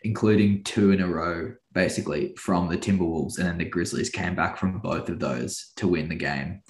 including 0.04 0.62
two 0.64 0.90
in 0.92 1.00
a 1.00 1.06
row, 1.08 1.54
basically 1.72 2.34
from 2.36 2.68
the 2.68 2.78
Timberwolves. 2.78 3.38
And 3.38 3.46
then 3.46 3.58
the 3.58 3.64
Grizzlies 3.64 4.10
came 4.10 4.34
back 4.34 4.56
from 4.58 4.78
both 4.78 5.08
of 5.08 5.18
those 5.18 5.72
to 5.76 5.88
win 5.88 6.08
the 6.08 6.14
game. 6.14 6.62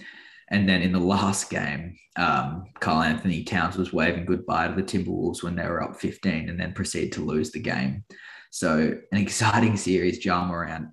And 0.50 0.66
then 0.68 0.80
in 0.82 0.92
the 0.92 0.98
last 0.98 1.50
game, 1.50 1.96
um, 2.16 2.64
Karl-Anthony 2.80 3.44
Towns 3.44 3.76
was 3.76 3.92
waving 3.92 4.24
goodbye 4.24 4.68
to 4.68 4.74
the 4.74 4.82
Timberwolves 4.82 5.42
when 5.42 5.54
they 5.56 5.66
were 5.66 5.82
up 5.82 6.00
15 6.00 6.48
and 6.48 6.58
then 6.58 6.72
proceeded 6.72 7.12
to 7.12 7.24
lose 7.24 7.50
the 7.50 7.60
game. 7.60 8.04
So 8.50 8.94
an 9.12 9.18
exciting 9.18 9.76
series, 9.76 10.24
Ja 10.24 10.46
Morant, 10.46 10.88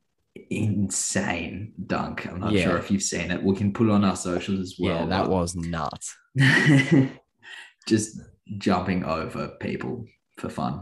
insane 0.49 1.71
dunk. 1.87 2.27
I'm 2.27 2.41
not 2.41 2.51
Yeah. 2.51 2.63
sure 2.65 2.77
if 2.77 2.91
you've 2.91 3.01
seen 3.01 3.31
it. 3.31 3.41
We 3.41 3.55
can 3.55 3.71
put 3.71 3.87
it 3.87 3.91
on 3.91 4.03
our 4.03 4.17
socials 4.17 4.59
as 4.59 4.75
well. 4.77 4.99
yeah, 4.99 5.05
that 5.05 5.29
was 5.29 5.55
nuts. 5.55 6.13
just 7.87 8.19
jumping 8.57 9.03
over 9.05 9.49
people 9.59 10.05
for 10.37 10.49
fun. 10.49 10.81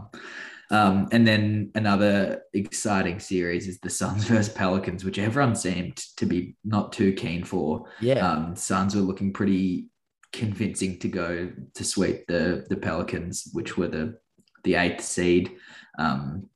Um, 0.74 1.06
and 1.12 1.24
then 1.24 1.70
another 1.76 2.42
exciting 2.52 3.20
series 3.20 3.68
is 3.68 3.78
the 3.78 3.90
Suns 3.90 4.24
versus 4.28 4.52
Pelicans, 4.52 5.04
which 5.04 5.20
everyone 5.20 5.54
seemed 5.54 5.96
to 6.16 6.26
be 6.26 6.56
not 6.64 6.92
too 6.92 7.12
keen 7.12 7.44
for. 7.44 7.86
Yeah. 8.00 8.26
Um, 8.26 8.56
Suns 8.56 8.96
were 8.96 9.02
looking 9.02 9.32
pretty 9.32 9.86
convincing 10.32 10.98
to 10.98 11.08
go 11.08 11.52
to 11.74 11.84
sweep 11.84 12.26
the 12.26 12.66
the 12.68 12.76
Pelicans, 12.76 13.50
which 13.52 13.76
were 13.76 13.86
the 13.86 14.18
the 14.64 14.74
eighth 14.74 15.04
seed, 15.04 15.52
um, 15.98 16.48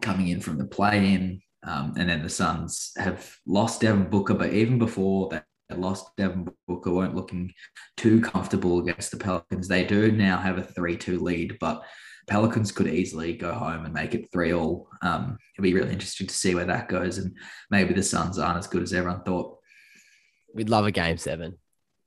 coming 0.00 0.28
in 0.28 0.40
from 0.40 0.56
the 0.56 0.64
play 0.64 1.12
in. 1.12 1.42
Um, 1.62 1.94
and 1.98 2.08
then 2.08 2.22
the 2.22 2.30
Suns 2.30 2.92
have 2.96 3.36
lost 3.44 3.82
Devin 3.82 4.08
Booker, 4.08 4.34
but 4.34 4.54
even 4.54 4.78
before 4.78 5.28
that, 5.30 5.44
they 5.68 5.76
lost 5.76 6.16
Devin 6.16 6.48
Booker, 6.68 6.92
weren't 6.92 7.16
looking 7.16 7.52
too 7.96 8.20
comfortable 8.20 8.78
against 8.78 9.10
the 9.10 9.16
Pelicans. 9.16 9.68
They 9.68 9.84
do 9.84 10.12
now 10.12 10.38
have 10.38 10.58
a 10.58 10.62
3 10.62 10.96
2 10.96 11.18
lead, 11.18 11.58
but 11.60 11.82
Pelicans 12.26 12.72
could 12.72 12.88
easily 12.88 13.32
go 13.34 13.52
home 13.52 13.84
and 13.84 13.94
make 13.94 14.14
it 14.14 14.30
3 14.32 14.52
all. 14.52 14.88
Um, 15.02 15.38
it'll 15.54 15.62
be 15.62 15.74
really 15.74 15.92
interesting 15.92 16.26
to 16.26 16.34
see 16.34 16.54
where 16.54 16.64
that 16.64 16.88
goes. 16.88 17.18
And 17.18 17.36
maybe 17.70 17.94
the 17.94 18.02
Suns 18.02 18.38
aren't 18.38 18.58
as 18.58 18.66
good 18.66 18.82
as 18.82 18.92
everyone 18.92 19.22
thought. 19.22 19.58
We'd 20.54 20.68
love 20.68 20.86
a 20.86 20.90
game 20.90 21.18
seven. 21.18 21.58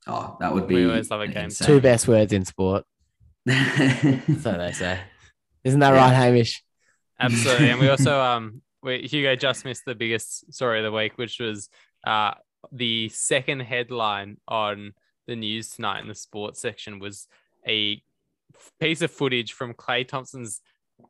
Oh, 0.07 0.37
that 0.39 0.53
would 0.53 0.67
be. 0.67 0.75
We 0.75 0.85
always 0.89 1.09
love 1.11 1.21
a 1.21 1.27
game 1.27 1.45
insane. 1.45 1.67
Two 1.67 1.79
best 1.81 2.07
words 2.07 2.33
in 2.33 2.45
sport. 2.45 2.85
So 3.47 3.53
they 4.57 4.71
say. 4.73 4.99
Isn't 5.63 5.79
that 5.81 5.93
Yeah. 5.93 5.99
right, 6.05 6.13
Hamish? 6.13 6.63
Absolutely. 7.19 7.69
And 7.69 7.79
we 7.79 7.89
also 7.93 8.19
um 8.19 8.61
we, 8.81 8.99
Hugo 9.07 9.35
just 9.35 9.65
missed 9.65 9.83
the 9.85 9.95
biggest 9.95 10.53
story 10.53 10.79
of 10.79 10.83
the 10.85 10.91
week, 10.91 11.17
which 11.17 11.39
was 11.39 11.69
uh 12.05 12.31
the 12.71 13.09
second 13.09 13.61
headline 13.61 14.37
on 14.47 14.93
the 15.27 15.35
news 15.35 15.69
tonight 15.69 16.01
in 16.01 16.07
the 16.07 16.15
sports 16.15 16.59
section 16.61 16.99
was 16.99 17.27
a 17.67 18.01
piece 18.79 19.01
of 19.01 19.11
footage 19.11 19.53
from 19.53 19.73
Klay 19.73 20.07
Thompson's 20.07 20.61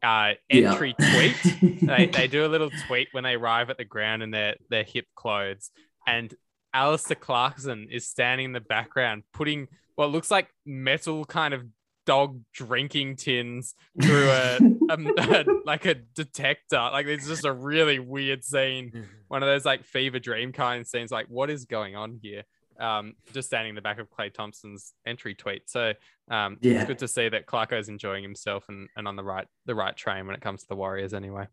uh 0.03 0.33
Yeah. 0.49 0.71
entry 0.71 0.93
tweet. 0.93 1.81
They 1.81 2.05
they 2.07 2.27
do 2.31 2.45
a 2.45 2.47
little 2.47 2.69
tweet 2.87 3.07
when 3.11 3.23
they 3.23 3.33
arrive 3.33 3.69
at 3.69 3.77
the 3.77 3.85
ground 3.85 4.21
in 4.23 4.31
their 4.31 4.55
their 4.69 4.83
hip 4.83 5.05
clothes. 5.15 5.71
And 6.05 6.33
Alastair 6.73 7.15
Clarkson 7.15 7.87
is 7.89 8.07
standing 8.07 8.45
in 8.45 8.51
the 8.53 8.59
background 8.61 9.23
putting 9.33 9.67
what 9.95 10.11
looks 10.11 10.29
like 10.29 10.47
metal 10.65 11.25
kind 11.25 11.53
of 11.53 11.63
dog 12.05 12.39
drinking 12.53 13.15
tins 13.15 13.75
through 14.01 14.29
a, 14.29 14.57
a, 14.89 15.45
like 15.65 15.85
a 15.85 15.95
detector. 15.95 16.77
Like 16.91 17.05
it's 17.07 17.27
just 17.27 17.45
a 17.45 17.51
really 17.53 17.99
weird 17.99 18.43
scene. 18.43 19.05
One 19.27 19.43
of 19.43 19.47
those 19.47 19.65
like 19.65 19.83
fever 19.85 20.19
dream 20.19 20.51
kind 20.51 20.81
of 20.81 20.87
scenes. 20.87 21.11
Like 21.11 21.27
what 21.29 21.49
is 21.49 21.65
going 21.65 21.95
on 21.95 22.19
here? 22.21 22.43
Um, 22.79 23.13
just 23.33 23.47
standing 23.49 23.69
in 23.69 23.75
the 23.75 23.81
back 23.81 23.99
of 23.99 24.09
Klay 24.09 24.33
Thompson's 24.33 24.93
entry 25.05 25.35
tweet. 25.35 25.69
So 25.69 25.93
um, 26.31 26.57
Yeah. 26.61 26.79
it's 26.79 26.85
good 26.87 26.99
to 26.99 27.07
see 27.07 27.27
that 27.29 27.45
Clarko's 27.45 27.89
enjoying 27.89 28.23
himself 28.23 28.63
and, 28.69 28.87
and 28.95 29.07
on 29.07 29.15
the 29.15 29.23
right 29.23 29.47
the 29.65 29.75
right 29.75 29.95
train 29.95 30.25
when 30.27 30.35
it 30.35 30.41
comes 30.41 30.61
to 30.61 30.67
the 30.69 30.75
Warriors. 30.75 31.13
Anyway. 31.13 31.47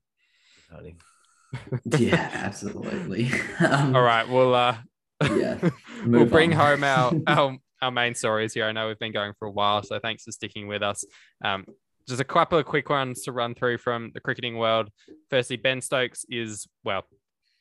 yeah, 1.98 2.30
absolutely. 2.32 3.30
Um, 3.60 3.96
All 3.96 4.02
right. 4.02 4.28
Well, 4.28 4.54
uh, 4.54 4.76
Yeah. 5.34 5.70
we'll 6.06 6.26
bring 6.26 6.52
on. 6.54 6.58
home 6.80 6.84
our, 6.84 7.12
our 7.26 7.56
our 7.82 7.90
main 7.90 8.14
stories 8.14 8.54
here. 8.54 8.64
I 8.64 8.72
know 8.72 8.88
we've 8.88 8.98
been 8.98 9.12
going 9.12 9.32
for 9.38 9.46
a 9.46 9.50
while, 9.50 9.82
so 9.82 9.98
thanks 9.98 10.22
for 10.24 10.32
sticking 10.32 10.66
with 10.66 10.82
us. 10.82 11.04
Um, 11.44 11.66
just 12.08 12.20
a 12.20 12.24
couple 12.24 12.58
of 12.58 12.64
quick 12.66 12.88
ones 12.88 13.22
to 13.24 13.32
run 13.32 13.54
through 13.54 13.78
from 13.78 14.12
the 14.14 14.20
cricketing 14.20 14.56
world. 14.56 14.88
Firstly, 15.28 15.56
Ben 15.56 15.80
Stokes 15.80 16.24
is 16.30 16.66
well, 16.84 17.04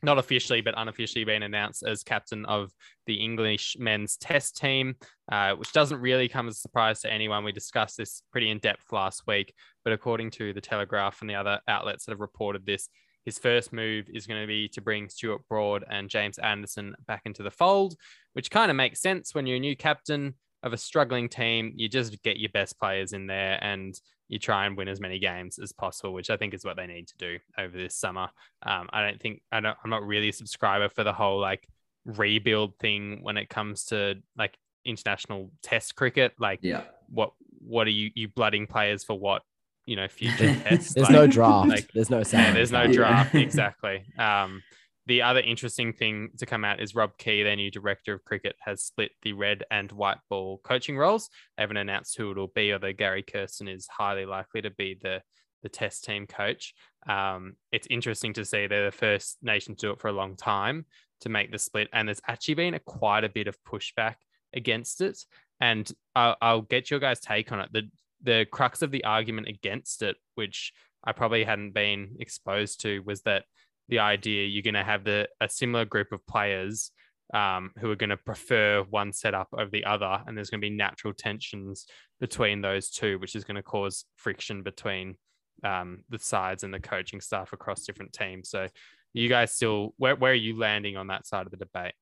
not 0.05 0.17
officially 0.17 0.61
but 0.61 0.75
unofficially 0.77 1.25
been 1.25 1.43
announced 1.43 1.83
as 1.85 2.03
captain 2.03 2.45
of 2.45 2.71
the 3.07 3.15
English 3.15 3.75
men's 3.79 4.15
Test 4.15 4.55
team, 4.57 4.95
uh, 5.31 5.53
which 5.55 5.73
doesn't 5.73 5.99
really 5.99 6.29
come 6.29 6.47
as 6.47 6.57
a 6.57 6.59
surprise 6.59 7.01
to 7.01 7.11
anyone. 7.11 7.43
We 7.43 7.51
discussed 7.51 7.97
this 7.97 8.21
pretty 8.31 8.49
in 8.49 8.59
depth 8.59 8.91
last 8.91 9.23
week, 9.27 9.53
but 9.83 9.93
according 9.93 10.31
to 10.31 10.53
the 10.53 10.61
Telegraph 10.61 11.21
and 11.21 11.29
the 11.29 11.35
other 11.35 11.59
outlets 11.67 12.05
that 12.05 12.11
have 12.11 12.21
reported 12.21 12.65
this, 12.65 12.87
his 13.25 13.39
first 13.39 13.73
move 13.73 14.05
is 14.13 14.27
going 14.27 14.41
to 14.41 14.47
be 14.47 14.69
to 14.69 14.81
bring 14.81 15.09
Stuart 15.09 15.41
Broad 15.49 15.83
and 15.89 16.09
James 16.09 16.37
Anderson 16.37 16.95
back 17.07 17.23
into 17.25 17.41
the 17.41 17.51
fold, 17.51 17.95
which 18.33 18.51
kind 18.51 18.69
of 18.69 18.77
makes 18.77 19.01
sense 19.01 19.33
when 19.33 19.47
you're 19.47 19.57
a 19.57 19.59
new 19.59 19.75
captain 19.75 20.35
of 20.61 20.73
a 20.73 20.77
struggling 20.77 21.27
team. 21.27 21.73
You 21.75 21.89
just 21.89 22.21
get 22.21 22.37
your 22.37 22.51
best 22.51 22.79
players 22.79 23.13
in 23.13 23.25
there 23.25 23.57
and 23.63 23.99
you 24.27 24.39
try 24.39 24.65
and 24.65 24.75
win 24.75 24.87
as 24.87 24.99
many 24.99 25.19
games 25.19 25.59
as 25.59 25.71
possible, 25.71 26.13
which 26.13 26.29
I 26.29 26.37
think 26.37 26.53
is 26.53 26.65
what 26.65 26.75
they 26.77 26.87
need 26.87 27.07
to 27.09 27.17
do 27.17 27.37
over 27.57 27.77
this 27.77 27.95
summer. 27.95 28.29
Um, 28.63 28.89
I 28.91 29.01
don't 29.03 29.21
think 29.21 29.41
I 29.51 29.59
don't, 29.59 29.77
I'm 29.83 29.89
not 29.89 30.03
really 30.03 30.29
a 30.29 30.33
subscriber 30.33 30.89
for 30.89 31.03
the 31.03 31.13
whole 31.13 31.39
like 31.39 31.67
rebuild 32.05 32.77
thing 32.79 33.19
when 33.21 33.37
it 33.37 33.49
comes 33.49 33.85
to 33.85 34.15
like 34.37 34.57
international 34.85 35.51
test 35.61 35.95
cricket. 35.95 36.33
Like 36.39 36.59
Yeah. 36.61 36.83
what 37.09 37.31
what 37.67 37.87
are 37.87 37.91
you 37.91 38.11
you 38.15 38.27
blooding 38.27 38.67
players 38.67 39.03
for 39.03 39.17
what? 39.17 39.41
You 39.85 39.95
know, 39.95 40.07
future 40.09 40.55
tests. 40.55 40.93
There's 40.93 41.07
Like, 41.09 41.13
no 41.15 41.27
draft. 41.27 41.69
like- 41.69 41.91
There's 41.93 42.09
no 42.09 42.23
yeah, 42.31 42.51
there's 42.53 42.71
no 42.71 42.83
Yeah. 42.83 42.91
draft 42.93 43.35
exactly. 43.47 44.03
Um, 44.17 44.63
the 45.07 45.21
other 45.21 45.39
interesting 45.39 45.93
thing 45.93 46.29
to 46.37 46.45
come 46.45 46.65
out 46.65 46.79
is 46.79 46.95
Rob 46.95 47.17
Key, 47.17 47.43
their 47.43 47.55
new 47.55 47.69
director 47.69 48.13
of 48.13 48.25
cricket, 48.25 48.55
has 48.61 48.81
split 48.81 49.11
the 49.21 49.33
red 49.33 49.63
and 49.69 49.91
white 49.91 50.17
ball 50.29 50.59
coaching 50.63 50.97
roles. 50.97 51.29
They 51.57 51.63
haven't 51.63 51.77
announced 51.77 52.17
who 52.17 52.31
it'll 52.31 52.47
be, 52.47 52.73
although 52.73 52.93
Gary 52.93 53.23
Kirsten 53.23 53.67
is 53.67 53.87
highly 53.87 54.25
likely 54.25 54.61
to 54.61 54.71
be 54.71 54.97
the 55.01 55.21
the 55.63 55.69
test 55.69 56.03
team 56.03 56.27
coach. 56.27 56.75
Um, 57.09 57.55
it's 57.71 57.87
interesting 57.89 58.33
to 58.33 58.45
see 58.45 58.67
they're 58.67 58.85
the 58.85 58.91
first 58.91 59.37
nation 59.41 59.75
to 59.75 59.87
do 59.87 59.91
it 59.91 59.99
for 59.99 60.09
a 60.09 60.13
long 60.13 60.35
time 60.35 60.85
to 61.21 61.29
make 61.29 61.51
the 61.51 61.59
split, 61.59 61.87
and 61.93 62.07
there's 62.07 62.21
actually 62.27 62.53
been 62.55 62.73
a 62.73 62.79
quite 62.79 63.23
a 63.23 63.29
bit 63.29 63.47
of 63.47 63.57
pushback 63.67 64.15
against 64.53 65.01
it. 65.01 65.17
And 65.59 65.91
I'll, 66.15 66.35
I'll 66.41 66.61
get 66.61 66.91
your 66.91 66.99
guys' 66.99 67.19
take 67.19 67.51
on 67.51 67.59
it. 67.59 67.69
The 67.71 67.89
the 68.23 68.45
crux 68.51 68.81
of 68.81 68.91
the 68.91 69.03
argument 69.03 69.47
against 69.47 70.01
it, 70.01 70.17
which 70.35 70.73
I 71.03 71.11
probably 71.11 71.43
hadn't 71.43 71.73
been 71.73 72.15
exposed 72.19 72.81
to, 72.81 72.99
was 72.99 73.21
that 73.21 73.43
the 73.89 73.99
idea 73.99 74.45
you're 74.45 74.63
going 74.63 74.73
to 74.73 74.83
have 74.83 75.03
the 75.03 75.27
a 75.41 75.49
similar 75.49 75.85
group 75.85 76.11
of 76.11 76.25
players 76.25 76.91
um, 77.33 77.71
who 77.79 77.89
are 77.89 77.95
going 77.95 78.09
to 78.09 78.17
prefer 78.17 78.83
one 78.89 79.11
setup 79.11 79.49
over 79.53 79.69
the 79.69 79.85
other, 79.85 80.21
and 80.25 80.37
there's 80.37 80.49
going 80.49 80.61
to 80.61 80.65
be 80.65 80.75
natural 80.75 81.13
tensions 81.13 81.85
between 82.19 82.61
those 82.61 82.89
two, 82.89 83.19
which 83.19 83.35
is 83.35 83.43
going 83.43 83.55
to 83.55 83.63
cause 83.63 84.05
friction 84.15 84.63
between 84.63 85.15
um, 85.63 86.03
the 86.09 86.19
sides 86.19 86.63
and 86.63 86.73
the 86.73 86.79
coaching 86.79 87.21
staff 87.21 87.53
across 87.53 87.85
different 87.85 88.13
teams. 88.13 88.49
So, 88.49 88.67
you 89.13 89.29
guys 89.29 89.51
still 89.53 89.93
where 89.97 90.15
where 90.15 90.31
are 90.31 90.35
you 90.35 90.57
landing 90.57 90.97
on 90.97 91.07
that 91.07 91.25
side 91.25 91.45
of 91.45 91.51
the 91.51 91.57
debate? 91.57 91.93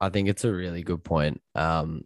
I 0.00 0.10
think 0.10 0.28
it's 0.28 0.44
a 0.44 0.52
really 0.52 0.82
good 0.82 1.02
point. 1.02 1.40
Um, 1.54 2.04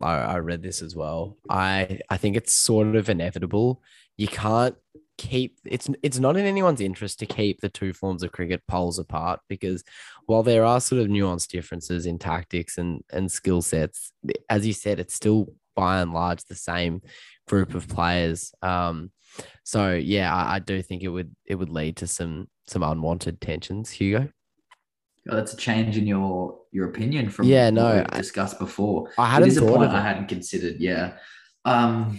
I, 0.00 0.14
I 0.14 0.38
read 0.38 0.62
this 0.62 0.82
as 0.82 0.96
well. 0.96 1.36
I 1.48 2.00
I 2.08 2.16
think 2.16 2.36
it's 2.36 2.54
sort 2.54 2.96
of 2.96 3.08
inevitable. 3.08 3.82
You 4.16 4.28
can't 4.28 4.76
keep 5.22 5.58
it's 5.64 5.88
it's 6.02 6.18
not 6.18 6.36
in 6.36 6.44
anyone's 6.46 6.80
interest 6.80 7.18
to 7.20 7.26
keep 7.26 7.60
the 7.60 7.68
two 7.68 7.92
forms 7.92 8.22
of 8.22 8.32
cricket 8.32 8.62
poles 8.66 8.98
apart 8.98 9.40
because 9.48 9.84
while 10.26 10.42
there 10.42 10.64
are 10.64 10.80
sort 10.80 11.00
of 11.00 11.08
nuanced 11.08 11.48
differences 11.48 12.06
in 12.06 12.18
tactics 12.18 12.76
and 12.78 13.02
and 13.12 13.30
skill 13.30 13.62
sets, 13.62 14.12
as 14.50 14.66
you 14.66 14.72
said, 14.72 14.98
it's 14.98 15.14
still 15.14 15.46
by 15.76 16.00
and 16.00 16.12
large 16.12 16.42
the 16.44 16.54
same 16.54 17.00
group 17.46 17.74
of 17.74 17.88
players. 17.88 18.52
Um, 18.62 19.10
so 19.64 19.94
yeah, 19.94 20.34
I, 20.34 20.56
I 20.56 20.58
do 20.58 20.82
think 20.82 21.02
it 21.02 21.08
would 21.08 21.34
it 21.46 21.54
would 21.54 21.70
lead 21.70 21.96
to 21.98 22.06
some 22.06 22.48
some 22.66 22.82
unwanted 22.82 23.40
tensions. 23.40 23.90
Hugo. 23.90 24.28
Oh, 25.30 25.36
that's 25.36 25.54
a 25.54 25.56
change 25.56 25.96
in 25.96 26.06
your 26.06 26.58
your 26.72 26.88
opinion 26.88 27.30
from 27.30 27.46
Yeah, 27.46 27.70
no, 27.70 27.84
what 27.84 27.94
I- 27.94 27.98
we've 27.98 28.10
discussed 28.22 28.58
before. 28.58 29.08
I 29.16 29.26
It 29.26 29.30
hadn't 29.30 29.48
is 29.48 29.56
a 29.56 29.60
thought 29.60 29.76
point 29.76 29.90
of 29.90 29.94
I 29.96 30.02
hadn't 30.02 30.26
considered. 30.28 30.76
Yeah, 30.80 31.16
um, 31.64 32.18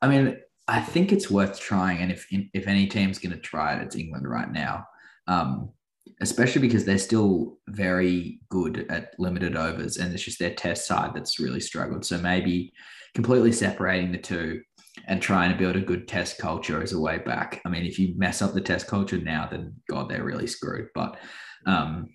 I 0.00 0.06
mean, 0.08 0.36
I 0.68 0.80
think 0.80 1.12
it's 1.12 1.30
worth 1.30 1.60
trying, 1.60 1.98
and 1.98 2.10
if 2.10 2.26
if 2.30 2.66
any 2.66 2.86
team's 2.86 3.18
going 3.18 3.32
to 3.32 3.38
try 3.38 3.74
it, 3.74 3.82
it's 3.82 3.96
England 3.96 4.28
right 4.28 4.50
now. 4.50 4.86
Um, 5.28 5.70
especially 6.20 6.62
because 6.62 6.84
they're 6.84 6.98
still 6.98 7.58
very 7.68 8.40
good 8.48 8.86
at 8.90 9.10
limited 9.18 9.56
overs, 9.56 9.96
and 9.96 10.12
it's 10.12 10.22
just 10.22 10.38
their 10.38 10.54
test 10.54 10.86
side 10.86 11.12
that's 11.14 11.38
really 11.38 11.60
struggled. 11.60 12.04
So 12.04 12.18
maybe 12.18 12.72
completely 13.14 13.52
separating 13.52 14.12
the 14.12 14.18
two 14.18 14.60
and 15.06 15.20
trying 15.20 15.52
to 15.52 15.58
build 15.58 15.76
a 15.76 15.80
good 15.80 16.08
test 16.08 16.38
culture 16.38 16.82
as 16.82 16.92
a 16.92 17.00
way 17.00 17.18
back. 17.18 17.60
I 17.64 17.68
mean, 17.68 17.84
if 17.84 17.98
you 17.98 18.14
mess 18.16 18.42
up 18.42 18.54
the 18.54 18.60
test 18.60 18.86
culture 18.86 19.18
now, 19.18 19.48
then 19.50 19.74
God, 19.90 20.08
they're 20.08 20.24
really 20.24 20.46
screwed. 20.46 20.88
But 20.94 21.18
um, 21.66 22.08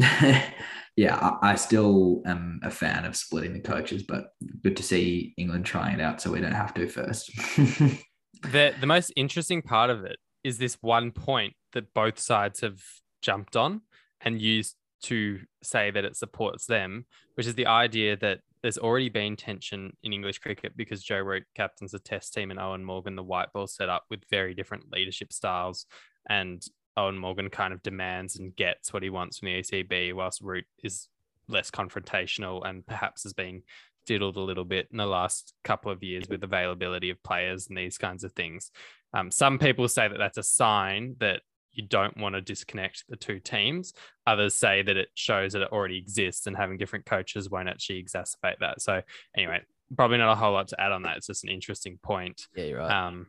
yeah, 0.96 1.16
I, 1.16 1.52
I 1.52 1.54
still 1.54 2.22
am 2.26 2.60
a 2.62 2.70
fan 2.70 3.04
of 3.04 3.16
splitting 3.16 3.52
the 3.52 3.60
coaches, 3.60 4.02
but 4.02 4.32
good 4.62 4.76
to 4.76 4.82
see 4.82 5.34
England 5.36 5.66
trying 5.66 5.98
it 5.98 6.02
out 6.02 6.20
so 6.20 6.32
we 6.32 6.40
don't 6.40 6.52
have 6.52 6.74
to 6.74 6.88
first. 6.88 7.30
The 8.42 8.74
the 8.80 8.86
most 8.86 9.12
interesting 9.16 9.60
part 9.62 9.90
of 9.90 10.04
it 10.04 10.16
is 10.42 10.58
this 10.58 10.78
one 10.80 11.12
point 11.12 11.54
that 11.72 11.92
both 11.92 12.18
sides 12.18 12.60
have 12.60 12.80
jumped 13.22 13.56
on 13.56 13.82
and 14.22 14.40
used 14.40 14.76
to 15.02 15.40
say 15.62 15.90
that 15.90 16.04
it 16.04 16.16
supports 16.16 16.66
them, 16.66 17.06
which 17.34 17.46
is 17.46 17.54
the 17.54 17.66
idea 17.66 18.16
that 18.16 18.40
there's 18.62 18.78
already 18.78 19.08
been 19.08 19.36
tension 19.36 19.96
in 20.02 20.12
English 20.12 20.38
cricket 20.38 20.76
because 20.76 21.02
Joe 21.02 21.18
Root 21.18 21.44
captains 21.54 21.92
the 21.92 21.98
test 21.98 22.34
team 22.34 22.50
and 22.50 22.60
Eoin 22.60 22.82
Morgan 22.82 23.16
the 23.16 23.22
white 23.22 23.52
ball 23.52 23.66
set 23.66 23.88
up 23.88 24.04
with 24.10 24.28
very 24.30 24.54
different 24.54 24.92
leadership 24.92 25.32
styles. 25.32 25.86
And 26.28 26.62
Eoin 26.98 27.18
Morgan 27.18 27.50
kind 27.50 27.72
of 27.72 27.82
demands 27.82 28.38
and 28.38 28.54
gets 28.54 28.92
what 28.92 29.02
he 29.02 29.10
wants 29.10 29.38
from 29.38 29.46
the 29.46 29.60
ECB, 29.60 30.12
whilst 30.12 30.40
Root 30.40 30.66
is 30.82 31.08
less 31.48 31.70
confrontational 31.70 32.68
and 32.68 32.86
perhaps 32.86 33.24
has 33.24 33.32
been 33.32 33.62
diddled 34.06 34.36
a 34.36 34.40
little 34.40 34.64
bit 34.64 34.88
in 34.90 34.96
the 34.96 35.06
last 35.06 35.54
couple 35.62 35.92
of 35.92 36.02
years 36.02 36.24
with 36.28 36.42
availability 36.42 37.10
of 37.10 37.22
players 37.22 37.68
and 37.68 37.76
these 37.76 37.98
kinds 37.98 38.24
of 38.24 38.32
things. 38.32 38.70
Um, 39.12 39.30
some 39.30 39.58
people 39.58 39.88
say 39.88 40.08
that 40.08 40.18
that's 40.18 40.38
a 40.38 40.42
sign 40.42 41.16
that 41.20 41.42
you 41.72 41.86
don't 41.86 42.16
want 42.16 42.34
to 42.34 42.40
disconnect 42.40 43.04
the 43.08 43.16
two 43.16 43.38
teams. 43.38 43.92
Others 44.26 44.54
say 44.54 44.82
that 44.82 44.96
it 44.96 45.08
shows 45.14 45.52
that 45.52 45.62
it 45.62 45.72
already 45.72 45.98
exists 45.98 46.46
and 46.46 46.56
having 46.56 46.78
different 46.78 47.06
coaches 47.06 47.50
won't 47.50 47.68
actually 47.68 48.02
exacerbate 48.02 48.58
that. 48.60 48.82
So, 48.82 49.02
anyway, 49.36 49.60
probably 49.96 50.18
not 50.18 50.32
a 50.32 50.34
whole 50.34 50.52
lot 50.52 50.68
to 50.68 50.80
add 50.80 50.92
on 50.92 51.02
that. 51.02 51.16
It's 51.16 51.26
just 51.26 51.44
an 51.44 51.50
interesting 51.50 51.98
point. 52.02 52.46
Yeah, 52.54 52.64
you're 52.64 52.78
right. 52.78 53.06
Um, 53.06 53.26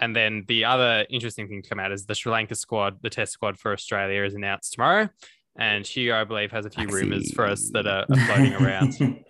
and 0.00 0.14
then 0.14 0.44
the 0.48 0.64
other 0.64 1.06
interesting 1.10 1.48
thing 1.48 1.62
to 1.62 1.68
come 1.68 1.78
out 1.78 1.92
is 1.92 2.06
the 2.06 2.14
Sri 2.14 2.32
Lanka 2.32 2.54
squad, 2.54 2.98
the 3.02 3.10
test 3.10 3.32
squad 3.32 3.58
for 3.58 3.72
Australia 3.72 4.24
is 4.24 4.34
announced 4.34 4.72
tomorrow. 4.72 5.08
And 5.58 5.86
Hugo, 5.86 6.18
I 6.18 6.24
believe, 6.24 6.52
has 6.52 6.64
a 6.64 6.70
few 6.70 6.86
rumors 6.86 7.32
for 7.32 7.44
us 7.44 7.70
that 7.74 7.86
are, 7.86 8.06
are 8.08 8.26
floating 8.26 8.54
around. 8.54 8.96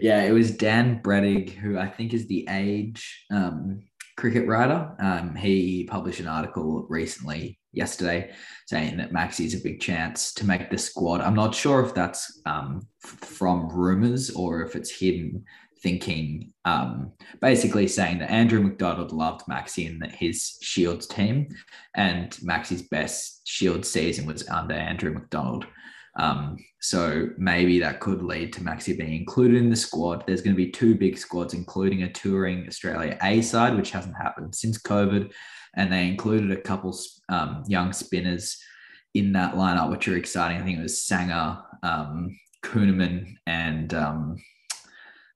yeah, 0.00 0.22
it 0.22 0.30
was 0.30 0.56
Dan 0.56 1.02
Brettig, 1.02 1.50
who 1.50 1.76
I 1.76 1.88
think 1.88 2.14
is 2.14 2.26
the 2.28 2.46
Age 2.48 3.26
um, 3.30 3.82
cricket 4.16 4.46
writer. 4.46 4.94
Um, 5.00 5.34
he 5.34 5.84
published 5.84 6.20
an 6.20 6.28
article 6.28 6.86
recently, 6.88 7.58
yesterday, 7.72 8.32
saying 8.66 8.96
that 8.96 9.12
Maxi 9.12 9.44
is 9.44 9.54
a 9.54 9.62
big 9.62 9.80
chance 9.80 10.32
to 10.34 10.46
make 10.46 10.70
the 10.70 10.78
squad. 10.78 11.20
I'm 11.20 11.34
not 11.34 11.54
sure 11.54 11.84
if 11.84 11.94
that's 11.94 12.40
um, 12.46 12.86
from 13.00 13.68
rumors 13.68 14.30
or 14.30 14.62
if 14.62 14.76
it's 14.76 14.90
hidden 14.90 15.44
thinking, 15.82 16.52
um, 16.64 17.12
basically 17.40 17.88
saying 17.88 18.18
that 18.18 18.30
Andrew 18.30 18.60
McDonald 18.60 19.12
loved 19.12 19.46
Maxi 19.46 19.88
in 19.88 20.00
his 20.10 20.58
Shields 20.62 21.06
team, 21.06 21.48
and 21.94 22.30
Maxi's 22.36 22.82
best 22.82 23.42
Shields 23.46 23.88
season 23.90 24.26
was 24.26 24.48
under 24.48 24.74
Andrew 24.74 25.12
McDonald. 25.12 25.66
Um, 26.18 26.56
so 26.80 27.28
maybe 27.36 27.78
that 27.80 28.00
could 28.00 28.22
lead 28.22 28.52
to 28.54 28.62
Maxi 28.62 28.96
being 28.96 29.20
included 29.20 29.58
in 29.58 29.68
the 29.68 29.76
squad. 29.76 30.24
There's 30.26 30.40
going 30.40 30.56
to 30.56 30.64
be 30.64 30.70
two 30.70 30.94
big 30.94 31.18
squads, 31.18 31.52
including 31.52 32.02
a 32.02 32.12
touring 32.12 32.66
Australia 32.66 33.18
A 33.22 33.42
side, 33.42 33.76
which 33.76 33.90
hasn't 33.90 34.16
happened 34.16 34.54
since 34.54 34.80
COVID, 34.80 35.32
and 35.76 35.92
they 35.92 36.08
included 36.08 36.50
a 36.52 36.60
couple 36.60 36.98
um, 37.28 37.64
young 37.68 37.92
spinners 37.92 38.58
in 39.14 39.32
that 39.32 39.54
lineup, 39.54 39.90
which 39.90 40.08
are 40.08 40.16
exciting. 40.16 40.58
I 40.58 40.64
think 40.64 40.78
it 40.78 40.82
was 40.82 41.00
Sangha, 41.00 41.62
um, 41.82 42.38
Kuhnemann, 42.64 43.34
and 43.46 43.92
um, 43.92 44.36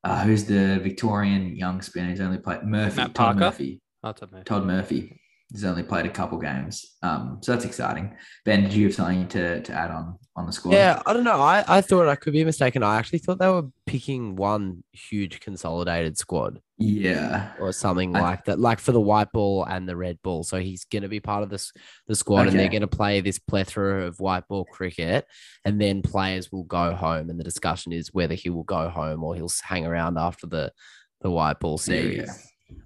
uh, 0.05 0.23
who's 0.25 0.45
the 0.45 0.79
Victorian 0.83 1.55
young 1.57 1.83
spinner? 1.83 2.11
He's 2.11 2.21
only 2.21 2.39
played 2.39 2.63
Murphy. 2.65 2.97
Matt 2.97 3.15
Todd 3.15 3.27
Parker? 3.35 3.41
Murphy. 3.41 3.81
I 4.03 4.13
don't 4.13 4.33
know. 4.33 4.43
Todd 4.43 4.65
Murphy. 4.65 5.21
He's 5.51 5.65
only 5.65 5.83
played 5.83 6.07
a 6.07 6.11
couple 6.11 6.39
games, 6.39 6.97
um, 7.03 7.39
so 7.43 7.53
that's 7.53 7.65
exciting. 7.65 8.17
Ben, 8.45 8.63
did 8.63 8.73
you 8.73 8.87
have 8.87 8.95
something 8.95 9.27
to, 9.29 9.61
to 9.63 9.73
add 9.73 9.91
on 9.91 10.17
on 10.37 10.47
the 10.47 10.53
squad? 10.53 10.75
Yeah, 10.75 11.03
I 11.05 11.13
don't 11.13 11.25
know. 11.25 11.41
I, 11.41 11.65
I 11.67 11.81
thought 11.81 12.09
I 12.09 12.15
could 12.15 12.33
be 12.33 12.45
mistaken. 12.45 12.83
I 12.83 12.99
actually 12.99 13.19
thought 13.19 13.39
they 13.41 13.49
were 13.49 13.69
picking 13.85 14.37
one 14.37 14.85
huge 14.93 15.41
consolidated 15.41 16.17
squad 16.17 16.61
yeah, 16.79 17.53
or 17.59 17.73
something 17.73 18.17
I- 18.17 18.21
like 18.21 18.45
that, 18.45 18.59
like 18.59 18.79
for 18.79 18.93
the 18.93 19.01
white 19.01 19.33
ball 19.33 19.65
and 19.65 19.89
the 19.89 19.97
red 19.97 20.19
ball. 20.23 20.45
So 20.45 20.59
he's 20.61 20.85
going 20.85 21.03
to 21.03 21.09
be 21.09 21.21
part 21.21 21.43
of 21.43 21.51
this 21.51 21.73
the 22.07 22.15
squad, 22.15 22.47
and 22.47 22.59
they're 22.59 22.69
going 22.69 22.81
to 22.81 22.87
play 22.87 23.21
this 23.21 23.39
plethora 23.39 24.07
of 24.07 24.21
white 24.21 24.47
ball 24.49 24.65
cricket, 24.65 25.27
and 25.65 25.81
then 25.81 26.01
players 26.01 26.51
will 26.51 26.65
go 26.65 26.95
home, 26.95 27.29
and 27.29 27.39
the 27.41 27.45
discussion 27.45 27.93
is 27.93 28.15
whether 28.15 28.35
he 28.35 28.51
will 28.51 28.63
go 28.63 28.89
home 28.89 29.25
or 29.25 29.35
he'll 29.35 29.51
hang 29.63 29.85
around 29.85 30.17
after 30.17 30.47
the 30.47 30.73
the 31.21 31.31
white 31.31 31.61
ball 31.61 31.77
series. 31.77 32.31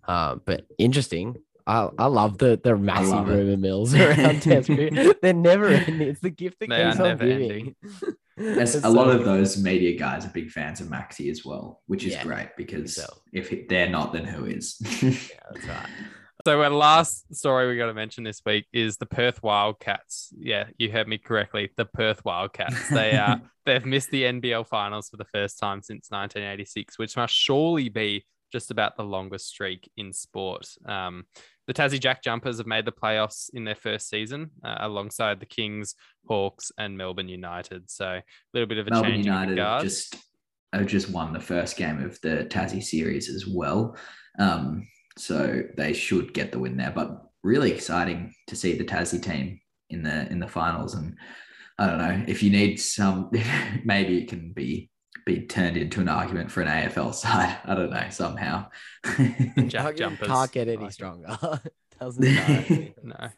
Um, 0.08 0.42
but 0.44 0.64
interesting. 0.78 1.36
I, 1.66 1.88
I 1.98 2.06
love 2.06 2.38
the 2.38 2.60
the 2.62 2.76
massive 2.76 3.08
love 3.10 3.30
it. 3.30 3.32
rumor 3.36 3.56
mills 3.56 3.94
around 3.94 4.42
test 4.42 4.66
cricket. 4.68 5.20
They're 5.22 5.32
never 5.32 5.68
ending. 5.68 6.08
It's 6.08 6.20
the 6.20 6.30
gift 6.30 6.58
that 6.60 6.68
They 6.68 6.82
are 6.82 6.90
keeps 6.90 7.00
on 7.00 7.08
never 7.08 7.24
giving. 7.26 7.74
As 8.38 8.74
It's 8.74 8.84
a 8.84 8.90
lot 8.90 9.06
so 9.06 9.18
of 9.18 9.24
those 9.24 9.56
media 9.62 9.98
guys 9.98 10.26
are 10.26 10.30
big 10.30 10.50
fans 10.50 10.80
of 10.80 10.88
Maxi 10.88 11.30
as 11.30 11.44
well, 11.44 11.82
which 11.86 12.04
is 12.04 12.12
Yeah, 12.12 12.24
great 12.24 12.48
because 12.56 12.96
so. 12.96 13.06
if 13.32 13.68
they're 13.68 13.88
not, 13.88 14.12
then 14.12 14.24
who 14.24 14.44
is? 14.46 14.76
Yeah, 15.02 15.38
that's 15.52 15.66
right. 15.66 15.88
So 16.46 16.60
our 16.60 16.68
last 16.68 17.34
story 17.34 17.68
we 17.70 17.78
got 17.78 17.86
to 17.86 17.94
mention 17.94 18.22
this 18.24 18.42
week 18.44 18.66
is 18.72 18.98
the 18.98 19.06
Perth 19.06 19.42
Wildcats. 19.42 20.30
Yeah, 20.36 20.64
you 20.76 20.90
heard 20.92 21.08
me 21.08 21.16
correctly. 21.16 21.70
The 21.78 21.86
Perth 21.86 22.22
Wildcats. 22.24 22.90
They 22.90 23.16
uh 23.16 23.36
they've 23.64 23.86
missed 23.86 24.10
the 24.10 24.24
NBL 24.24 24.66
finals 24.66 25.08
for 25.08 25.16
the 25.16 25.24
first 25.24 25.58
time 25.58 25.80
since 25.80 26.10
1986, 26.10 26.98
which 26.98 27.16
must 27.16 27.32
surely 27.34 27.88
be 27.88 28.26
just 28.52 28.70
about 28.70 28.96
the 28.96 29.04
longest 29.04 29.46
streak 29.48 29.90
in 29.96 30.12
sport. 30.12 30.66
Um, 30.84 31.24
the 31.66 31.74
Tassie 31.74 32.00
Jack 32.00 32.22
Jumpers 32.22 32.58
have 32.58 32.66
made 32.66 32.84
the 32.84 32.92
playoffs 32.92 33.48
in 33.54 33.64
their 33.64 33.74
first 33.74 34.08
season 34.08 34.50
uh, 34.62 34.76
alongside 34.80 35.40
the 35.40 35.46
Kings, 35.46 35.94
Hawks, 36.28 36.70
and 36.78 36.96
Melbourne 36.96 37.28
United. 37.28 37.90
So 37.90 38.06
a 38.06 38.22
little 38.52 38.68
bit 38.68 38.78
of 38.78 38.86
a 38.86 38.90
Melbourne 38.90 39.12
change 39.12 39.26
in 39.26 39.32
United 39.32 39.58
the 39.58 39.62
have 39.62 39.82
just 39.82 40.16
have 40.72 40.86
just 40.86 41.10
won 41.10 41.32
the 41.32 41.40
first 41.40 41.76
game 41.76 42.02
of 42.02 42.20
the 42.20 42.46
Tassie 42.50 42.82
series 42.82 43.28
as 43.30 43.46
well, 43.46 43.96
um, 44.38 44.86
so 45.16 45.62
they 45.76 45.92
should 45.92 46.34
get 46.34 46.52
the 46.52 46.58
win 46.58 46.76
there. 46.76 46.92
But 46.94 47.22
really 47.42 47.72
exciting 47.72 48.34
to 48.48 48.56
see 48.56 48.76
the 48.76 48.84
Tassie 48.84 49.22
team 49.22 49.60
in 49.90 50.02
the 50.02 50.28
in 50.30 50.40
the 50.40 50.48
finals, 50.48 50.94
and 50.94 51.16
I 51.78 51.86
don't 51.86 51.98
know 51.98 52.24
if 52.28 52.42
you 52.42 52.50
need 52.50 52.76
some, 52.76 53.30
maybe 53.84 54.18
it 54.18 54.28
can 54.28 54.52
be 54.52 54.90
be 55.24 55.40
turned 55.46 55.76
into 55.76 56.00
an 56.00 56.08
argument 56.08 56.50
for 56.50 56.60
an 56.60 56.68
AFL 56.68 57.14
side. 57.14 57.58
I 57.64 57.74
don't 57.74 57.90
know 57.90 58.06
somehow. 58.10 58.66
Jack 59.06 59.56
Can't- 59.70 59.96
Jumpers. 59.96 60.28
Can't 60.28 60.52
get 60.52 60.68
any 60.68 60.90
stronger. 60.90 61.38
Doesn't 62.00 62.24
know. 62.24 62.88
No. 63.02 63.30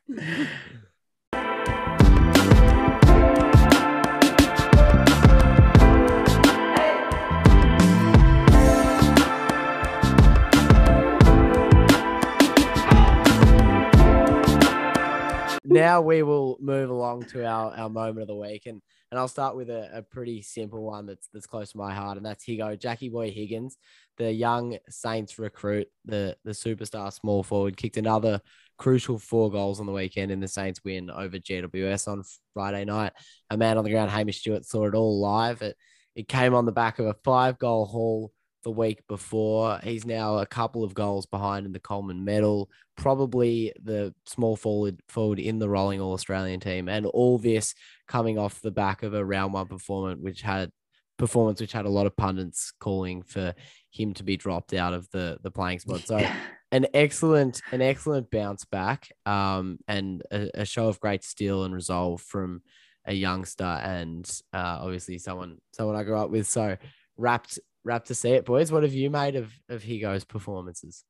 now 15.68 16.00
we 16.00 16.22
will 16.22 16.56
move 16.60 16.90
along 16.90 17.24
to 17.24 17.44
our, 17.44 17.72
our 17.76 17.90
moment 17.90 18.22
of 18.22 18.28
the 18.28 18.34
week. 18.34 18.66
And 18.66 18.80
and 19.10 19.20
I'll 19.20 19.28
start 19.28 19.56
with 19.56 19.70
a, 19.70 19.90
a 19.92 20.02
pretty 20.02 20.42
simple 20.42 20.82
one 20.82 21.06
that's 21.06 21.28
that's 21.32 21.46
close 21.46 21.72
to 21.72 21.78
my 21.78 21.94
heart, 21.94 22.16
and 22.16 22.26
that's 22.26 22.44
Higo, 22.44 22.78
Jackie 22.78 23.08
Boy 23.08 23.30
Higgins, 23.30 23.76
the 24.16 24.32
young 24.32 24.78
Saints 24.88 25.38
recruit, 25.38 25.88
the 26.04 26.36
the 26.44 26.52
superstar 26.52 27.12
small 27.12 27.42
forward, 27.42 27.76
kicked 27.76 27.96
another 27.96 28.40
crucial 28.78 29.18
four 29.18 29.50
goals 29.50 29.80
on 29.80 29.86
the 29.86 29.92
weekend 29.92 30.30
in 30.30 30.40
the 30.40 30.48
Saints 30.48 30.82
win 30.84 31.10
over 31.10 31.38
GWS 31.38 32.08
on 32.08 32.22
Friday 32.52 32.84
night. 32.84 33.12
A 33.50 33.56
man 33.56 33.78
on 33.78 33.84
the 33.84 33.90
ground, 33.90 34.10
Hamish 34.10 34.40
Stewart, 34.40 34.64
saw 34.64 34.86
it 34.86 34.94
all 34.94 35.20
live. 35.20 35.62
It, 35.62 35.76
it 36.14 36.28
came 36.28 36.54
on 36.54 36.66
the 36.66 36.72
back 36.72 36.98
of 36.98 37.06
a 37.06 37.14
five 37.24 37.58
goal 37.58 37.86
haul 37.86 38.32
the 38.66 38.70
week 38.72 39.06
before. 39.06 39.78
He's 39.84 40.04
now 40.04 40.38
a 40.38 40.46
couple 40.46 40.82
of 40.82 40.92
goals 40.92 41.24
behind 41.24 41.66
in 41.66 41.72
the 41.72 41.78
Coleman 41.78 42.24
medal, 42.24 42.68
probably 42.96 43.72
the 43.80 44.12
small 44.26 44.56
forward 44.56 44.98
forward 45.08 45.38
in 45.38 45.60
the 45.60 45.68
rolling 45.68 46.00
all 46.00 46.14
Australian 46.14 46.58
team. 46.58 46.88
And 46.88 47.06
all 47.06 47.38
this 47.38 47.76
coming 48.08 48.38
off 48.38 48.60
the 48.60 48.72
back 48.72 49.04
of 49.04 49.14
a 49.14 49.24
round 49.24 49.52
one 49.52 49.68
performance, 49.68 50.20
which 50.20 50.42
had 50.42 50.72
performance 51.16 51.60
which 51.60 51.72
had 51.72 51.86
a 51.86 51.90
lot 51.90 52.06
of 52.06 52.16
pundits 52.16 52.72
calling 52.80 53.22
for 53.22 53.54
him 53.90 54.12
to 54.14 54.24
be 54.24 54.36
dropped 54.36 54.74
out 54.74 54.92
of 54.92 55.08
the 55.12 55.38
the 55.44 55.50
playing 55.52 55.78
spot. 55.78 56.00
So 56.04 56.18
an 56.72 56.88
excellent 56.92 57.62
an 57.70 57.80
excellent 57.80 58.32
bounce 58.32 58.64
back 58.64 59.08
um, 59.26 59.78
and 59.86 60.24
a, 60.32 60.50
a, 60.54 60.64
show 60.64 60.88
of 60.88 60.98
great 60.98 61.22
steel 61.22 61.62
and 61.62 61.72
resolve 61.72 62.20
from 62.20 62.62
a 63.04 63.14
youngster 63.14 63.62
and 63.62 64.28
uh, 64.52 64.78
obviously 64.80 65.18
someone 65.18 65.58
someone 65.72 65.94
I 65.94 66.02
grew 66.02 66.18
up 66.18 66.30
with. 66.30 66.48
So 66.48 66.76
wrapped 67.16 67.60
wrapped 67.86 68.08
to 68.08 68.14
see 68.14 68.30
it, 68.30 68.44
boys. 68.44 68.70
What 68.70 68.82
have 68.82 68.92
you 68.92 69.08
made 69.08 69.36
of 69.36 69.52
of 69.68 69.82
Higo's 69.82 70.24
performances? 70.24 71.04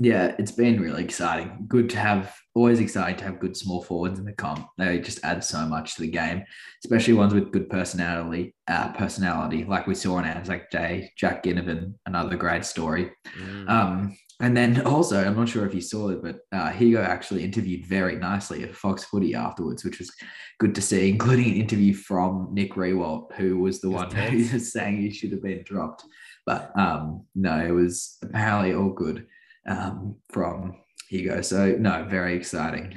Yeah, 0.00 0.36
it's 0.38 0.52
been 0.52 0.80
really 0.80 1.02
exciting. 1.02 1.64
Good 1.66 1.90
to 1.90 1.98
have, 1.98 2.32
always 2.54 2.78
exciting 2.78 3.16
to 3.16 3.24
have 3.24 3.40
good 3.40 3.56
small 3.56 3.82
forwards 3.82 4.20
in 4.20 4.24
the 4.24 4.32
comp. 4.32 4.68
They 4.78 5.00
just 5.00 5.24
add 5.24 5.42
so 5.42 5.66
much 5.66 5.96
to 5.96 6.02
the 6.02 6.10
game, 6.10 6.44
especially 6.84 7.14
ones 7.14 7.34
with 7.34 7.50
good 7.50 7.68
personality. 7.68 8.54
Uh, 8.68 8.92
personality, 8.92 9.64
like 9.64 9.88
we 9.88 9.96
saw 9.96 10.20
in 10.20 10.24
Anzac 10.24 10.70
Day, 10.70 11.10
Jack 11.16 11.42
Ginnivan, 11.42 11.94
another 12.06 12.36
great 12.36 12.64
story. 12.64 13.10
Mm. 13.36 13.68
Um, 13.68 14.16
and 14.40 14.56
then 14.56 14.80
also, 14.86 15.24
I'm 15.24 15.36
not 15.36 15.48
sure 15.48 15.66
if 15.66 15.74
you 15.74 15.80
saw 15.80 16.10
it, 16.10 16.22
but 16.22 16.40
uh, 16.52 16.70
Higo 16.70 17.04
actually 17.04 17.44
interviewed 17.44 17.86
very 17.86 18.16
nicely 18.16 18.62
at 18.62 18.74
Fox 18.74 19.04
Footy 19.04 19.34
afterwards, 19.34 19.84
which 19.84 19.98
was 19.98 20.12
good 20.58 20.74
to 20.74 20.82
see, 20.82 21.08
including 21.08 21.46
an 21.46 21.56
interview 21.56 21.94
from 21.94 22.48
Nick 22.52 22.74
Riewoldt, 22.74 23.34
who 23.34 23.58
was 23.58 23.80
the 23.80 23.90
one 23.90 24.10
who 24.10 24.52
was 24.52 24.72
saying 24.72 24.98
he 24.98 25.10
should 25.10 25.32
have 25.32 25.42
been 25.42 25.62
dropped. 25.64 26.04
But 26.46 26.76
um, 26.78 27.26
no, 27.34 27.58
it 27.58 27.72
was 27.72 28.16
apparently 28.22 28.74
all 28.74 28.90
good 28.90 29.26
um, 29.68 30.16
from 30.30 30.76
Higo. 31.12 31.44
So 31.44 31.76
no, 31.78 32.04
very 32.08 32.36
exciting. 32.36 32.94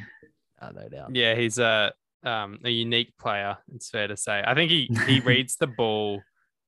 Uh, 0.61 0.71
no 0.71 0.87
doubt. 0.89 1.15
Yeah, 1.15 1.35
he's 1.35 1.57
a 1.57 1.91
um, 2.23 2.59
a 2.63 2.69
unique 2.69 3.17
player. 3.17 3.57
It's 3.73 3.89
fair 3.89 4.07
to 4.07 4.15
say. 4.15 4.43
I 4.45 4.53
think 4.53 4.69
he 4.69 4.89
he 5.07 5.19
reads 5.25 5.55
the 5.55 5.67
ball 5.67 6.21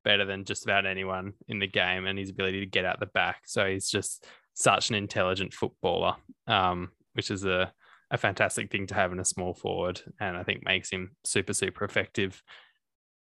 better 0.03 0.25
than 0.25 0.43
just 0.43 0.65
about 0.65 0.85
anyone 0.85 1.33
in 1.47 1.59
the 1.59 1.67
game, 1.67 2.05
and 2.05 2.17
his 2.17 2.31
ability 2.31 2.59
to 2.61 2.65
get 2.65 2.85
out 2.85 2.99
the 2.99 3.05
back. 3.05 3.43
So 3.45 3.65
he's 3.65 3.89
just 3.89 4.25
such 4.53 4.89
an 4.89 4.95
intelligent 4.95 5.53
footballer, 5.53 6.15
um, 6.47 6.91
which 7.13 7.31
is 7.31 7.45
a 7.45 7.71
a 8.11 8.17
fantastic 8.17 8.71
thing 8.71 8.85
to 8.85 8.93
have 8.93 9.11
in 9.11 9.19
a 9.19 9.25
small 9.25 9.55
forward, 9.55 9.99
and 10.19 10.37
I 10.37 10.43
think 10.43 10.63
makes 10.63 10.89
him 10.89 11.15
super 11.23 11.53
super 11.53 11.83
effective 11.83 12.43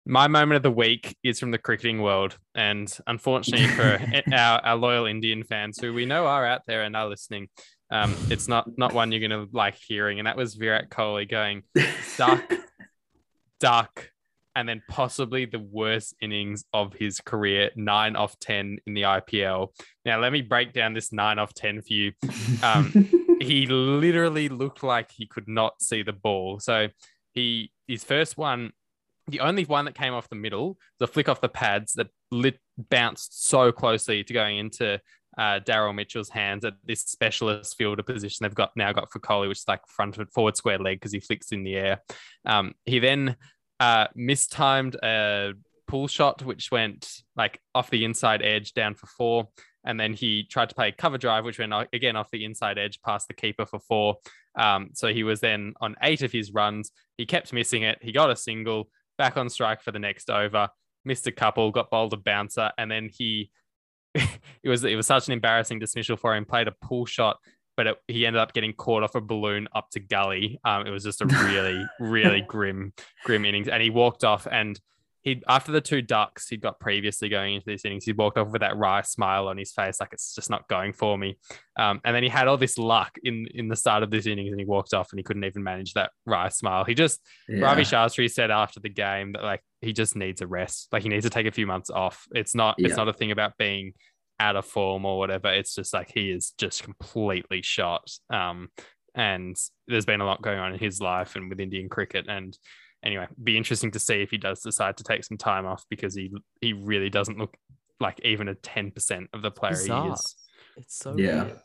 my 0.09 0.26
moment 0.26 0.57
of 0.57 0.62
the 0.62 0.70
week 0.70 1.16
is 1.22 1.39
from 1.39 1.51
the 1.51 1.59
cricketing 1.59 2.01
world. 2.01 2.37
And 2.55 2.91
unfortunately 3.07 3.66
for 3.68 4.01
our, 4.33 4.61
our 4.64 4.76
loyal 4.76 5.05
Indian 5.05 5.45
fans 5.45 5.79
who 5.79 5.93
we 5.93 6.07
know 6.07 6.26
are 6.26 6.47
out 6.47 6.62
there 6.66 6.83
and 6.83 6.97
are 6.97 7.07
listening, 7.07 7.49
um, 7.91 8.16
it's 8.31 8.49
not 8.49 8.66
not 8.76 8.95
one 8.95 9.12
you're 9.12 9.26
going 9.26 9.49
to 9.49 9.55
like 9.55 9.76
hearing. 9.87 10.18
And 10.18 10.26
that 10.26 10.37
was 10.37 10.55
Virat 10.55 10.89
Kohli 10.89 11.31
going 11.31 11.62
duck, 12.16 12.43
duck, 13.61 14.11
and 14.55 14.69
then 14.69 14.83
possibly 14.89 15.45
the 15.45 15.59
worst 15.59 16.15
innings 16.21 16.65
of 16.73 16.95
his 16.95 17.21
career, 17.21 17.71
nine 17.77 18.17
off 18.17 18.39
10 18.41 18.79
in 18.87 18.95
the 18.95 19.03
IPL. 19.03 19.69
Now, 20.05 20.21
let 20.21 20.33
me 20.33 20.43
break 20.43 20.73
down 20.73 20.95
this 20.95 21.13
nine 21.13 21.39
off 21.39 21.55
10 21.55 21.83
for 21.83 21.93
you. 21.93 22.13
Um, 22.63 23.09
he 23.41 23.67
literally 23.67 24.49
looked 24.49 24.83
like 24.83 25.13
he 25.13 25.27
could 25.27 25.49
not 25.49 25.81
see 25.81 26.03
the 26.03 26.13
ball. 26.13 26.61
So 26.61 26.89
he 27.33 27.71
his 27.87 28.05
first 28.05 28.37
one 28.37 28.73
the 29.29 29.41
only 29.41 29.65
one 29.65 29.85
that 29.85 29.95
came 29.95 30.15
off 30.15 30.29
the 30.31 30.35
middle 30.35 30.79
the 30.99 31.07
flick 31.07 31.29
off 31.29 31.41
the 31.41 31.49
pads 31.49 31.93
that 31.93 32.09
lit 32.31 32.59
bounced 32.91 33.47
so 33.47 33.71
closely 33.71 34.25
to 34.25 34.33
going 34.33 34.59
into 34.59 34.99
uh, 35.39 35.61
Daryl 35.61 35.95
Mitchell's 35.95 36.29
hands 36.29 36.65
at 36.65 36.75
this 36.85 37.03
specialist 37.03 37.77
fielder 37.77 38.03
position 38.03 38.43
they've 38.43 38.55
got 38.55 38.73
now 38.75 38.93
got 38.93 39.13
for 39.13 39.21
Kohli, 39.21 39.49
which 39.49 39.59
is 39.59 39.69
like 39.69 39.87
front 39.87 40.17
forward 40.33 40.57
square 40.57 40.79
leg 40.79 40.99
because 40.99 41.13
he 41.13 41.21
flicks 41.21 41.53
in 41.53 41.63
the 41.63 41.77
air. 41.77 42.03
Um, 42.45 42.75
he 42.85 42.99
then 42.99 43.37
uh, 43.81 44.07
mistimed 44.14 44.97
a 44.97 45.53
pull 45.87 46.07
shot, 46.07 46.43
which 46.43 46.70
went 46.70 47.22
like 47.37 47.61
off 47.74 47.91
the 47.91 48.05
inside 48.05 48.43
edge 48.43 48.74
down 48.74 48.95
for 48.95 49.07
four. 49.07 49.49
And 49.85 49.99
then 49.99 50.12
he 50.12 50.45
tried 50.45 50.68
to 50.68 50.74
play 50.74 50.93
cover 50.93 51.18
drive, 51.18 51.45
which 51.45 51.59
went 51.59 51.72
again 51.93 52.16
off 52.16 52.31
the 52.31 52.45
inside 52.45 52.79
edge 52.79 53.01
past 53.03 53.29
the 53.29 53.35
keeper 53.35 53.64
for 53.64 53.79
four. 53.81 54.16
Um, 54.59 54.91
so 54.93 55.09
he 55.09 55.22
was 55.22 55.41
then 55.41 55.74
on 55.81 55.97
eight 56.03 56.22
of 56.22 56.33
his 56.33 56.53
runs. 56.53 56.91
He 57.16 57.24
kept 57.26 57.53
missing 57.53 57.83
it. 57.83 57.99
He 58.03 58.12
got 58.12 58.31
a 58.31 58.37
single 58.37 58.91
back 59.16 59.37
on 59.37 59.49
strike 59.49 59.83
for 59.83 59.93
the 59.93 59.99
next 59.99 60.31
over, 60.31 60.68
missed 61.05 61.26
a 61.26 61.33
couple, 61.33 61.70
got 61.70 61.91
bowled 61.91 62.12
a 62.12 62.16
bouncer, 62.16 62.70
and 62.76 62.91
then 62.91 63.09
he 63.11 63.51
it 64.14 64.68
was 64.68 64.85
it 64.85 64.97
was 64.97 65.07
such 65.07 65.26
an 65.29 65.33
embarrassing 65.33 65.79
dismissal 65.79 66.16
for 66.16 66.35
him. 66.35 66.45
Played 66.45 66.68
a 66.68 66.74
pull 66.83 67.07
shot, 67.07 67.39
but 67.79 67.87
it, 67.87 67.97
he 68.09 68.26
ended 68.26 68.43
up 68.43 68.53
getting 68.53 68.72
caught 68.72 69.05
off 69.05 69.14
a 69.14 69.20
balloon 69.20 69.68
up 69.72 69.89
to 69.91 70.01
gully. 70.01 70.59
Um, 70.64 70.85
it 70.85 70.91
was 70.91 71.05
just 71.05 71.22
a 71.22 71.26
really 71.47 71.87
really 72.01 72.43
grim 72.43 72.93
grim 73.24 73.45
innings, 73.45 73.68
and 73.68 73.81
he 73.81 73.89
walked 73.89 74.24
off 74.24 74.49
and 74.51 74.79
he 75.22 75.43
after 75.47 75.70
the 75.70 75.81
two 75.81 76.03
ducks 76.03 76.49
he'd 76.49 76.61
got 76.61 76.81
previously 76.81 77.29
going 77.29 77.55
into 77.55 77.66
this 77.66 77.85
innings, 77.85 78.05
he 78.05 78.12
walked 78.12 78.37
off 78.37 78.49
with 78.49 78.62
that 78.62 78.76
wry 78.76 79.03
smile 79.03 79.47
on 79.47 79.57
his 79.57 79.70
face, 79.70 80.01
like 80.01 80.12
it's 80.12 80.35
just 80.35 80.51
not 80.51 80.68
going 80.68 80.93
for 80.93 81.16
me. 81.16 81.39
Um, 81.79 82.01
and 82.05 82.16
then 82.16 82.24
he 82.24 82.29
had 82.29 82.49
all 82.49 82.57
this 82.57 82.79
luck 82.79 83.16
in 83.22 83.47
in 83.55 83.68
the 83.68 83.76
start 83.76 84.03
of 84.03 84.11
this 84.11 84.26
innings, 84.26 84.51
and 84.51 84.59
he 84.59 84.66
walked 84.66 84.93
off, 84.93 85.12
and 85.12 85.18
he 85.20 85.22
couldn't 85.22 85.45
even 85.45 85.62
manage 85.62 85.95
that 85.95 86.11
wry 86.26 86.49
smile. 86.49 86.85
He 86.85 86.95
just 86.95 87.20
yeah. 87.49 87.61
Ravi 87.61 87.83
Shastri 87.83 88.29
said 88.29 88.51
after 88.51 88.81
the 88.81 88.89
game 88.89 89.35
that 89.35 89.45
like 89.45 89.62
he 89.81 89.93
just 89.93 90.16
needs 90.16 90.41
a 90.41 90.49
rest, 90.49 90.89
like 90.91 91.05
he 91.05 91.09
needs 91.09 91.24
to 91.24 91.31
take 91.31 91.47
a 91.47 91.53
few 91.53 91.66
months 91.66 91.91
off. 91.91 92.26
It's 92.33 92.57
not 92.57 92.74
yeah. 92.79 92.89
it's 92.89 92.97
not 92.97 93.09
a 93.09 93.12
thing 93.12 93.31
about 93.31 93.57
being 93.57 93.93
out 94.41 94.57
of 94.57 94.64
form 94.64 95.05
or 95.05 95.18
whatever. 95.18 95.53
It's 95.53 95.74
just 95.74 95.93
like 95.93 96.11
he 96.14 96.30
is 96.30 96.53
just 96.59 96.82
completely 96.82 97.62
shot. 97.62 98.11
Um, 98.30 98.68
and 99.14 99.57
there's 99.86 100.07
been 100.07 100.20
a 100.20 100.26
lot 100.26 100.43
going 100.43 100.59
on 100.59 100.72
in 100.72 100.78
his 100.78 101.01
life 101.01 101.34
and 101.34 101.49
with 101.49 101.61
Indian 101.61 101.89
cricket 101.89 102.26
and 102.28 102.57
anyway, 103.03 103.26
be 103.43 103.57
interesting 103.57 103.91
to 103.93 103.99
see 103.99 104.22
if 104.22 104.30
he 104.30 104.39
does 104.39 104.61
decide 104.61 104.97
to 104.99 105.05
take 105.05 105.24
some 105.24 105.36
time 105.36 105.66
off 105.66 105.84
because 105.89 106.14
he 106.14 106.32
he 106.61 106.72
really 106.72 107.11
doesn't 107.11 107.39
look 107.39 107.57
like 108.01 108.20
even 108.24 108.49
a 108.49 108.55
ten 108.55 108.91
percent 108.91 109.28
of 109.32 109.43
the 109.43 109.51
player 109.51 109.72
Bizarre. 109.72 110.07
he 110.07 110.12
is. 110.12 110.36
It's 110.76 110.99
so 110.99 111.16
yeah. 111.16 111.45
Weird. 111.45 111.61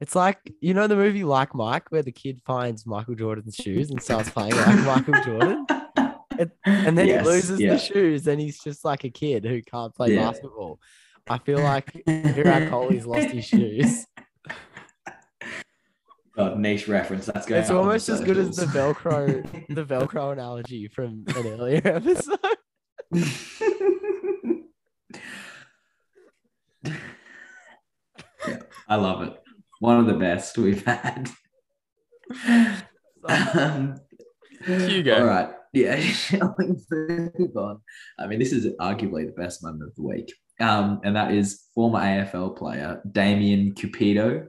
It's 0.00 0.14
like 0.14 0.38
you 0.60 0.74
know 0.74 0.86
the 0.86 0.96
movie 0.96 1.24
Like 1.24 1.54
Mike, 1.54 1.90
where 1.90 2.02
the 2.02 2.12
kid 2.12 2.40
finds 2.44 2.86
Michael 2.86 3.14
Jordan's 3.14 3.54
shoes 3.54 3.90
and 3.90 4.02
starts 4.02 4.30
playing 4.30 4.54
like 4.54 4.84
Michael 4.84 5.22
Jordan, 5.24 5.66
it, 6.38 6.50
and 6.64 6.98
then 6.98 7.06
yes, 7.06 7.24
he 7.24 7.30
loses 7.30 7.60
yeah. 7.60 7.70
the 7.72 7.78
shoes, 7.78 8.26
and 8.26 8.40
he's 8.40 8.58
just 8.62 8.84
like 8.84 9.04
a 9.04 9.10
kid 9.10 9.44
who 9.44 9.62
can't 9.62 9.94
play 9.94 10.14
yeah. 10.14 10.30
basketball. 10.30 10.78
I 11.28 11.38
feel 11.38 11.58
like 11.58 11.92
Virat 12.06 12.70
Kohli's 12.70 13.04
lost 13.04 13.30
his 13.30 13.44
shoes. 13.44 14.06
God, 16.36 16.58
niche 16.58 16.86
reference. 16.86 17.26
That's 17.26 17.46
good. 17.46 17.56
It's 17.58 17.70
almost 17.70 18.08
as 18.08 18.20
good 18.20 18.36
as 18.36 18.54
the 18.56 18.66
Velcro, 18.66 19.42
the 19.74 19.84
Velcro 19.94 20.32
analogy 20.32 20.86
from 20.86 21.24
an 21.28 21.46
earlier 21.46 21.80
episode. 21.84 22.38
yeah, 28.44 28.58
I 28.88 28.96
love 28.96 29.22
it. 29.22 29.34
One 29.80 29.98
of 29.98 30.06
the 30.06 30.14
best 30.14 30.58
we've 30.58 30.84
had. 30.84 31.30
um, 33.28 33.96
Hugo. 34.64 35.20
All 35.20 35.26
right. 35.26 35.48
Yeah, 35.72 35.98
shall 36.00 36.54
we 36.58 36.68
move 36.90 37.56
on? 37.56 37.80
I 38.18 38.26
mean, 38.26 38.38
this 38.38 38.52
is 38.52 38.66
arguably 38.80 39.26
the 39.26 39.32
best 39.36 39.62
moment 39.62 39.84
of 39.84 39.94
the 39.96 40.02
week. 40.02 40.32
Um, 40.58 41.00
and 41.04 41.14
that 41.16 41.32
is 41.32 41.64
former 41.74 42.00
AFL 42.00 42.56
player 42.56 43.02
Damien 43.12 43.74
Cupido 43.74 44.46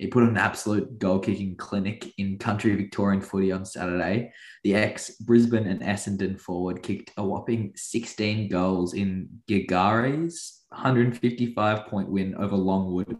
he 0.00 0.06
put 0.06 0.22
on 0.22 0.30
an 0.30 0.38
absolute 0.38 0.98
goal 0.98 1.18
kicking 1.18 1.56
clinic 1.56 2.10
in 2.16 2.38
country 2.38 2.74
Victorian 2.74 3.20
footy 3.20 3.52
on 3.52 3.66
Saturday. 3.66 4.32
The 4.64 4.74
ex 4.74 5.10
Brisbane 5.16 5.66
and 5.66 5.82
Essendon 5.82 6.40
forward 6.40 6.82
kicked 6.82 7.12
a 7.18 7.22
whopping 7.22 7.72
16 7.76 8.48
goals 8.48 8.94
in 8.94 9.28
Girgarre's 9.46 10.62
155 10.70 11.86
point 11.86 12.08
win 12.08 12.34
over 12.36 12.56
Longwood 12.56 13.14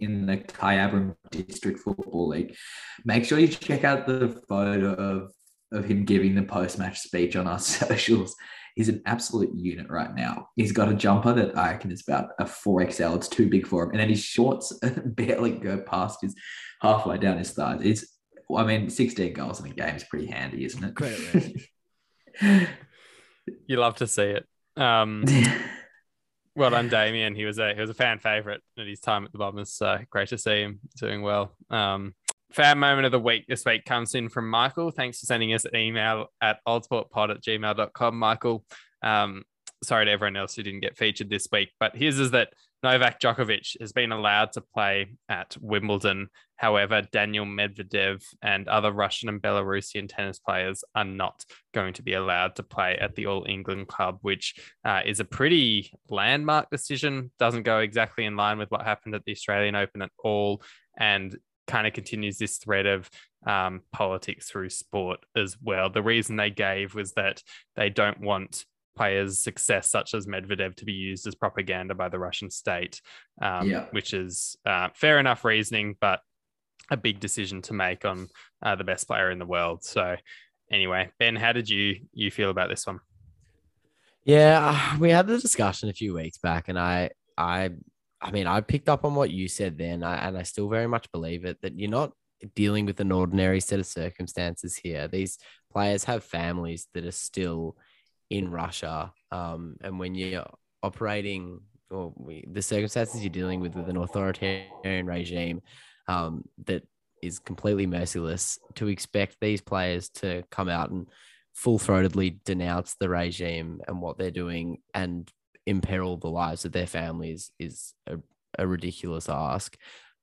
in 0.00 0.24
the 0.24 0.38
Kyabram 0.38 1.14
District 1.30 1.78
Football 1.78 2.28
League. 2.28 2.56
Make 3.04 3.26
sure 3.26 3.38
you 3.38 3.48
check 3.48 3.84
out 3.84 4.06
the 4.06 4.42
photo 4.48 4.94
of, 4.94 5.30
of 5.72 5.84
him 5.84 6.06
giving 6.06 6.34
the 6.34 6.42
post 6.42 6.78
match 6.78 7.00
speech 7.00 7.36
on 7.36 7.46
our 7.46 7.58
socials. 7.58 8.34
He's 8.74 8.88
an 8.88 9.02
absolute 9.06 9.54
unit 9.54 9.88
right 9.88 10.14
now. 10.14 10.48
He's 10.56 10.72
got 10.72 10.88
a 10.88 10.94
jumper 10.94 11.32
that 11.32 11.56
I 11.56 11.72
reckon 11.72 11.92
is 11.92 12.04
about 12.06 12.30
a 12.38 12.44
4XL. 12.44 13.16
It's 13.16 13.28
too 13.28 13.48
big 13.48 13.66
for 13.66 13.84
him. 13.84 13.90
And 13.90 14.00
then 14.00 14.08
his 14.08 14.22
shorts 14.22 14.72
barely 15.06 15.52
go 15.52 15.78
past 15.78 16.20
his 16.22 16.34
halfway 16.80 17.18
down 17.18 17.38
his 17.38 17.52
thighs. 17.52 17.80
It's 17.82 18.14
I 18.54 18.64
mean, 18.64 18.90
16 18.90 19.32
goals 19.32 19.60
in 19.60 19.70
a 19.70 19.74
game 19.74 19.94
is 19.94 20.04
pretty 20.04 20.26
handy, 20.26 20.64
isn't 20.64 20.84
it? 20.84 20.94
Credit 20.94 21.62
You 23.66 23.76
love 23.76 23.96
to 23.96 24.06
see 24.06 24.22
it. 24.22 24.46
Um, 24.76 25.24
well 26.56 26.70
done, 26.70 26.88
Damien. 26.88 27.34
He 27.34 27.44
was 27.44 27.58
a 27.58 27.74
he 27.74 27.80
was 27.80 27.90
a 27.90 27.94
fan 27.94 28.18
favorite 28.18 28.62
at 28.78 28.86
his 28.86 29.00
time 29.00 29.24
at 29.24 29.32
the 29.32 29.38
Bombers. 29.38 29.72
So 29.72 29.98
great 30.10 30.28
to 30.28 30.38
see 30.38 30.62
him 30.62 30.80
doing 30.98 31.22
well. 31.22 31.54
Um, 31.70 32.14
fan 32.54 32.78
moment 32.78 33.06
of 33.06 33.12
the 33.12 33.18
week 33.18 33.46
this 33.48 33.64
week 33.64 33.84
comes 33.84 34.14
in 34.14 34.28
from 34.28 34.48
Michael. 34.48 34.90
Thanks 34.90 35.18
for 35.18 35.26
sending 35.26 35.52
us 35.52 35.64
an 35.64 35.76
email 35.76 36.26
at 36.40 36.58
oldsportpod 36.66 37.30
at 37.30 37.42
gmail.com, 37.42 38.18
Michael. 38.18 38.64
Um, 39.02 39.42
sorry 39.82 40.06
to 40.06 40.10
everyone 40.10 40.36
else 40.36 40.54
who 40.54 40.62
didn't 40.62 40.80
get 40.80 40.96
featured 40.96 41.28
this 41.28 41.48
week, 41.50 41.70
but 41.80 41.96
his 41.96 42.18
is 42.18 42.30
that 42.30 42.50
Novak 42.84 43.18
Djokovic 43.18 43.80
has 43.80 43.92
been 43.92 44.12
allowed 44.12 44.52
to 44.52 44.60
play 44.60 45.16
at 45.28 45.56
Wimbledon. 45.60 46.28
However, 46.56 47.02
Daniil 47.12 47.46
Medvedev 47.46 48.22
and 48.42 48.68
other 48.68 48.92
Russian 48.92 49.28
and 49.30 49.40
Belarusian 49.40 50.06
tennis 50.08 50.38
players 50.38 50.84
are 50.94 51.04
not 51.04 51.44
going 51.72 51.94
to 51.94 52.02
be 52.02 52.12
allowed 52.12 52.56
to 52.56 52.62
play 52.62 52.96
at 52.98 53.14
the 53.14 53.26
All 53.26 53.46
England 53.48 53.88
Club, 53.88 54.18
which 54.20 54.54
uh, 54.84 55.00
is 55.04 55.18
a 55.18 55.24
pretty 55.24 55.90
landmark 56.08 56.70
decision. 56.70 57.32
Doesn't 57.38 57.62
go 57.62 57.78
exactly 57.78 58.26
in 58.26 58.36
line 58.36 58.58
with 58.58 58.70
what 58.70 58.82
happened 58.82 59.14
at 59.14 59.24
the 59.24 59.32
Australian 59.32 59.74
Open 59.74 60.02
at 60.02 60.12
all, 60.22 60.62
and 60.96 61.34
kind 61.66 61.86
of 61.86 61.92
continues 61.92 62.38
this 62.38 62.58
thread 62.58 62.86
of 62.86 63.10
um, 63.46 63.82
politics 63.92 64.48
through 64.50 64.70
sport 64.70 65.20
as 65.36 65.56
well. 65.62 65.90
The 65.90 66.02
reason 66.02 66.36
they 66.36 66.50
gave 66.50 66.94
was 66.94 67.12
that 67.12 67.42
they 67.76 67.90
don't 67.90 68.20
want 68.20 68.64
players' 68.96 69.40
success, 69.40 69.90
such 69.90 70.14
as 70.14 70.26
Medvedev, 70.26 70.76
to 70.76 70.84
be 70.84 70.92
used 70.92 71.26
as 71.26 71.34
propaganda 71.34 71.94
by 71.94 72.08
the 72.08 72.18
Russian 72.18 72.50
state, 72.50 73.00
um, 73.42 73.68
Yeah. 73.68 73.86
which 73.90 74.14
is 74.14 74.56
uh, 74.64 74.88
fair 74.94 75.18
enough 75.18 75.44
reasoning, 75.44 75.96
but 76.00 76.20
a 76.90 76.96
big 76.96 77.18
decision 77.18 77.60
to 77.62 77.72
make 77.72 78.04
on 78.04 78.28
uh, 78.62 78.76
the 78.76 78.84
best 78.84 79.06
player 79.06 79.30
in 79.30 79.38
the 79.38 79.46
world. 79.46 79.82
So, 79.84 80.16
anyway, 80.70 81.10
Ben, 81.18 81.34
how 81.34 81.52
did 81.52 81.68
you 81.68 82.06
you 82.12 82.30
feel 82.30 82.50
about 82.50 82.68
this 82.68 82.86
one? 82.86 83.00
Yeah, 84.24 84.60
uh, 84.94 84.98
we 84.98 85.10
had 85.10 85.26
the 85.26 85.38
discussion 85.38 85.88
a 85.88 85.92
few 85.92 86.14
weeks 86.14 86.38
back, 86.38 86.68
and 86.68 86.78
I, 86.78 87.10
I, 87.36 87.70
I 88.24 88.30
mean, 88.30 88.46
I 88.46 88.62
picked 88.62 88.88
up 88.88 89.04
on 89.04 89.14
what 89.14 89.30
you 89.30 89.48
said 89.48 89.76
then, 89.76 90.02
and 90.02 90.38
I 90.38 90.42
still 90.44 90.68
very 90.68 90.86
much 90.86 91.12
believe 91.12 91.44
it 91.44 91.58
that 91.60 91.78
you're 91.78 91.90
not 91.90 92.12
dealing 92.54 92.86
with 92.86 92.98
an 93.00 93.12
ordinary 93.12 93.60
set 93.60 93.78
of 93.78 93.86
circumstances 93.86 94.76
here. 94.76 95.06
These 95.08 95.38
players 95.70 96.04
have 96.04 96.24
families 96.24 96.88
that 96.94 97.04
are 97.04 97.12
still 97.12 97.76
in 98.30 98.50
Russia, 98.50 99.12
um, 99.30 99.76
and 99.82 99.98
when 99.98 100.14
you're 100.14 100.46
operating 100.82 101.60
or 101.90 102.14
we, 102.16 102.44
the 102.50 102.62
circumstances 102.62 103.22
you're 103.22 103.30
dealing 103.30 103.60
with 103.60 103.74
with 103.74 103.88
an 103.90 103.98
authoritarian 103.98 105.06
regime 105.06 105.60
um, 106.08 106.44
that 106.66 106.82
is 107.22 107.38
completely 107.38 107.86
merciless, 107.86 108.58
to 108.74 108.88
expect 108.88 109.36
these 109.40 109.60
players 109.60 110.08
to 110.10 110.42
come 110.50 110.68
out 110.68 110.90
and 110.90 111.08
full 111.54 111.78
throatedly 111.78 112.38
denounce 112.44 112.96
the 112.98 113.08
regime 113.08 113.80
and 113.86 114.00
what 114.00 114.18
they're 114.18 114.30
doing 114.30 114.78
and 114.92 115.30
imperil 115.66 116.16
the 116.16 116.28
lives 116.28 116.64
of 116.64 116.72
their 116.72 116.86
families 116.86 117.50
is 117.58 117.94
a, 118.06 118.18
a 118.58 118.66
ridiculous 118.66 119.28
ask. 119.28 119.76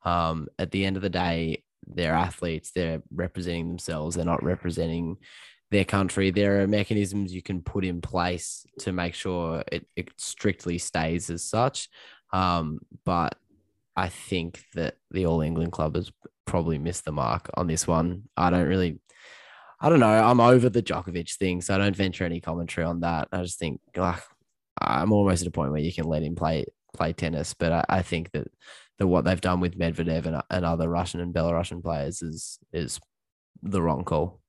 Um, 0.04 0.48
at 0.58 0.72
the 0.72 0.86
end 0.86 0.96
of 0.96 1.02
the 1.02 1.10
day, 1.10 1.64
they're 1.88 2.14
athletes, 2.14 2.72
they're 2.72 3.02
representing 3.14 3.68
themselves, 3.68 4.16
they're 4.16 4.26
not 4.26 4.44
representing 4.44 5.18
their 5.72 5.86
country. 5.86 6.32
There 6.32 6.62
are 6.62 6.68
mechanisms 6.68 7.34
you 7.34 7.42
can 7.42 7.62
put 7.62 7.86
in 7.86 8.02
place 8.02 8.66
to 8.80 8.92
make 8.92 9.14
sure 9.14 9.64
it, 9.72 9.88
it 9.96 10.10
strictly 10.18 10.78
stays 10.78 11.30
as 11.30 11.44
such. 11.44 11.90
Um, 12.34 12.80
but 13.06 13.36
I 13.96 14.10
think 14.10 14.64
that 14.76 14.98
the 15.10 15.26
All 15.26 15.42
England 15.42 15.72
club 15.72 15.96
has 15.96 16.12
probably 16.46 16.78
missed 16.78 17.06
the 17.06 17.12
mark 17.12 17.50
on 17.56 17.68
this 17.68 17.88
one. 17.88 18.24
I 18.36 18.50
don't 18.50 18.68
really 18.68 19.00
I 19.84 19.90
don't 19.90 20.00
know. 20.00 20.24
I'm 20.24 20.40
over 20.40 20.70
the 20.70 20.84
Djokovic 20.84 21.36
thing, 21.38 21.60
so 21.62 21.74
I 21.74 21.80
don't 21.80 21.96
venture 21.96 22.24
any 22.24 22.40
commentary 22.40 22.86
on 22.86 23.00
that. 23.00 23.30
I 23.32 23.42
just 23.42 23.58
think 23.58 23.82
I'm 24.82 25.12
almost 25.12 25.42
at 25.42 25.48
a 25.48 25.52
point 25.52 25.72
where 25.72 25.82
you 25.82 25.94
can 25.94 26.06
let 26.06 26.24
him 26.24 26.36
play 26.36 26.66
play 26.94 27.14
tennis, 27.14 27.54
but 27.54 27.72
I, 27.72 27.86
I 27.90 28.02
think 28.02 28.32
that 28.32 28.48
that 28.98 29.08
what 29.08 29.26
they've 29.26 29.42
done 29.42 29.60
with 29.60 29.78
Medvedev 29.78 30.26
and, 30.26 30.42
and 30.50 30.66
other 30.66 30.90
Russian 30.90 31.22
and 31.22 31.34
Belarusian 31.34 31.82
players 31.82 32.22
is 32.22 32.60
is 32.74 33.00
the 33.64 33.82
wrong 33.82 34.04
call. 34.04 34.42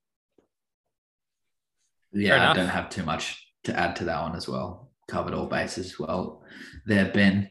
Yeah. 2.13 2.51
I 2.51 2.55
don't 2.55 2.69
have 2.69 2.91
too 2.91 3.05
much 3.05 3.47
to 3.65 3.79
add 3.79 3.97
to 3.97 4.05
that 4.05 4.21
one 4.21 4.37
as 4.37 4.49
well. 4.49 4.91
Covered 5.09 5.35
all 5.35 5.47
bases 5.47 5.99
well 5.99 6.45
there, 6.87 7.11
Ben. 7.11 7.49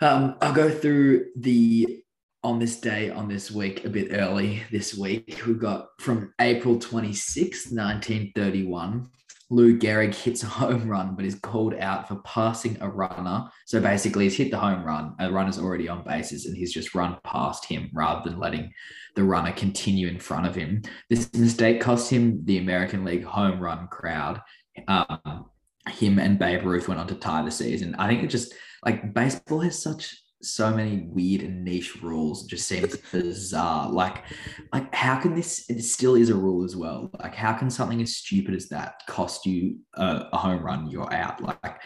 Um, 0.00 0.36
I'll 0.40 0.52
go 0.52 0.70
through 0.70 1.26
the 1.36 2.02
on 2.44 2.60
this 2.60 2.78
day, 2.78 3.10
on 3.10 3.28
this 3.28 3.50
week, 3.50 3.84
a 3.84 3.88
bit 3.88 4.08
early 4.12 4.62
this 4.70 4.96
week. 4.96 5.42
We've 5.46 5.58
got 5.58 5.88
from 5.98 6.32
April 6.40 6.76
26th, 6.76 7.72
1931. 7.72 9.08
Lou 9.48 9.78
Gehrig 9.78 10.14
hits 10.14 10.42
a 10.42 10.46
home 10.60 10.88
run, 10.88 11.14
but 11.14 11.24
is 11.24 11.36
called 11.36 11.74
out 11.74 12.08
for 12.08 12.16
passing 12.16 12.76
a 12.80 12.88
runner. 12.88 13.48
So 13.66 13.80
basically, 13.80 14.24
he's 14.24 14.36
hit 14.36 14.50
the 14.50 14.58
home 14.58 14.84
run. 14.84 15.14
A 15.18 15.30
runner's 15.30 15.58
already 15.58 15.88
on 15.88 16.04
bases, 16.04 16.46
and 16.46 16.56
he's 16.56 16.72
just 16.72 16.94
run 16.94 17.16
past 17.24 17.64
him 17.64 17.90
rather 17.92 18.28
than 18.28 18.38
letting 18.38 18.72
the 19.14 19.24
runner 19.24 19.52
continue 19.52 20.08
in 20.08 20.18
front 20.18 20.46
of 20.46 20.54
him. 20.54 20.82
This 21.08 21.32
mistake 21.34 21.80
cost 21.80 22.10
him 22.10 22.44
the 22.44 22.58
American 22.58 23.04
League 23.04 23.24
home 23.24 23.60
run 23.60 23.88
crowd. 23.88 24.40
Um, 24.88 25.46
him 25.88 26.18
and 26.18 26.38
Babe 26.38 26.64
Ruth 26.64 26.88
went 26.88 27.00
on 27.00 27.06
to 27.08 27.14
tie 27.14 27.42
the 27.42 27.50
season. 27.50 27.94
I 27.98 28.08
think 28.08 28.22
it 28.22 28.28
just 28.28 28.52
like 28.84 29.14
baseball 29.14 29.60
has 29.60 29.80
such 29.82 30.16
so 30.46 30.74
many 30.74 31.06
weird 31.08 31.42
and 31.42 31.64
niche 31.64 32.02
rules. 32.02 32.44
It 32.44 32.50
just 32.50 32.66
seems 32.66 32.96
bizarre. 33.12 33.90
Like, 33.90 34.24
like 34.72 34.94
how 34.94 35.20
can 35.20 35.34
this? 35.34 35.68
It 35.68 35.82
still 35.82 36.14
is 36.14 36.30
a 36.30 36.34
rule 36.34 36.64
as 36.64 36.76
well. 36.76 37.10
Like, 37.18 37.34
how 37.34 37.52
can 37.52 37.70
something 37.70 38.00
as 38.02 38.16
stupid 38.16 38.54
as 38.54 38.68
that 38.68 39.02
cost 39.06 39.46
you 39.46 39.78
a, 39.94 40.26
a 40.32 40.36
home 40.36 40.62
run? 40.62 40.88
You're 40.90 41.12
out. 41.12 41.42
Like, 41.42 41.80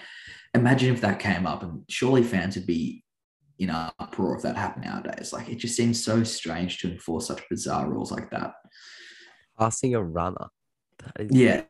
imagine 0.54 0.94
if 0.94 1.00
that 1.00 1.20
came 1.20 1.46
up, 1.46 1.62
and 1.62 1.82
surely 1.88 2.22
fans 2.22 2.56
would 2.56 2.66
be 2.66 3.04
in 3.58 3.70
uproar 3.70 4.36
if 4.36 4.42
that 4.42 4.56
happened 4.56 4.86
nowadays. 4.86 5.32
Like, 5.32 5.48
it 5.48 5.56
just 5.56 5.76
seems 5.76 6.02
so 6.02 6.24
strange 6.24 6.78
to 6.78 6.90
enforce 6.90 7.28
such 7.28 7.42
bizarre 7.50 7.88
rules 7.88 8.10
like 8.10 8.30
that. 8.30 8.54
Passing 9.58 9.94
a 9.94 10.02
runner. 10.02 10.48
Is 11.18 11.30
Yeah. 11.30 11.62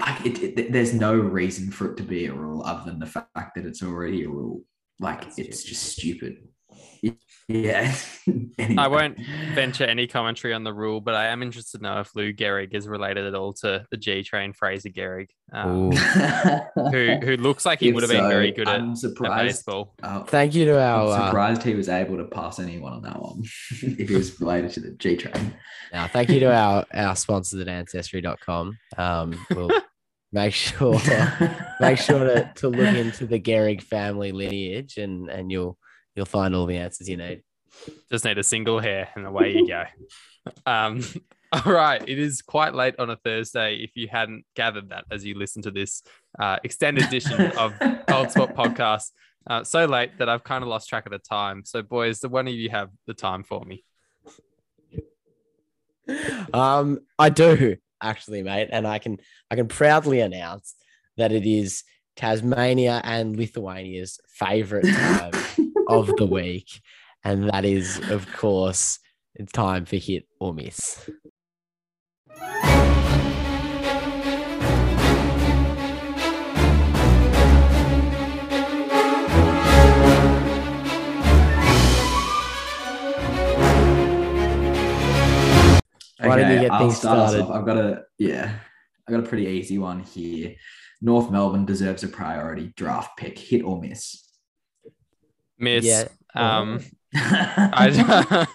Like 0.00 0.26
it, 0.26 0.58
it, 0.58 0.72
there's 0.72 0.94
no 0.94 1.14
reason 1.14 1.70
for 1.70 1.92
it 1.92 1.96
to 1.98 2.02
be 2.02 2.26
a 2.26 2.34
rule 2.34 2.64
other 2.64 2.90
than 2.90 2.98
the 2.98 3.06
fact 3.06 3.54
that 3.54 3.66
it's 3.66 3.82
already 3.82 4.24
a 4.24 4.28
rule. 4.28 4.62
Like 5.02 5.22
That's 5.24 5.38
it's 5.38 5.64
just 5.64 5.82
stupid. 5.84 6.48
Yeah. 7.48 7.92
Anyway. 8.58 8.80
I 8.80 8.86
won't 8.86 9.18
venture 9.54 9.82
any 9.84 10.06
commentary 10.06 10.54
on 10.54 10.62
the 10.62 10.72
rule, 10.72 11.00
but 11.00 11.16
I 11.16 11.26
am 11.26 11.42
interested 11.42 11.78
to 11.78 11.82
know 11.82 11.98
if 11.98 12.14
Lou 12.14 12.32
Gehrig 12.32 12.72
is 12.72 12.86
related 12.86 13.26
at 13.26 13.34
all 13.34 13.52
to 13.54 13.84
the 13.90 13.96
G 13.96 14.22
Train 14.22 14.52
Fraser 14.52 14.90
Gehrig, 14.90 15.26
um, 15.52 15.90
who 15.90 17.16
who 17.20 17.36
looks 17.36 17.66
like 17.66 17.80
he 17.80 17.88
If 17.88 17.94
would 17.94 18.04
have 18.04 18.10
been 18.12 18.28
very 18.28 18.52
good 18.52 18.68
at, 18.68 18.80
I'm 18.80 18.92
at 18.92 18.98
surprised. 18.98 19.56
baseball. 19.66 19.94
uh, 20.04 20.22
Thank 20.22 20.54
you 20.54 20.66
to 20.66 20.76
I'm 20.80 21.00
our 21.00 21.08
uh, 21.08 21.26
surprised 21.26 21.62
he 21.64 21.74
was 21.74 21.88
able 21.88 22.16
to 22.18 22.24
pass 22.24 22.60
anyone 22.60 22.92
on 22.92 23.02
that 23.02 23.20
one 23.20 23.42
if 23.82 24.08
he 24.08 24.14
was 24.14 24.40
related 24.40 24.70
to 24.74 24.80
the 24.80 24.92
G 24.92 25.16
train. 25.16 25.52
now, 25.92 26.06
thank 26.06 26.28
you 26.30 26.38
to 26.40 26.54
our 26.54 26.86
our 26.94 27.16
sponsors 27.16 27.60
at 27.60 27.66
ancestry.com. 27.66 28.78
Um, 28.96 29.46
we'll 29.50 29.70
make 30.32 30.54
sure 30.54 31.00
make 31.80 31.98
sure 31.98 32.20
to, 32.20 32.52
to 32.56 32.68
look 32.68 32.94
into 32.94 33.26
the 33.26 33.38
Gehrig 33.38 33.82
family 33.82 34.32
lineage 34.32 34.96
and 34.96 35.28
and 35.28 35.52
you'll 35.52 35.78
you'll 36.14 36.26
find 36.26 36.54
all 36.54 36.66
the 36.66 36.78
answers 36.78 37.08
you 37.08 37.16
need. 37.16 37.42
Just 38.10 38.24
need 38.24 38.38
a 38.38 38.44
single 38.44 38.80
hair, 38.80 39.08
and 39.14 39.26
away 39.26 39.54
you 39.54 39.66
go. 39.66 39.84
Um, 40.66 41.02
all 41.52 41.72
right, 41.72 42.02
it 42.06 42.18
is 42.18 42.42
quite 42.42 42.74
late 42.74 42.94
on 42.98 43.10
a 43.10 43.16
Thursday. 43.16 43.76
If 43.76 43.96
you 43.96 44.08
hadn't 44.08 44.44
gathered 44.54 44.90
that 44.90 45.04
as 45.10 45.24
you 45.24 45.36
listen 45.36 45.62
to 45.62 45.70
this 45.70 46.02
uh, 46.38 46.58
extended 46.64 47.04
edition 47.04 47.52
of 47.52 47.74
Old 48.12 48.30
Sport 48.30 48.54
Podcast, 48.54 49.10
uh, 49.46 49.64
so 49.64 49.86
late 49.86 50.18
that 50.18 50.28
I've 50.28 50.44
kind 50.44 50.62
of 50.62 50.68
lost 50.68 50.88
track 50.88 51.06
of 51.06 51.12
the 51.12 51.18
time. 51.18 51.62
So, 51.64 51.82
boys, 51.82 52.20
the 52.20 52.28
one 52.28 52.46
of 52.46 52.54
you 52.54 52.70
have 52.70 52.90
the 53.06 53.14
time 53.14 53.42
for 53.42 53.64
me. 53.64 53.84
Um, 56.52 57.00
I 57.18 57.30
do 57.30 57.76
actually, 58.02 58.42
mate, 58.42 58.68
and 58.72 58.86
I 58.86 58.98
can 58.98 59.18
I 59.50 59.56
can 59.56 59.68
proudly 59.68 60.20
announce 60.20 60.74
that 61.16 61.32
it 61.32 61.46
is 61.46 61.84
Tasmania 62.16 63.00
and 63.04 63.36
Lithuania's 63.36 64.18
favorite 64.28 64.86
time 64.86 65.32
of 65.88 66.08
the 66.16 66.26
week, 66.26 66.82
and 67.24 67.48
that 67.50 67.64
is, 67.64 68.00
of 68.10 68.30
course, 68.32 68.98
it's 69.34 69.52
time 69.52 69.84
for 69.84 69.96
hit 69.96 70.26
or 70.40 70.52
miss. 70.52 71.08
Why 86.28 86.36
don't 86.36 86.52
you 86.52 86.60
get 86.60 86.72
I'll 86.72 86.80
things 86.80 86.98
start 86.98 87.18
us 87.18 87.30
started? 87.30 87.50
off. 87.50 87.56
I've 87.56 87.66
got 87.66 87.76
a 87.76 88.02
yeah, 88.18 88.54
I 89.08 89.12
got 89.12 89.20
a 89.20 89.26
pretty 89.26 89.46
easy 89.46 89.78
one 89.78 90.00
here. 90.00 90.54
North 91.00 91.30
Melbourne 91.30 91.64
deserves 91.64 92.04
a 92.04 92.08
priority 92.08 92.72
draft 92.76 93.16
pick, 93.16 93.38
hit 93.38 93.62
or 93.62 93.80
miss. 93.80 94.28
Miss. 95.58 95.84
Yeah. 95.84 96.08
Um, 96.34 96.80
I, 97.14 98.46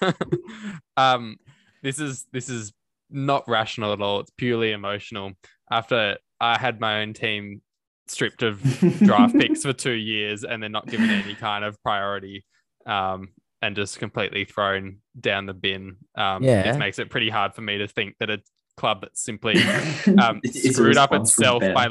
um, 0.98 1.38
this 1.84 2.00
is 2.00 2.26
this 2.32 2.50
is 2.50 2.74
not 3.10 3.48
rational 3.48 3.94
at 3.94 4.02
all. 4.02 4.22
It's 4.22 4.32
purely 4.38 4.72
emotional. 4.72 5.34
After 5.70 6.18
I 6.40 6.58
had 6.58 6.80
my 6.80 7.02
own 7.02 7.14
team 7.14 7.62
stripped 8.08 8.44
of 8.44 8.62
draft 9.00 9.36
picks 9.40 9.64
for 9.64 9.74
two 9.74 9.92
years 9.92 10.44
and 10.44 10.62
they're 10.62 10.70
not 10.70 10.88
given 10.88 11.10
any 11.10 11.36
kind 11.36 11.66
of 11.66 11.82
priority, 11.84 12.46
um, 12.86 13.30
and 13.62 13.76
just 13.76 14.00
completely 14.00 14.46
thrown 14.46 14.98
down 15.20 15.46
the 15.46 15.54
bin. 15.54 15.98
Um, 16.16 16.44
Yeah. 16.44 16.74
it 16.74 16.78
makes 16.78 17.00
it 17.00 17.10
pretty 17.10 17.30
hard 17.30 17.54
for 17.54 17.62
me 17.62 17.80
to 17.80 17.88
think 17.88 18.16
that 18.20 18.30
a 18.30 18.40
club 18.78 19.02
that 19.02 19.18
simply 19.18 19.56
um, 20.22 20.42
screwed 20.46 20.98
up 20.98 21.12
itself 21.14 21.62
by 21.74 21.90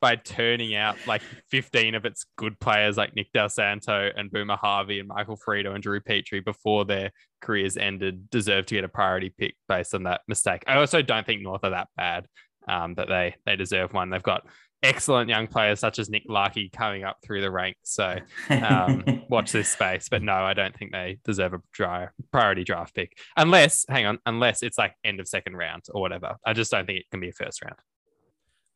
by 0.00 0.16
turning 0.16 0.74
out 0.74 0.96
like 1.06 1.22
15 1.52 1.94
of 1.94 2.04
its 2.04 2.26
good 2.36 2.58
players 2.58 2.96
like 2.96 3.14
Nick 3.14 3.30
Del 3.32 3.48
Santo 3.48 4.10
and 4.16 4.32
Boomer 4.32 4.56
Harvey 4.56 4.98
and 4.98 5.06
Michael 5.06 5.38
Firrito 5.38 5.74
and 5.74 5.82
Drew 5.82 6.00
Petrie 6.00 6.40
before 6.40 6.84
their 6.84 7.12
careers 7.40 7.76
ended 7.76 8.28
deserve 8.28 8.66
to 8.66 8.74
get 8.74 8.82
a 8.82 8.88
priority 8.88 9.30
pick 9.30 9.54
based 9.68 9.94
on 9.94 10.02
that 10.02 10.22
mistake. 10.26 10.64
I 10.66 10.78
also 10.78 11.02
don't 11.02 11.24
think 11.24 11.42
North 11.42 11.62
are 11.62 11.70
that 11.70 11.86
bad 11.96 12.26
um, 12.66 12.94
that 12.94 13.08
they 13.08 13.36
they 13.46 13.54
deserve 13.54 13.92
one. 13.92 14.10
They've 14.10 14.20
got 14.20 14.44
excellent 14.82 15.28
young 15.28 15.46
players 15.46 15.80
such 15.80 15.98
as 15.98 16.08
Nick 16.10 16.24
Larkey 16.28 16.68
coming 16.72 17.04
up 17.04 17.18
through 17.22 17.40
the 17.40 17.50
ranks. 17.50 17.78
So 17.84 18.16
um, 18.50 19.22
watch 19.28 19.52
this 19.52 19.68
space. 19.68 20.08
But 20.08 20.22
no, 20.22 20.32
I 20.34 20.54
don't 20.54 20.76
think 20.76 20.92
they 20.92 21.18
deserve 21.24 21.54
a 21.54 21.60
dry, 21.72 22.08
priority 22.32 22.64
draft 22.64 22.94
pick 22.94 23.16
unless, 23.36 23.84
hang 23.88 24.06
on, 24.06 24.18
unless 24.26 24.62
it's 24.62 24.78
like 24.78 24.94
end 25.04 25.20
of 25.20 25.28
second 25.28 25.56
round 25.56 25.84
or 25.92 26.00
whatever. 26.00 26.36
I 26.44 26.52
just 26.52 26.70
don't 26.70 26.86
think 26.86 26.98
it 27.00 27.10
can 27.10 27.20
be 27.20 27.28
a 27.28 27.32
first 27.32 27.62
round. 27.64 27.76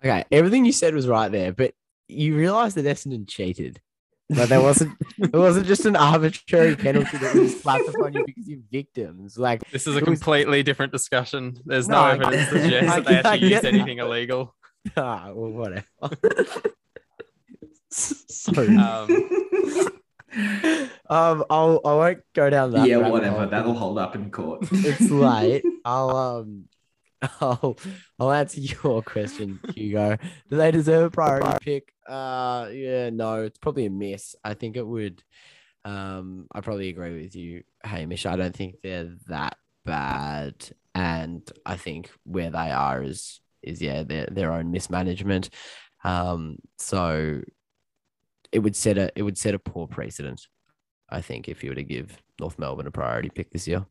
Okay, 0.04 0.24
everything 0.30 0.64
you 0.64 0.72
said 0.72 0.94
was 0.94 1.08
right 1.08 1.30
there, 1.32 1.52
but 1.52 1.72
you 2.08 2.36
realize 2.36 2.74
that 2.74 2.84
Essendon 2.84 3.26
cheated. 3.28 3.80
Like 4.28 4.48
there 4.48 4.60
wasn't 4.60 4.92
it 5.18 5.32
wasn't 5.32 5.66
just 5.68 5.86
an 5.86 5.94
arbitrary 5.94 6.74
penalty 6.74 7.16
that 7.18 7.34
was 7.36 7.60
slapped 7.60 7.88
upon 7.88 8.12
you 8.12 8.24
because 8.26 8.48
you're 8.48 8.58
victims. 8.72 9.38
Like 9.38 9.62
This 9.70 9.86
is 9.86 9.94
a 9.94 9.98
It 9.98 10.06
was- 10.08 10.18
completely 10.18 10.64
different 10.64 10.90
discussion. 10.90 11.56
There's 11.64 11.88
no, 11.88 12.16
No, 12.16 12.24
evidence 12.26 12.50
get- 12.52 12.52
to 12.52 12.62
suggest 12.62 12.96
that 12.96 13.04
they 13.06 13.14
actually 13.28 13.48
used 13.52 13.64
anything 13.64 13.98
illegal. 13.98 14.55
ah, 14.96 15.30
well, 15.32 15.50
whatever. 15.50 15.84
so 17.90 18.52
Um, 18.62 19.30
um 21.08 21.44
I'll 21.48 21.80
I 21.84 21.92
won't 21.94 22.18
go 22.34 22.50
down 22.50 22.72
that. 22.72 22.86
yeah, 22.88 22.96
whatever. 23.08 23.38
hole. 23.40 23.48
That'll 23.48 23.74
hold 23.74 23.98
up 23.98 24.14
in 24.14 24.30
court. 24.30 24.66
it's 24.72 25.10
late. 25.10 25.64
I'll 25.84 26.16
um 26.16 26.64
I'll 27.40 27.76
I'll 28.18 28.32
answer 28.32 28.60
your 28.60 29.02
question, 29.02 29.60
Hugo. 29.74 30.16
Do 30.50 30.56
they 30.56 30.70
deserve 30.70 31.04
a 31.04 31.10
priority 31.10 31.56
pick? 31.62 31.92
Uh 32.06 32.68
yeah, 32.72 33.10
no, 33.10 33.42
it's 33.42 33.58
probably 33.58 33.86
a 33.86 33.90
miss. 33.90 34.34
I 34.44 34.54
think 34.54 34.76
it 34.76 34.86
would 34.86 35.22
um 35.84 36.46
I 36.52 36.60
probably 36.60 36.88
agree 36.90 37.22
with 37.22 37.34
you, 37.34 37.62
Hamish. 37.82 38.26
I 38.26 38.36
don't 38.36 38.54
think 38.54 38.76
they're 38.82 39.14
that 39.28 39.56
bad. 39.84 40.68
And 40.94 41.48
I 41.64 41.76
think 41.76 42.10
where 42.24 42.50
they 42.50 42.70
are 42.70 43.02
is 43.02 43.40
is 43.66 43.82
yeah, 43.82 44.02
their 44.02 44.26
their 44.30 44.52
own 44.52 44.70
mismanagement. 44.70 45.50
Um 46.04 46.56
so 46.78 47.40
it 48.52 48.60
would 48.60 48.76
set 48.76 48.96
a 48.98 49.10
it 49.16 49.22
would 49.22 49.36
set 49.38 49.54
a 49.54 49.58
poor 49.58 49.86
precedent, 49.86 50.40
I 51.10 51.20
think, 51.20 51.48
if 51.48 51.62
you 51.64 51.70
were 51.70 51.74
to 51.76 51.82
give 51.82 52.16
North 52.40 52.58
Melbourne 52.58 52.86
a 52.86 52.90
priority 52.90 53.28
pick 53.28 53.50
this 53.50 53.66
year. 53.66 53.84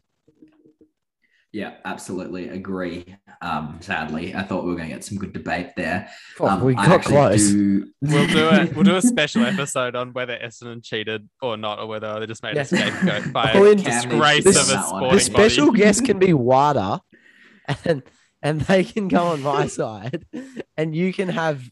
Yeah, 1.52 1.76
absolutely 1.86 2.50
agree. 2.50 3.16
Um, 3.42 3.78
sadly, 3.80 4.36
I 4.36 4.44
thought 4.44 4.66
we 4.66 4.72
were 4.72 4.76
going 4.76 4.90
to 4.90 4.94
get 4.94 5.06
some 5.06 5.18
good 5.18 5.32
debate 5.32 5.70
there. 5.78 6.10
Oh, 6.42 6.48
Um, 6.48 6.62
we 6.66 6.74
got 6.76 7.02
close. 7.02 7.50
do- 7.50 7.88
we'll 8.02 8.28
do 8.28 8.50
it. 8.50 8.76
We'll 8.76 8.84
do 8.84 8.98
a 8.98 9.02
special 9.02 9.46
episode 9.46 9.96
on 9.96 10.12
whether 10.12 10.38
Essendon 10.38 10.84
cheated 10.84 11.30
or 11.42 11.56
not, 11.56 11.80
or 11.80 11.88
whether 11.88 12.20
they 12.20 12.26
just 12.26 12.44
made 12.44 12.56
Yeah. 12.56 12.64
a 12.64 12.66
scapegoat 12.66 13.32
by 13.32 13.54
Oh, 13.54 13.64
a 13.72 13.76
disgrace 13.76 14.44
this- 14.44 14.58
of 14.58 14.68
a 14.68 14.74
that 14.74 14.80
one. 14.80 14.88
sporting 14.90 15.16
the 15.16 15.20
special 15.22 15.66
body. 15.68 15.78
guest 15.80 16.04
can 16.04 16.20
be 16.20 16.34
Wada, 16.34 17.00
and 17.86 18.04
and 18.46 18.62
they 18.62 18.84
can 18.84 19.08
go 19.08 19.24
on 19.34 19.42
my 19.42 19.66
side, 19.80 20.26
and 20.78 20.96
you 20.96 21.12
can 21.12 21.28
have 21.30 21.64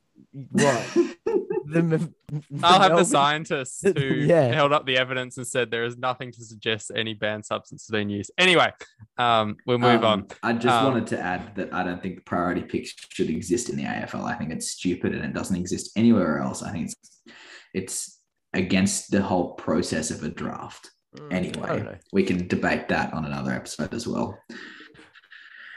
what 0.51 0.83
the, 0.95 1.81
the 1.85 2.09
I'll 2.63 2.81
have 2.81 2.97
the 2.97 3.05
scientists 3.05 3.81
who 3.97 4.03
Yeah. 4.03 4.51
held 4.51 4.73
up 4.73 4.85
the 4.87 4.97
evidence 4.97 5.37
and 5.37 5.45
said 5.45 5.69
there 5.69 5.83
is 5.85 5.97
nothing 5.97 6.31
to 6.31 6.43
suggest 6.43 6.91
any 6.95 7.13
banned 7.13 7.45
substance 7.45 7.83
has 7.85 7.91
been 7.91 8.09
used. 8.09 8.31
Anyway, 8.39 8.71
um, 9.19 9.55
we'll 9.67 9.77
move 9.77 10.03
Um, 10.03 10.21
on. 10.21 10.27
I 10.41 10.53
just 10.53 10.67
Um, 10.67 10.85
wanted 10.93 11.07
to 11.07 11.19
add 11.19 11.55
that 11.55 11.71
I 11.73 11.83
don't 11.83 12.01
think 12.01 12.15
the 12.15 12.21
priority 12.23 12.63
picks 12.63 12.93
should 13.09 13.29
exist 13.29 13.69
in 13.69 13.75
the 13.77 13.83
AFL. 13.83 14.23
I 14.25 14.33
think 14.35 14.51
it's 14.51 14.69
stupid 14.69 15.13
and 15.13 15.23
it 15.23 15.33
doesn't 15.33 15.55
exist 15.55 15.91
anywhere 15.95 16.39
else. 16.39 16.63
I 16.63 16.71
think 16.71 16.85
it's 16.89 17.21
it's 17.75 18.19
against 18.53 19.11
the 19.11 19.21
whole 19.21 19.53
process 19.53 20.09
of 20.11 20.23
a 20.23 20.29
draft. 20.29 20.89
Mm, 21.17 21.25
I 21.25 21.39
don't 21.39 21.69
Anyway, 21.79 21.99
we 22.11 22.23
can 22.23 22.47
debate 22.47 22.87
that 22.89 23.13
on 23.13 23.25
another 23.25 23.51
episode 23.51 23.93
as 23.93 24.07
well. 24.07 24.37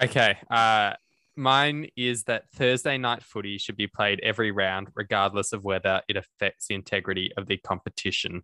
Okay. 0.03 0.36
Uh, 0.51 0.92
mine 1.36 1.88
is 1.97 2.24
that 2.24 2.51
Thursday 2.51 2.99
night 2.99 3.22
footy 3.22 3.59
should 3.59 3.76
be 3.76 3.86
played 3.86 4.20
every 4.22 4.51
round, 4.51 4.88
regardless 4.94 5.53
of 5.53 5.64
whether 5.64 6.03
it 6.09 6.16
affects 6.16 6.66
the 6.66 6.74
integrity 6.74 7.30
of 7.36 7.47
the 7.47 7.57
competition. 7.57 8.42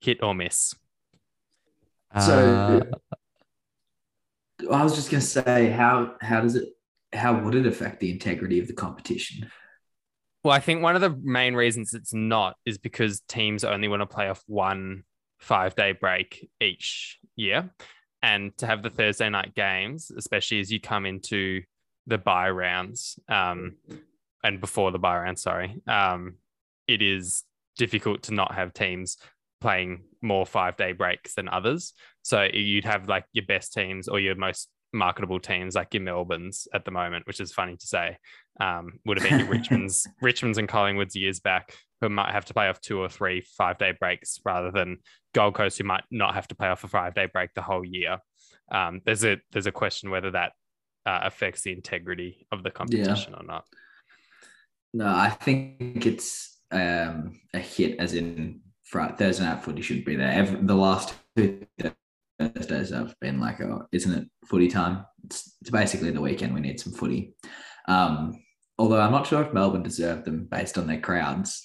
Hit 0.00 0.22
or 0.22 0.34
miss. 0.34 0.74
So 2.20 2.82
Uh, 4.60 4.72
I 4.72 4.82
was 4.82 4.94
just 4.94 5.10
going 5.10 5.20
to 5.20 5.26
say, 5.26 5.70
how 5.70 6.16
how 6.20 6.40
does 6.40 6.56
it 6.56 6.68
how 7.12 7.42
would 7.42 7.54
it 7.54 7.66
affect 7.66 8.00
the 8.00 8.10
integrity 8.10 8.58
of 8.58 8.66
the 8.66 8.74
competition? 8.74 9.50
Well, 10.44 10.54
I 10.54 10.60
think 10.60 10.82
one 10.82 10.94
of 10.94 11.00
the 11.00 11.18
main 11.22 11.54
reasons 11.54 11.94
it's 11.94 12.14
not 12.14 12.56
is 12.64 12.78
because 12.78 13.20
teams 13.28 13.64
only 13.64 13.88
want 13.88 14.02
to 14.02 14.06
play 14.06 14.28
off 14.28 14.42
one 14.46 15.02
five 15.38 15.74
day 15.74 15.92
break 15.92 16.48
each 16.60 17.18
year. 17.34 17.70
And 18.22 18.56
to 18.58 18.66
have 18.66 18.82
the 18.82 18.90
Thursday 18.90 19.28
night 19.28 19.54
games, 19.54 20.10
especially 20.16 20.60
as 20.60 20.72
you 20.72 20.80
come 20.80 21.06
into 21.06 21.62
the 22.06 22.18
bye 22.18 22.50
rounds 22.50 23.18
um, 23.28 23.76
and 24.42 24.60
before 24.60 24.90
the 24.90 24.98
bye 24.98 25.18
round, 25.18 25.38
sorry, 25.38 25.80
um, 25.86 26.34
it 26.86 27.02
is 27.02 27.44
difficult 27.76 28.22
to 28.24 28.34
not 28.34 28.54
have 28.54 28.74
teams 28.74 29.18
playing 29.60 30.02
more 30.20 30.46
five 30.46 30.76
day 30.76 30.92
breaks 30.92 31.34
than 31.34 31.48
others. 31.48 31.92
So 32.22 32.48
you'd 32.52 32.84
have 32.84 33.08
like 33.08 33.24
your 33.32 33.46
best 33.46 33.72
teams 33.72 34.08
or 34.08 34.18
your 34.20 34.34
most 34.34 34.68
marketable 34.92 35.40
teams, 35.40 35.74
like 35.74 35.94
your 35.94 36.02
Melbournes 36.02 36.68
at 36.74 36.84
the 36.84 36.90
moment, 36.90 37.26
which 37.26 37.40
is 37.40 37.52
funny 37.52 37.76
to 37.76 37.86
say 37.86 38.16
um, 38.60 38.98
would 39.04 39.18
have 39.18 39.28
been 39.28 39.40
your 39.40 39.48
Richmond's, 39.50 40.06
Richmond's 40.20 40.58
and 40.58 40.68
Collingwood's 40.68 41.16
years 41.16 41.40
back, 41.40 41.74
who 42.00 42.08
might 42.08 42.32
have 42.32 42.44
to 42.46 42.54
play 42.54 42.68
off 42.68 42.80
two 42.80 42.98
or 42.98 43.08
three 43.08 43.40
five 43.40 43.78
day 43.78 43.92
breaks 43.98 44.40
rather 44.44 44.70
than 44.70 44.98
Gold 45.34 45.54
Coast, 45.54 45.78
who 45.78 45.84
might 45.84 46.04
not 46.10 46.34
have 46.34 46.48
to 46.48 46.54
play 46.54 46.68
off 46.68 46.84
a 46.84 46.88
five 46.88 47.14
day 47.14 47.26
break 47.32 47.50
the 47.54 47.62
whole 47.62 47.84
year. 47.84 48.18
Um, 48.70 49.00
there's 49.04 49.24
a 49.24 49.38
there's 49.52 49.66
a 49.66 49.72
question 49.72 50.10
whether 50.10 50.30
that 50.32 50.52
uh, 51.06 51.20
affects 51.22 51.62
the 51.62 51.72
integrity 51.72 52.46
of 52.52 52.62
the 52.62 52.70
competition 52.70 53.34
or 53.34 53.44
not. 53.44 53.64
No, 54.92 55.06
I 55.06 55.30
think 55.30 56.06
it's 56.06 56.58
um, 56.70 57.40
a 57.52 57.58
hit, 57.58 57.98
as 57.98 58.14
in 58.14 58.60
Friday, 58.84 59.14
Thursday 59.16 59.44
night 59.44 59.62
footy 59.62 59.82
should 59.82 60.04
be 60.04 60.16
there. 60.16 60.30
Every, 60.30 60.60
the 60.60 60.74
last 60.74 61.14
two 61.36 61.66
Thursdays 62.38 62.90
have 62.90 63.14
been 63.20 63.40
like, 63.40 63.60
oh, 63.60 63.86
isn't 63.92 64.14
it 64.14 64.28
footy 64.46 64.68
time? 64.68 65.04
It's, 65.24 65.56
it's 65.60 65.70
basically 65.70 66.10
the 66.10 66.20
weekend. 66.20 66.54
We 66.54 66.60
need 66.60 66.80
some 66.80 66.92
footy. 66.92 67.34
Um, 67.86 68.42
although 68.78 69.00
I'm 69.00 69.12
not 69.12 69.26
sure 69.26 69.42
if 69.42 69.52
Melbourne 69.52 69.82
deserve 69.82 70.24
them 70.24 70.46
based 70.50 70.78
on 70.78 70.86
their 70.86 71.00
crowds. 71.00 71.64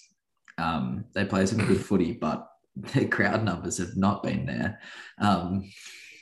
Um, 0.57 1.05
they 1.13 1.26
play 1.26 1.45
some 1.45 1.65
good 1.65 1.84
footy, 1.84 2.13
but 2.13 2.47
their 2.76 3.07
crowd 3.07 3.43
numbers 3.43 3.78
have 3.78 3.95
not 3.95 4.24
been 4.24 4.45
there, 4.45 4.80
um, 5.19 5.63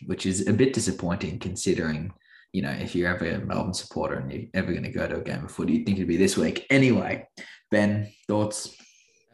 which 0.05 0.25
is 0.25 0.47
a 0.47 0.53
bit 0.53 0.73
disappointing 0.73 1.39
considering 1.39 2.13
you 2.53 2.61
know, 2.61 2.71
if 2.71 2.95
you're 2.95 3.13
ever 3.13 3.25
a 3.25 3.39
Melbourne 3.39 3.73
supporter 3.73 4.15
and 4.15 4.31
you're 4.31 4.43
ever 4.53 4.71
going 4.71 4.83
to 4.83 4.91
go 4.91 5.07
to 5.07 5.17
a 5.17 5.23
game 5.23 5.45
of 5.45 5.51
footy, 5.51 5.73
you'd 5.73 5.85
think 5.85 5.97
it'd 5.97 6.07
be 6.07 6.17
this 6.17 6.37
week. 6.37 6.65
Anyway, 6.69 7.27
Ben, 7.69 8.11
thoughts? 8.27 8.75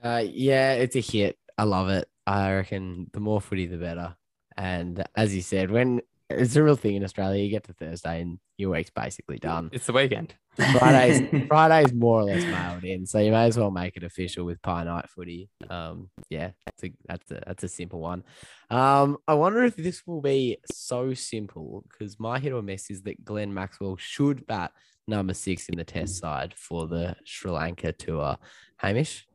uh, 0.03 0.23
yeah, 0.25 0.73
it's 0.73 0.95
a 0.95 1.01
hit. 1.01 1.37
I 1.57 1.63
love 1.63 1.89
it. 1.89 2.07
I 2.27 2.53
reckon 2.53 3.09
the 3.13 3.19
more 3.19 3.41
footy, 3.41 3.65
the 3.65 3.77
better. 3.77 4.15
And 4.57 5.03
as 5.15 5.35
you 5.35 5.41
said, 5.41 5.71
when 5.71 6.01
it's 6.29 6.55
a 6.55 6.63
real 6.63 6.75
thing 6.75 6.95
in 6.95 7.03
Australia, 7.03 7.43
you 7.43 7.49
get 7.49 7.63
to 7.65 7.73
Thursday 7.73 8.21
and 8.21 8.39
your 8.57 8.71
week's 8.71 8.89
basically 8.89 9.37
done. 9.37 9.69
It's 9.71 9.85
the 9.85 9.93
weekend. 9.93 10.35
Friday's 10.55 11.21
Friday's 11.47 11.93
more 11.93 12.21
or 12.21 12.23
less 12.23 12.43
mailed 12.43 12.83
in, 12.83 13.05
so 13.05 13.19
you 13.19 13.31
may 13.31 13.45
as 13.45 13.57
well 13.57 13.71
make 13.71 13.95
it 13.95 14.03
official 14.03 14.43
with 14.43 14.61
pie 14.61 14.83
night 14.83 15.07
footy. 15.09 15.49
Um, 15.69 16.09
yeah, 16.29 16.51
that's 16.65 16.83
a 16.83 16.93
that's 17.07 17.31
a 17.31 17.43
that's 17.45 17.63
a 17.63 17.67
simple 17.67 17.99
one. 17.99 18.23
Um, 18.69 19.17
I 19.27 19.35
wonder 19.35 19.63
if 19.63 19.75
this 19.75 20.05
will 20.05 20.21
be 20.21 20.57
so 20.71 21.13
simple 21.13 21.85
because 21.89 22.19
my 22.19 22.39
hit 22.39 22.53
or 22.53 22.61
miss 22.63 22.89
is 22.89 23.03
that 23.03 23.23
Glenn 23.23 23.53
Maxwell 23.53 23.97
should 23.97 24.45
bat 24.47 24.71
number 25.07 25.33
six 25.33 25.69
in 25.69 25.77
the 25.77 25.85
test 25.85 26.17
side 26.17 26.53
for 26.55 26.87
the 26.87 27.15
Sri 27.23 27.51
Lanka 27.51 27.93
tour. 27.93 28.37
Hamish, 28.77 29.27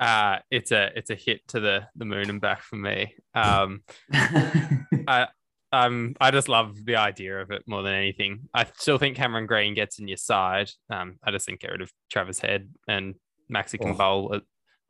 Uh, 0.00 0.38
it's 0.50 0.72
a 0.72 0.90
it's 0.96 1.10
a 1.10 1.14
hit 1.14 1.46
to 1.48 1.60
the 1.60 1.86
the 1.94 2.04
moon 2.06 2.30
and 2.30 2.40
back 2.40 2.62
for 2.62 2.76
me. 2.76 3.14
Um, 3.34 3.82
I 4.12 5.28
um 5.72 6.14
I 6.20 6.30
just 6.30 6.48
love 6.48 6.84
the 6.84 6.96
idea 6.96 7.40
of 7.40 7.50
it 7.50 7.62
more 7.66 7.82
than 7.82 7.94
anything. 7.94 8.48
I 8.54 8.64
still 8.78 8.98
think 8.98 9.16
Cameron 9.16 9.46
Green 9.46 9.74
gets 9.74 9.98
in 9.98 10.08
your 10.08 10.16
side. 10.16 10.70
Um, 10.90 11.16
I 11.22 11.30
just 11.30 11.46
think 11.46 11.60
get 11.60 11.70
rid 11.70 11.82
of 11.82 11.92
Travis 12.10 12.40
Head 12.40 12.70
and 12.88 13.14
Maxi 13.52 13.78
can 13.78 13.90
Oh. 13.90 13.94
bowl 13.94 14.40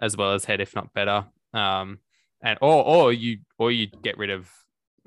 as 0.00 0.16
well 0.16 0.32
as 0.32 0.44
Head, 0.44 0.60
if 0.60 0.74
not 0.74 0.92
better. 0.94 1.26
Um, 1.52 1.98
and 2.42 2.56
or 2.62 2.84
or 2.84 3.12
you 3.12 3.38
or 3.58 3.70
you 3.72 3.88
get 3.88 4.16
rid 4.16 4.30
of 4.30 4.48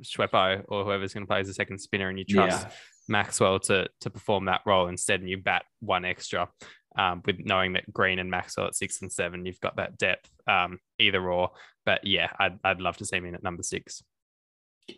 Schweppo 0.04 0.64
or 0.68 0.84
whoever's 0.84 1.14
going 1.14 1.24
to 1.26 1.28
play 1.28 1.40
as 1.40 1.50
a 1.50 1.54
second 1.54 1.80
spinner, 1.80 2.10
and 2.10 2.20
you 2.20 2.26
trust 2.26 2.68
Yeah. 2.68 2.74
Maxwell 3.08 3.60
to 3.62 3.88
to 4.02 4.10
perform 4.10 4.46
that 4.46 4.62
role 4.66 4.88
instead, 4.88 5.22
and 5.22 5.30
you 5.30 5.38
bat 5.38 5.64
one 5.80 6.06
extra. 6.06 6.50
Um, 6.96 7.22
with 7.26 7.40
knowing 7.40 7.74
that 7.74 7.92
Green 7.92 8.20
and 8.20 8.30
Maxwell 8.30 8.68
at 8.68 8.76
six 8.76 9.02
and 9.02 9.12
seven, 9.12 9.46
you've 9.46 9.60
got 9.62 9.78
that 9.78 9.98
depth, 9.98 10.30
um, 10.48 10.80
either 11.00 11.32
or. 11.32 11.52
But 11.86 12.06
yeah, 12.06 12.30
I'd, 12.40 12.60
I'd 12.64 12.82
love 12.82 12.98
to 12.98 13.06
see 13.06 13.18
him 13.18 13.26
in 13.26 13.36
at 13.36 13.44
number 13.44 13.64
six. 13.64 14.04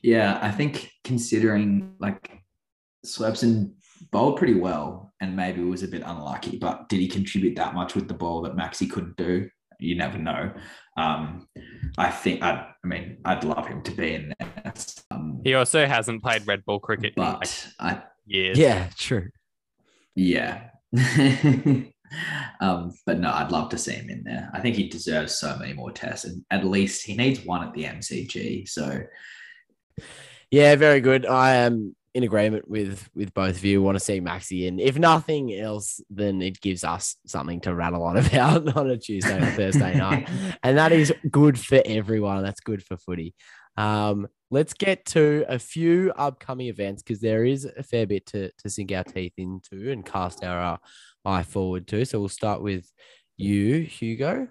Yeah, 0.01 0.39
I 0.41 0.51
think 0.51 0.91
considering 1.03 1.95
like 1.99 2.41
Swepson 3.05 3.73
bowled 4.11 4.37
pretty 4.37 4.55
well 4.55 5.13
and 5.21 5.35
maybe 5.35 5.61
was 5.61 5.83
a 5.83 5.87
bit 5.87 6.03
unlucky, 6.05 6.57
but 6.57 6.89
did 6.89 6.99
he 6.99 7.07
contribute 7.07 7.55
that 7.55 7.73
much 7.73 7.95
with 7.95 8.07
the 8.07 8.13
ball 8.13 8.41
that 8.41 8.55
Maxi 8.55 8.89
couldn't 8.89 9.15
do? 9.15 9.49
You 9.79 9.95
never 9.95 10.17
know. 10.17 10.53
Um, 10.97 11.47
I 11.97 12.09
think 12.09 12.41
I, 12.41 12.67
I 12.83 12.87
mean 12.87 13.17
I'd 13.25 13.43
love 13.43 13.67
him 13.67 13.81
to 13.83 13.91
be 13.91 14.13
in 14.15 14.33
there. 14.39 14.73
Um, 15.11 15.41
He 15.43 15.53
also 15.53 15.85
hasn't 15.85 16.23
played 16.23 16.47
red 16.47 16.65
ball 16.65 16.79
cricket 16.79 17.13
in 17.15 17.23
like 17.23 17.39
but 17.39 17.67
I 17.79 18.03
years. 18.25 18.57
Yeah, 18.57 18.89
true. 18.97 19.29
yeah. 20.15 20.69
um, 22.61 22.93
but 23.05 23.19
no, 23.19 23.31
I'd 23.31 23.51
love 23.51 23.69
to 23.69 23.77
see 23.77 23.93
him 23.93 24.09
in 24.09 24.23
there. 24.23 24.49
I 24.53 24.59
think 24.59 24.75
he 24.75 24.89
deserves 24.89 25.35
so 25.35 25.57
many 25.57 25.73
more 25.73 25.91
tests, 25.91 26.25
and 26.25 26.43
at 26.51 26.65
least 26.65 27.05
he 27.05 27.15
needs 27.15 27.45
one 27.45 27.67
at 27.67 27.73
the 27.73 27.85
MCG. 27.85 28.67
So 28.67 29.01
Yeah, 30.51 30.75
very 30.75 31.01
good. 31.01 31.25
I 31.25 31.55
am 31.55 31.95
in 32.15 32.23
agreement 32.23 32.67
with 32.69 33.09
with 33.13 33.33
both 33.33 33.57
of 33.57 33.65
you. 33.65 33.81
Want 33.81 33.97
to 33.97 34.03
see 34.03 34.21
Maxi 34.21 34.67
in. 34.67 34.79
If 34.79 34.97
nothing 34.97 35.53
else, 35.53 35.99
then 36.09 36.41
it 36.41 36.61
gives 36.61 36.83
us 36.85 37.17
something 37.25 37.59
to 37.61 37.75
rattle 37.75 38.03
on 38.03 38.17
about 38.25 38.75
on 38.75 38.89
a 38.89 38.97
Tuesday 38.97 39.37
or 39.37 39.51
Thursday 39.51 39.95
night, 39.95 40.29
and 40.63 40.77
that 40.77 40.93
is 40.93 41.13
good 41.29 41.59
for 41.59 41.81
everyone. 41.85 42.41
That's 42.41 42.61
good 42.61 42.83
for 42.83 42.97
footy. 42.97 43.33
Um, 43.77 44.27
let's 44.51 44.73
get 44.73 45.05
to 45.07 45.45
a 45.49 45.59
few 45.59 46.13
upcoming 46.15 46.67
events 46.67 47.03
because 47.03 47.19
there 47.19 47.45
is 47.45 47.65
a 47.65 47.83
fair 47.83 48.05
bit 48.07 48.25
to 48.27 48.51
to 48.51 48.69
sink 48.69 48.91
our 48.91 49.03
teeth 49.03 49.33
into 49.37 49.91
and 49.91 50.05
cast 50.05 50.43
our 50.43 50.61
uh, 50.61 50.77
eye 51.25 51.43
forward 51.43 51.87
to. 51.87 52.05
So 52.05 52.19
we'll 52.19 52.29
start 52.29 52.61
with 52.61 52.91
you, 53.37 53.81
Hugo. 53.81 54.47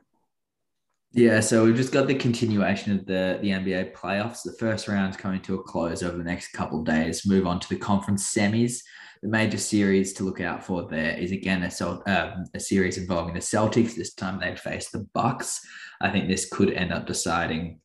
Yeah, 1.16 1.38
so 1.38 1.64
we've 1.64 1.76
just 1.76 1.92
got 1.92 2.08
the 2.08 2.14
continuation 2.16 2.90
of 2.98 3.06
the, 3.06 3.38
the 3.40 3.50
NBA 3.50 3.94
playoffs. 3.94 4.42
The 4.42 4.56
first 4.58 4.88
round's 4.88 5.16
coming 5.16 5.40
to 5.42 5.54
a 5.54 5.62
close 5.62 6.02
over 6.02 6.18
the 6.18 6.24
next 6.24 6.48
couple 6.48 6.80
of 6.80 6.86
days. 6.86 7.24
Move 7.24 7.46
on 7.46 7.60
to 7.60 7.68
the 7.68 7.76
conference 7.76 8.34
semis. 8.34 8.80
The 9.22 9.28
major 9.28 9.56
series 9.56 10.12
to 10.14 10.24
look 10.24 10.40
out 10.40 10.64
for 10.64 10.88
there 10.88 11.16
is 11.16 11.30
again 11.30 11.62
a, 11.62 11.86
um, 11.86 12.44
a 12.52 12.58
series 12.58 12.98
involving 12.98 13.32
the 13.32 13.40
Celtics. 13.40 13.94
This 13.94 14.12
time 14.12 14.40
they 14.40 14.56
face 14.56 14.90
the 14.90 15.06
Bucks. 15.14 15.60
I 16.00 16.10
think 16.10 16.28
this 16.28 16.48
could 16.48 16.72
end 16.72 16.92
up 16.92 17.06
deciding 17.06 17.78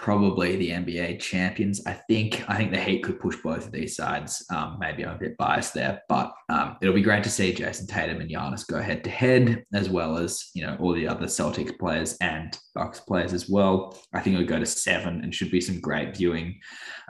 probably 0.00 0.56
the 0.56 0.70
NBA 0.70 1.20
champions. 1.20 1.82
I 1.86 1.92
think 1.92 2.42
I 2.48 2.56
think 2.56 2.72
the 2.72 2.80
Heat 2.80 3.04
could 3.04 3.20
push 3.20 3.36
both 3.44 3.66
of 3.66 3.70
these 3.70 3.96
sides. 3.96 4.42
Um, 4.50 4.78
maybe 4.80 5.04
I'm 5.04 5.16
a 5.16 5.18
bit 5.18 5.36
biased 5.36 5.74
there, 5.74 6.00
but 6.08 6.32
um, 6.48 6.78
it'll 6.80 6.94
be 6.94 7.02
great 7.02 7.22
to 7.24 7.30
see 7.30 7.52
Jayson 7.52 7.86
Tatum 7.86 8.18
and 8.18 8.30
Giannis 8.30 8.66
go 8.66 8.80
head 8.80 9.04
to 9.04 9.10
head, 9.10 9.62
as 9.74 9.90
well 9.90 10.16
as 10.16 10.48
you 10.54 10.66
know 10.66 10.74
all 10.80 10.94
the 10.94 11.06
other 11.06 11.26
Celtics 11.26 11.78
players 11.78 12.16
and 12.22 12.58
Bucks 12.74 13.00
players 13.00 13.34
as 13.34 13.50
well. 13.50 13.98
I 14.14 14.20
think 14.20 14.34
it'll 14.34 14.46
go 14.46 14.58
to 14.58 14.64
seven 14.64 15.22
and 15.22 15.34
should 15.34 15.50
be 15.50 15.60
some 15.60 15.80
great 15.80 16.16
viewing. 16.16 16.58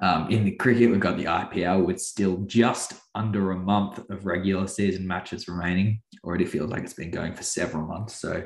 Um, 0.03 0.29
in 0.29 0.45
the 0.45 0.57
cricket, 0.57 0.91
we've 0.91 0.99
got 0.99 1.17
the 1.17 1.27
IPL 1.27 1.87
with 1.87 2.01
still 2.01 2.39
just 2.47 2.95
under 3.15 3.53
a 3.53 3.57
month 3.57 3.99
of 4.11 4.27
regular 4.27 4.67
season 4.67 5.07
matches 5.07 5.47
remaining. 5.47 6.03
Already 6.25 6.45
feels 6.45 6.71
like 6.71 6.83
it's 6.83 6.95
been 6.95 7.13
going 7.13 7.35
for 7.35 7.45
several 7.45 7.87
months, 7.87 8.21
so 8.21 8.43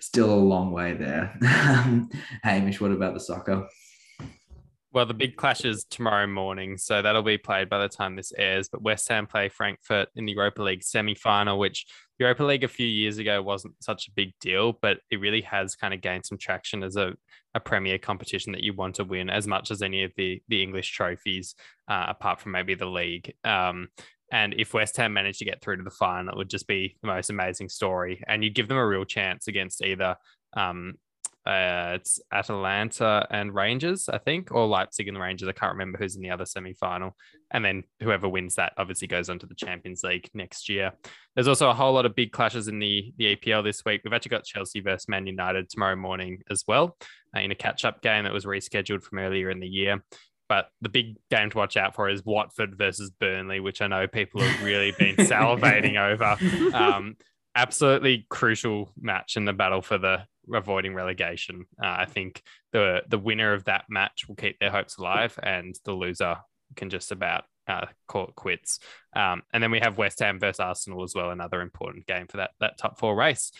still 0.00 0.30
a 0.30 0.34
long 0.34 0.70
way 0.70 0.92
there. 0.92 1.34
Hamish, 2.42 2.78
what 2.78 2.92
about 2.92 3.14
the 3.14 3.20
soccer? 3.20 3.66
Well, 4.96 5.04
the 5.04 5.12
big 5.12 5.36
clash 5.36 5.66
is 5.66 5.84
tomorrow 5.84 6.26
morning, 6.26 6.78
so 6.78 7.02
that'll 7.02 7.20
be 7.20 7.36
played 7.36 7.68
by 7.68 7.80
the 7.80 7.88
time 7.90 8.16
this 8.16 8.32
airs. 8.38 8.70
But 8.70 8.80
West 8.80 9.06
Ham 9.10 9.26
play 9.26 9.50
Frankfurt 9.50 10.08
in 10.16 10.24
the 10.24 10.32
Europa 10.32 10.62
League 10.62 10.82
semi-final, 10.82 11.58
which 11.58 11.84
Europa 12.18 12.44
League 12.44 12.64
a 12.64 12.68
few 12.68 12.86
years 12.86 13.18
ago 13.18 13.42
wasn't 13.42 13.74
such 13.80 14.08
a 14.08 14.12
big 14.12 14.32
deal, 14.40 14.78
but 14.80 15.00
it 15.10 15.20
really 15.20 15.42
has 15.42 15.74
kind 15.74 15.92
of 15.92 16.00
gained 16.00 16.24
some 16.24 16.38
traction 16.38 16.82
as 16.82 16.96
a, 16.96 17.12
a 17.54 17.60
premier 17.60 17.98
competition 17.98 18.52
that 18.52 18.62
you 18.62 18.72
want 18.72 18.94
to 18.94 19.04
win 19.04 19.28
as 19.28 19.46
much 19.46 19.70
as 19.70 19.82
any 19.82 20.02
of 20.02 20.12
the 20.16 20.40
the 20.48 20.62
English 20.62 20.90
trophies, 20.92 21.54
uh, 21.88 22.06
apart 22.08 22.40
from 22.40 22.52
maybe 22.52 22.74
the 22.74 22.86
league. 22.86 23.34
Um, 23.44 23.88
and 24.32 24.54
if 24.54 24.72
West 24.72 24.96
Ham 24.96 25.12
managed 25.12 25.40
to 25.40 25.44
get 25.44 25.60
through 25.60 25.76
to 25.76 25.82
the 25.82 25.90
final, 25.90 26.32
it 26.32 26.38
would 26.38 26.48
just 26.48 26.66
be 26.66 26.96
the 27.02 27.08
most 27.08 27.28
amazing 27.28 27.68
story, 27.68 28.24
and 28.26 28.42
you'd 28.42 28.54
give 28.54 28.68
them 28.68 28.78
a 28.78 28.86
real 28.86 29.04
chance 29.04 29.46
against 29.46 29.84
either. 29.84 30.16
Um, 30.56 30.94
uh, 31.46 31.92
it's 31.94 32.20
Atalanta 32.32 33.24
and 33.30 33.54
Rangers, 33.54 34.08
I 34.08 34.18
think, 34.18 34.50
or 34.50 34.66
Leipzig 34.66 35.06
and 35.06 35.16
the 35.16 35.20
Rangers. 35.20 35.48
I 35.48 35.52
can't 35.52 35.74
remember 35.74 35.96
who's 35.96 36.16
in 36.16 36.22
the 36.22 36.30
other 36.30 36.44
semi 36.44 36.74
final. 36.74 37.16
And 37.52 37.64
then 37.64 37.84
whoever 38.02 38.28
wins 38.28 38.56
that 38.56 38.72
obviously 38.76 39.06
goes 39.06 39.30
on 39.30 39.38
to 39.38 39.46
the 39.46 39.54
Champions 39.54 40.02
League 40.02 40.28
next 40.34 40.68
year. 40.68 40.92
There's 41.36 41.46
also 41.46 41.70
a 41.70 41.74
whole 41.74 41.92
lot 41.92 42.04
of 42.04 42.16
big 42.16 42.32
clashes 42.32 42.66
in 42.66 42.80
the, 42.80 43.12
the 43.16 43.36
EPL 43.36 43.62
this 43.62 43.84
week. 43.84 44.00
We've 44.02 44.12
actually 44.12 44.30
got 44.30 44.44
Chelsea 44.44 44.80
versus 44.80 45.08
Man 45.08 45.28
United 45.28 45.70
tomorrow 45.70 45.94
morning 45.94 46.42
as 46.50 46.64
well 46.66 46.96
uh, 47.36 47.40
in 47.40 47.52
a 47.52 47.54
catch 47.56 47.84
up 47.84 48.02
game 48.02 48.24
that 48.24 48.32
was 48.32 48.44
rescheduled 48.44 49.04
from 49.04 49.20
earlier 49.20 49.48
in 49.48 49.60
the 49.60 49.68
year. 49.68 50.02
But 50.48 50.68
the 50.80 50.88
big 50.88 51.14
game 51.30 51.50
to 51.50 51.58
watch 51.58 51.76
out 51.76 51.94
for 51.94 52.08
is 52.08 52.24
Watford 52.24 52.76
versus 52.76 53.10
Burnley, 53.10 53.60
which 53.60 53.80
I 53.80 53.86
know 53.86 54.08
people 54.08 54.40
have 54.40 54.64
really 54.64 54.92
been 54.98 55.16
salivating 55.16 55.96
over. 55.96 56.36
Um, 56.74 57.16
absolutely 57.56 58.26
crucial 58.28 58.92
match 59.00 59.36
in 59.36 59.44
the 59.44 59.52
battle 59.52 59.82
for 59.82 59.98
the 59.98 60.24
avoiding 60.52 60.94
relegation. 60.94 61.64
Uh, 61.82 61.96
I 61.98 62.04
think 62.06 62.42
the 62.72 63.02
the 63.08 63.18
winner 63.18 63.52
of 63.52 63.64
that 63.64 63.84
match 63.88 64.26
will 64.28 64.36
keep 64.36 64.58
their 64.58 64.70
hopes 64.70 64.98
alive, 64.98 65.38
and 65.42 65.74
the 65.84 65.92
loser 65.92 66.36
can 66.74 66.90
just 66.90 67.12
about 67.12 67.44
uh, 67.68 67.86
call 68.06 68.28
it 68.28 68.34
quits. 68.34 68.78
Um, 69.14 69.42
and 69.52 69.62
then 69.62 69.70
we 69.70 69.80
have 69.80 69.98
West 69.98 70.20
Ham 70.20 70.38
versus 70.38 70.60
Arsenal 70.60 71.02
as 71.02 71.14
well, 71.14 71.30
another 71.30 71.60
important 71.60 72.06
game 72.06 72.26
for 72.28 72.38
that 72.38 72.50
that 72.60 72.78
top 72.78 72.98
four 72.98 73.16
race. 73.16 73.52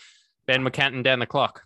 Ben 0.45 0.63
McCanton 0.63 1.03
down 1.03 1.19
the 1.19 1.25
clock. 1.25 1.63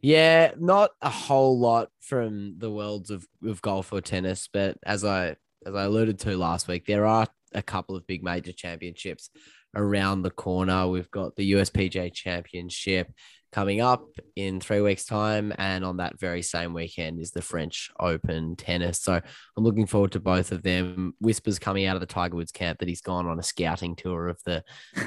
Yeah, 0.00 0.52
not 0.58 0.90
a 1.00 1.10
whole 1.10 1.58
lot 1.58 1.88
from 2.00 2.56
the 2.58 2.70
worlds 2.70 3.10
of, 3.10 3.26
of 3.42 3.62
golf 3.62 3.92
or 3.92 4.00
tennis, 4.00 4.48
but 4.52 4.76
as 4.84 5.04
I 5.04 5.36
as 5.66 5.74
I 5.74 5.84
alluded 5.84 6.18
to 6.20 6.36
last 6.36 6.68
week, 6.68 6.86
there 6.86 7.06
are 7.06 7.26
a 7.54 7.62
couple 7.62 7.96
of 7.96 8.06
big 8.06 8.22
major 8.22 8.52
championships 8.52 9.30
around 9.74 10.22
the 10.22 10.30
corner. 10.30 10.86
We've 10.88 11.10
got 11.10 11.36
the 11.36 11.52
USPGA 11.52 12.12
Championship 12.12 13.12
coming 13.54 13.80
up 13.80 14.08
in 14.34 14.58
three 14.58 14.80
weeks' 14.80 15.04
time, 15.04 15.52
and 15.58 15.84
on 15.84 15.98
that 15.98 16.18
very 16.18 16.42
same 16.42 16.74
weekend 16.74 17.20
is 17.20 17.30
the 17.30 17.40
French 17.40 17.88
Open 18.00 18.56
tennis. 18.56 19.00
So 19.00 19.14
I'm 19.14 19.64
looking 19.64 19.86
forward 19.86 20.10
to 20.12 20.20
both 20.20 20.50
of 20.50 20.64
them. 20.64 21.14
Whispers 21.20 21.60
coming 21.60 21.86
out 21.86 21.94
of 21.94 22.00
the 22.00 22.06
Tiger 22.06 22.34
Woods 22.34 22.50
camp 22.50 22.80
that 22.80 22.88
he's 22.88 23.00
gone 23.00 23.26
on 23.26 23.38
a 23.38 23.44
scouting 23.44 23.94
tour 23.94 24.26
of 24.26 24.40
the 24.44 24.64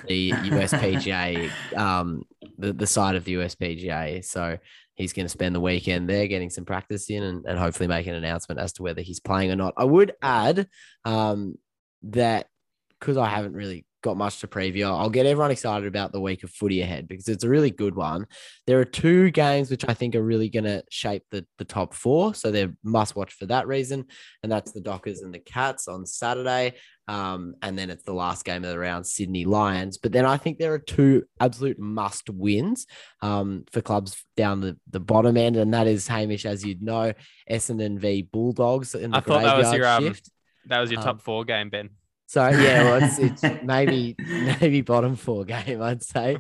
the 0.07 0.31
USPGA, 0.31 1.51
um, 1.77 2.23
the 2.57 2.71
the 2.71 2.87
side 2.87 3.15
of 3.15 3.25
the 3.25 3.33
USPGA. 3.33 4.23
So 4.23 4.57
he's 4.95 5.11
going 5.11 5.25
to 5.25 5.29
spend 5.29 5.53
the 5.53 5.59
weekend 5.59 6.09
there 6.09 6.27
getting 6.27 6.49
some 6.49 6.63
practice 6.63 7.09
in 7.09 7.23
and, 7.23 7.45
and 7.45 7.59
hopefully 7.59 7.87
make 7.87 8.07
an 8.07 8.15
announcement 8.15 8.61
as 8.61 8.71
to 8.73 8.83
whether 8.83 9.01
he's 9.01 9.19
playing 9.19 9.51
or 9.51 9.57
not. 9.57 9.73
I 9.75 9.83
would 9.83 10.13
add 10.21 10.69
um, 11.03 11.55
that 12.03 12.47
because 12.97 13.17
I 13.17 13.27
haven't 13.27 13.53
really 13.53 13.85
got 14.07 14.17
much 14.17 14.39
to 14.39 14.47
preview, 14.47 14.85
I'll 14.85 15.09
get 15.09 15.25
everyone 15.25 15.51
excited 15.51 15.87
about 15.87 16.11
the 16.11 16.21
week 16.21 16.43
of 16.43 16.49
footy 16.49 16.81
ahead 16.81 17.07
because 17.07 17.27
it's 17.27 17.43
a 17.43 17.49
really 17.49 17.71
good 17.71 17.95
one. 17.95 18.25
There 18.65 18.79
are 18.79 18.85
two 18.85 19.31
games 19.31 19.69
which 19.69 19.85
I 19.87 19.93
think 19.93 20.15
are 20.15 20.23
really 20.23 20.49
going 20.49 20.63
to 20.63 20.83
shape 20.89 21.23
the, 21.29 21.45
the 21.57 21.65
top 21.65 21.93
four. 21.93 22.33
So 22.33 22.49
they're 22.49 22.73
must 22.83 23.15
watch 23.15 23.33
for 23.33 23.45
that 23.47 23.67
reason. 23.67 24.05
And 24.41 24.51
that's 24.51 24.71
the 24.71 24.81
Dockers 24.81 25.21
and 25.21 25.33
the 25.33 25.39
Cats 25.39 25.87
on 25.87 26.05
Saturday. 26.05 26.75
Um, 27.09 27.55
and 27.61 27.77
then 27.77 27.89
it's 27.89 28.03
the 28.03 28.13
last 28.13 28.45
game 28.45 28.63
of 28.63 28.69
the 28.69 28.79
round, 28.79 29.05
Sydney 29.07 29.45
Lions. 29.45 29.97
But 29.97 30.11
then 30.11 30.25
I 30.25 30.37
think 30.37 30.57
there 30.57 30.73
are 30.73 30.79
two 30.79 31.23
absolute 31.39 31.79
must 31.79 32.29
wins 32.29 32.85
um, 33.21 33.65
for 33.71 33.81
clubs 33.81 34.23
down 34.35 34.61
the, 34.61 34.77
the 34.89 34.99
bottom 34.99 35.37
end. 35.37 35.55
And 35.57 35.73
that 35.73 35.87
is 35.87 36.07
Hamish, 36.07 36.45
as 36.45 36.65
you'd 36.65 36.81
know, 36.81 37.13
Essendon 37.49 37.99
v 37.99 38.23
Bulldogs 38.23 38.95
in 38.95 39.11
the 39.11 39.17
I 39.17 39.19
thought 39.21 39.43
that 39.43 39.57
was 39.57 39.73
your 39.73 39.87
um, 39.87 40.03
shift. 40.03 40.29
that 40.65 40.79
was 40.79 40.91
your 40.91 40.99
Um, 40.99 41.05
top 41.05 41.21
four 41.21 41.45
game, 41.45 41.69
Ben. 41.69 41.89
So 42.29 42.45
yeah, 42.49 42.83
well, 42.83 43.01
it's, 43.03 43.17
it's 43.43 43.63
maybe 43.63 44.15
maybe 44.59 44.81
bottom 44.81 45.15
four 45.15 45.45
game, 45.45 45.81
I'd 45.81 46.03
say, 46.03 46.35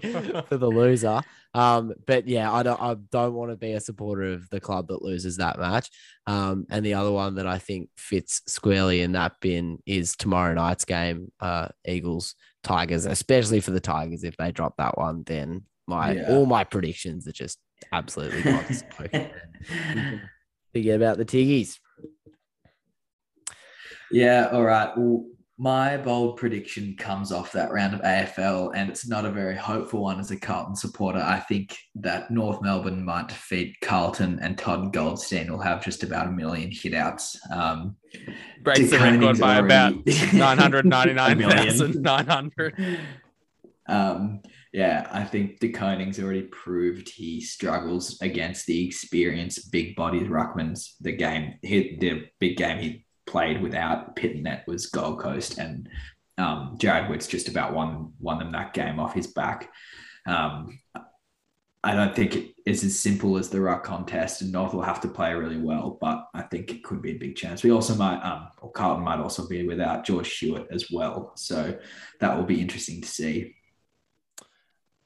for 0.49 0.57
the 0.57 0.69
loser. 0.69 1.21
Um, 1.53 1.93
but 2.05 2.27
yeah, 2.27 2.51
I 2.51 2.61
don't 2.61 2.81
I 2.81 2.95
don't 3.09 3.33
want 3.33 3.51
to 3.51 3.55
be 3.57 3.71
a 3.71 3.79
supporter 3.79 4.33
of 4.33 4.49
the 4.49 4.59
club 4.59 4.89
that 4.89 5.01
loses 5.01 5.37
that 5.37 5.57
match. 5.57 5.89
Um, 6.27 6.65
and 6.69 6.85
the 6.85 6.95
other 6.95 7.11
one 7.11 7.35
that 7.35 7.47
I 7.47 7.57
think 7.57 7.89
fits 7.97 8.41
squarely 8.47 9.01
in 9.01 9.13
that 9.13 9.39
bin 9.39 9.79
is 9.85 10.17
tomorrow 10.17 10.53
night's 10.53 10.83
game, 10.83 11.31
uh, 11.39 11.69
Eagles 11.87 12.35
Tigers, 12.63 13.05
especially 13.05 13.61
for 13.61 13.71
the 13.71 13.79
Tigers. 13.79 14.25
If 14.25 14.35
they 14.35 14.51
drop 14.51 14.75
that 14.77 14.97
one, 14.97 15.23
then 15.25 15.63
my 15.87 16.15
Yeah. 16.15 16.25
all 16.27 16.45
my 16.45 16.65
predictions 16.65 17.25
are 17.29 17.31
just 17.31 17.59
absolutely 17.93 18.43
gone. 18.43 18.65
Forget 20.73 20.95
about 20.97 21.17
the 21.17 21.23
Tiggies. 21.25 21.79
Yeah, 24.11 24.49
all 24.51 24.63
right. 24.63 24.91
Well, 24.97 25.25
My 25.59 25.97
bold 25.97 26.37
prediction 26.37 26.95
comes 26.97 27.31
off 27.31 27.51
that 27.53 27.71
round 27.71 27.95
of 27.95 28.01
AFL, 28.01 28.73
and 28.75 28.91
it's 28.91 29.07
not 29.07 29.25
a 29.25 29.31
very 29.31 29.55
hopeful 29.55 30.03
one 30.03 30.19
as 30.19 30.29
a 30.29 30.39
Carlton 30.39 30.75
supporter. 30.75 31.17
I 31.17 31.39
think 31.39 31.75
that 31.95 32.29
North 32.29 32.61
Melbourne 32.61 33.03
might 33.03 33.29
defeat 33.29 33.75
Carlton, 33.81 34.37
and 34.39 34.55
Todd 34.55 34.93
Goldstein 34.93 35.51
will 35.51 35.61
have 35.61 35.83
just 35.83 36.03
about 36.03 36.27
a 36.27 36.31
million 36.31 36.69
hitouts. 36.69 37.37
Um, 37.51 37.95
Breaks 38.61 38.91
the 38.91 38.99
record 38.99 39.39
by 39.39 39.57
about 39.57 39.95
999,900. 40.33 42.99
Um, 43.87 44.41
yeah, 44.73 45.07
I 45.11 45.23
think 45.23 45.59
De 45.59 45.69
Koning's 45.69 46.19
already 46.19 46.43
proved 46.43 47.09
he 47.09 47.41
struggles 47.41 48.21
against 48.21 48.67
the 48.67 48.85
experienced 48.85 49.71
big 49.71 49.95
bodies 49.95 50.27
ruckmans. 50.27 50.91
The 51.01 51.13
game, 51.13 51.55
he, 51.63 51.97
the 51.99 52.27
big 52.39 52.57
game 52.57 52.77
he 52.77 53.06
played 53.27 53.61
without 53.61 54.15
Pittonet 54.15 54.65
was 54.65 54.87
Gold 54.87 55.19
Coast, 55.19 55.57
and 55.57 55.87
um, 56.37 56.77
Jarrod 56.79 57.09
Witts 57.09 57.27
just 57.27 57.47
about 57.47 57.73
won 57.73 58.13
won 58.19 58.39
them 58.39 58.51
that 58.53 58.73
game 58.73 58.99
off 58.99 59.13
his 59.13 59.27
back. 59.27 59.69
Um, 60.25 60.79
I 61.83 61.95
don't 61.95 62.15
think 62.15 62.35
it 62.35 62.55
is 62.65 62.83
as 62.83 62.99
simple 62.99 63.37
as 63.37 63.49
the 63.49 63.61
ruck 63.61 63.83
contest, 63.83 64.41
and 64.41 64.51
North 64.51 64.73
will 64.73 64.81
have 64.81 64.99
to 65.01 65.07
play 65.07 65.33
really 65.33 65.57
well, 65.57 65.97
but 66.01 66.27
I 66.33 66.41
think 66.41 66.71
it 66.71 66.83
could 66.83 67.01
be 67.01 67.11
a 67.11 67.17
big 67.17 67.35
chance. 67.35 67.63
We 67.63 67.71
also 67.71 67.95
might, 67.95 68.19
um, 68.21 68.49
or 68.61 68.71
Carlton 68.71 69.05
might 69.05 69.19
also 69.19 69.47
be 69.47 69.65
without 69.65 70.03
George 70.03 70.37
Hewett 70.37 70.67
as 70.71 70.91
well, 70.91 71.33
so 71.35 71.77
that 72.19 72.35
will 72.35 72.45
be 72.45 72.59
interesting 72.59 73.01
to 73.01 73.07
see. 73.07 73.55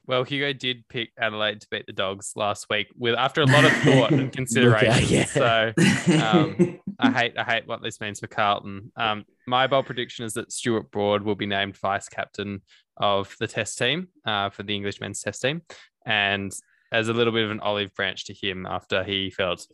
Well, 0.08 0.24
Hugo 0.24 0.52
did 0.54 0.88
pick 0.88 1.12
Adelaide 1.18 1.62
to 1.62 1.68
beat 1.70 1.86
the 1.86 1.94
Dogs 1.94 2.34
last 2.36 2.66
week 2.70 2.88
with 2.98 3.16
after 3.16 3.42
a 3.42 3.46
lot 3.46 3.64
of 3.64 3.72
thought 3.72 4.12
and 4.12 4.32
consideration. 4.34 5.08
yeah. 5.08 5.26
So 5.26 5.74
um, 6.20 6.80
I 7.02 7.12
hate 7.12 7.38
I 7.38 7.44
hate 7.44 7.68
what 7.68 7.82
this 7.82 8.00
means 8.00 8.20
for 8.20 8.28
Carlton. 8.28 8.92
Um, 8.96 9.26
my 9.48 9.68
bold 9.68 9.86
prediction 9.86 10.26
is 10.26 10.34
that 10.34 10.52
Stuart 10.52 10.92
Broad 10.92 11.24
will 11.24 11.36
be 11.36 11.46
named 11.46 11.78
vice 11.78 12.08
captain 12.08 12.62
of 12.98 13.36
the 13.40 13.48
Test 13.48 13.78
team 13.78 14.10
uh, 14.26 14.50
for 14.50 14.64
the 14.64 14.76
English 14.76 15.02
men's 15.02 15.22
Test 15.22 15.42
team, 15.42 15.62
and 16.06 16.52
as 16.92 17.08
a 17.08 17.14
little 17.14 17.34
bit 17.34 17.46
of 17.46 17.52
an 17.52 17.60
olive 17.60 17.94
branch 17.96 18.26
to 18.26 18.34
him 18.34 18.66
after 18.66 19.04
he 19.04 19.32
felt 19.32 19.66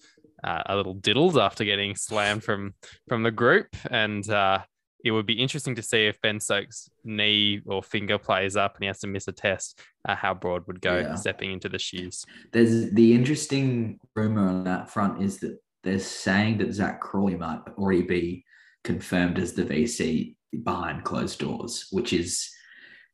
uh, 0.44 0.64
a 0.68 0.76
little 0.76 0.94
diddled 0.94 1.38
after 1.38 1.66
getting 1.66 1.96
slammed 1.96 2.44
from 2.44 2.74
from 3.08 3.24
the 3.24 3.32
group 3.32 3.68
and. 3.92 4.30
Uh, 4.30 4.60
it 5.04 5.12
would 5.12 5.26
be 5.26 5.34
interesting 5.34 5.76
to 5.76 5.82
see 5.82 6.08
if 6.08 6.20
Ben 6.22 6.40
Stokes' 6.40 6.90
knee 7.04 7.62
or 7.66 7.84
finger 7.84 8.18
plays 8.18 8.58
up 8.58 8.76
and 8.76 8.84
he 8.84 8.88
has 8.88 9.00
to 9.00 9.08
miss 9.08 9.28
a 9.28 9.32
test, 9.32 9.80
uh, 10.08 10.16
how 10.16 10.34
Broad 10.34 10.66
would 10.68 10.82
go 10.82 10.98
yeah. 10.98 11.16
stepping 11.16 11.52
into 11.52 11.70
the 11.70 11.80
shoes. 11.80 12.26
There's 12.52 12.92
the 12.92 13.14
interesting 13.14 14.00
rumor 14.16 14.48
on 14.48 14.64
that 14.66 14.90
front 14.90 15.22
is 15.22 15.38
that 15.40 15.60
they're 15.88 16.00
saying 16.00 16.58
that 16.58 16.74
Zak 16.74 17.00
Crawley 17.00 17.36
might 17.36 17.62
already 17.78 18.02
be 18.02 18.46
confirmed 18.84 19.40
as 19.40 19.54
the 19.54 19.64
VC 19.64 20.36
behind 20.64 21.04
closed 21.04 21.40
doors, 21.40 21.88
which 21.92 22.12
is 22.12 22.50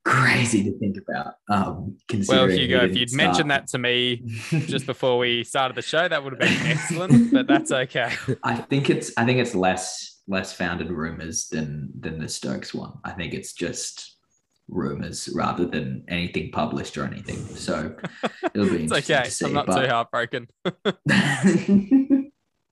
crazy 0.04 0.64
to 0.64 0.78
think 0.80 0.98
about. 0.98 1.36
Um, 1.50 1.98
well, 2.28 2.50
Hugo, 2.50 2.84
if 2.86 2.96
you'd 2.96 3.12
start. 3.12 3.28
mentioned 3.28 3.52
that 3.52 3.68
to 3.68 3.78
me 3.78 4.24
just 4.50 4.86
before 4.88 5.20
we 5.20 5.44
started 5.44 5.76
the 5.76 5.82
show, 5.84 6.08
that 6.08 6.24
would 6.24 6.34
have 6.34 6.40
been 6.40 6.68
excellent. 6.68 7.32
but 7.32 7.48
that's 7.48 7.72
okay. 7.72 8.14
I 8.44 8.56
think 8.56 8.90
it's 8.90 9.12
I 9.18 9.26
think 9.26 9.40
it's 9.40 9.54
less 9.54 10.22
less 10.28 10.54
founded 10.54 10.90
rumors 10.90 11.48
than 11.48 11.92
than 12.00 12.20
the 12.20 12.28
Stokes 12.28 12.74
one. 12.74 12.94
I 13.04 13.12
think 13.12 13.34
it's 13.34 13.54
just 13.54 14.18
rumors 14.68 15.30
rather 15.36 15.66
than 15.66 16.04
anything 16.08 16.50
published 16.52 16.98
or 16.98 17.06
anything. 17.06 17.38
So 17.56 17.96
it'll 18.54 18.70
be 18.70 18.84
it's 18.86 18.94
okay. 18.94 19.30
See, 19.30 19.46
I'm 19.46 19.54
not 19.54 19.68
but... 19.68 19.82
too 19.82 19.88
heartbroken. 19.88 20.48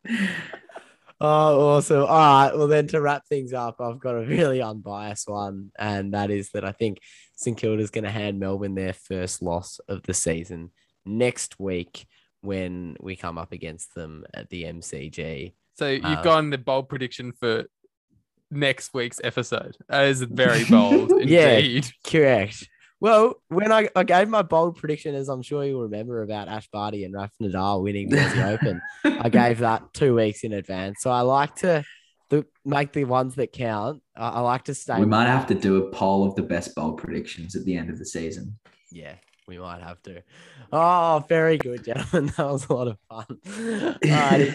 oh, 1.22 1.76
awesome. 1.76 2.02
All 2.02 2.06
right. 2.08 2.52
Well, 2.56 2.68
then 2.68 2.88
to 2.88 3.02
wrap 3.02 3.26
things 3.28 3.54
up, 3.54 3.80
I've 3.80 4.00
got 4.00 4.16
a 4.16 4.26
really 4.26 4.62
unbiased 4.62 5.30
one, 5.30 5.72
and 5.78 6.14
that 6.14 6.32
is 6.32 6.50
that 6.52 6.66
I 6.66 6.72
think 6.72 7.00
St 7.36 7.58
Kilda's 7.58 7.92
going 7.92 8.04
to 8.04 8.12
hand 8.12 8.40
Melbourne 8.40 8.76
their 8.76 8.94
first 8.94 9.42
loss 9.42 9.80
of 9.88 10.04
the 10.04 10.14
season 10.14 10.72
next 11.06 11.60
week 11.60 12.06
when 12.42 12.96
we 13.00 13.16
come 13.16 13.38
up 13.38 13.52
against 13.52 13.94
them 13.96 14.26
at 14.34 14.50
the 14.50 14.64
MCG. 14.64 15.54
So 15.76 15.90
you've 15.90 16.06
uh, 16.06 16.22
gone 16.22 16.50
the 16.50 16.58
bold 16.58 16.90
prediction 16.90 17.32
for 17.32 17.66
next 18.52 18.94
week's 18.94 19.22
episode. 19.24 19.78
That 19.88 20.06
is 20.06 20.22
very 20.22 20.66
bold 20.66 21.12
indeed. 21.22 21.86
Yeah, 21.86 21.92
correct. 22.06 22.68
Well, 23.02 23.42
when 23.48 23.72
I, 23.72 23.90
I 23.96 24.04
gave 24.04 24.30
my 24.30 24.44
bold 24.44 24.78
prediction, 24.78 25.16
as 25.16 25.28
I'm 25.28 25.42
sure 25.42 25.66
you'll 25.66 25.82
remember 25.82 26.22
about 26.22 26.48
Ash 26.48 26.70
Barty 26.72 27.04
and 27.04 27.16
Raf 27.16 27.32
Nadal 27.42 27.82
winning 27.82 28.10
the 28.10 28.48
Open, 28.48 28.80
I 29.04 29.28
gave 29.30 29.58
that 29.60 29.92
two 29.92 30.14
weeks 30.16 30.44
in 30.44 30.54
advance. 30.54 31.00
So 31.02 31.10
I 31.10 31.22
like 31.22 31.56
to 31.58 31.84
the, 32.30 32.46
make 32.64 32.94
the 32.94 33.06
ones 33.06 33.34
that 33.36 33.52
count. 33.54 34.04
I, 34.16 34.30
I 34.30 34.40
like 34.42 34.66
to 34.66 34.76
stay. 34.76 35.00
We 35.00 35.08
might 35.08 35.26
have 35.26 35.48
to 35.48 35.56
do 35.56 35.84
a 35.84 35.90
poll 35.90 36.28
of 36.28 36.36
the 36.36 36.44
best 36.44 36.76
bold 36.76 37.00
predictions 37.00 37.56
at 37.56 37.66
the 37.66 37.76
end 37.76 37.90
of 37.90 37.98
the 37.98 38.06
season. 38.06 38.60
Yeah, 38.92 39.16
we 39.48 39.58
might 39.58 39.82
have 39.82 40.00
to. 40.04 40.22
Oh, 40.72 41.26
very 41.28 41.58
good, 41.58 41.84
gentlemen. 41.84 42.32
That 42.38 42.52
was 42.52 42.70
a 42.70 42.74
lot 42.74 42.88
of 42.88 42.98
fun. 43.10 43.98
Uh, 44.12 44.46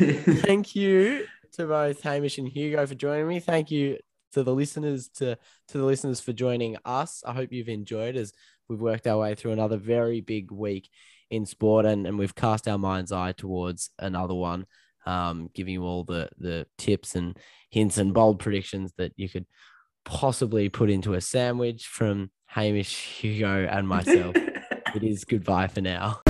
thank 0.42 0.76
you 0.76 1.26
to 1.55 1.66
both 1.66 2.01
Hamish 2.03 2.38
and 2.38 2.49
Hugo 2.49 2.86
for 2.86 2.94
joining 2.94 3.26
me. 3.26 3.40
Thank 3.40 3.72
you 3.72 3.99
to 4.33 4.43
the 4.43 4.55
listeners 4.55 5.09
to 5.16 5.37
to 5.68 5.79
the 5.79 5.85
listeners 5.85 6.20
for 6.20 6.33
joining 6.33 6.77
us. 6.85 7.22
I 7.27 7.33
hope 7.33 7.53
you've 7.53 7.68
enjoyed 7.68 8.16
as 8.16 8.33
we've 8.68 8.81
worked 8.81 9.07
our 9.07 9.18
way 9.18 9.35
through 9.35 9.53
another 9.53 9.77
very 9.77 10.20
big 10.20 10.51
week 10.51 10.89
in 11.31 11.47
sport 11.47 11.87
and, 11.87 12.07
and 12.07 12.18
we've 12.18 12.35
cast 12.35 12.68
our 12.68 12.79
mind's 12.79 13.12
eye 13.12 13.33
towards 13.33 13.91
another 13.99 14.35
one. 14.35 14.66
Um, 15.07 15.51
giving 15.55 15.74
you 15.74 15.85
all 15.85 16.05
the 16.05 16.29
the 16.39 16.66
tips 16.79 17.14
and 17.14 17.39
hints 17.70 17.99
and 17.99 18.12
bold 18.12 18.41
predictions 18.41 18.93
that 18.99 19.12
you 19.16 19.29
could 19.29 19.47
possibly 20.05 20.68
put 20.68 20.91
into 20.91 21.14
a 21.14 21.20
sandwich 21.20 21.87
from 21.87 22.31
Hamish, 22.47 23.20
Hugo, 23.20 23.66
and 23.66 23.87
myself. 23.87 24.35
it 24.95 25.03
is 25.03 25.24
goodbye 25.24 25.68
for 25.68 25.81
now. 25.81 26.20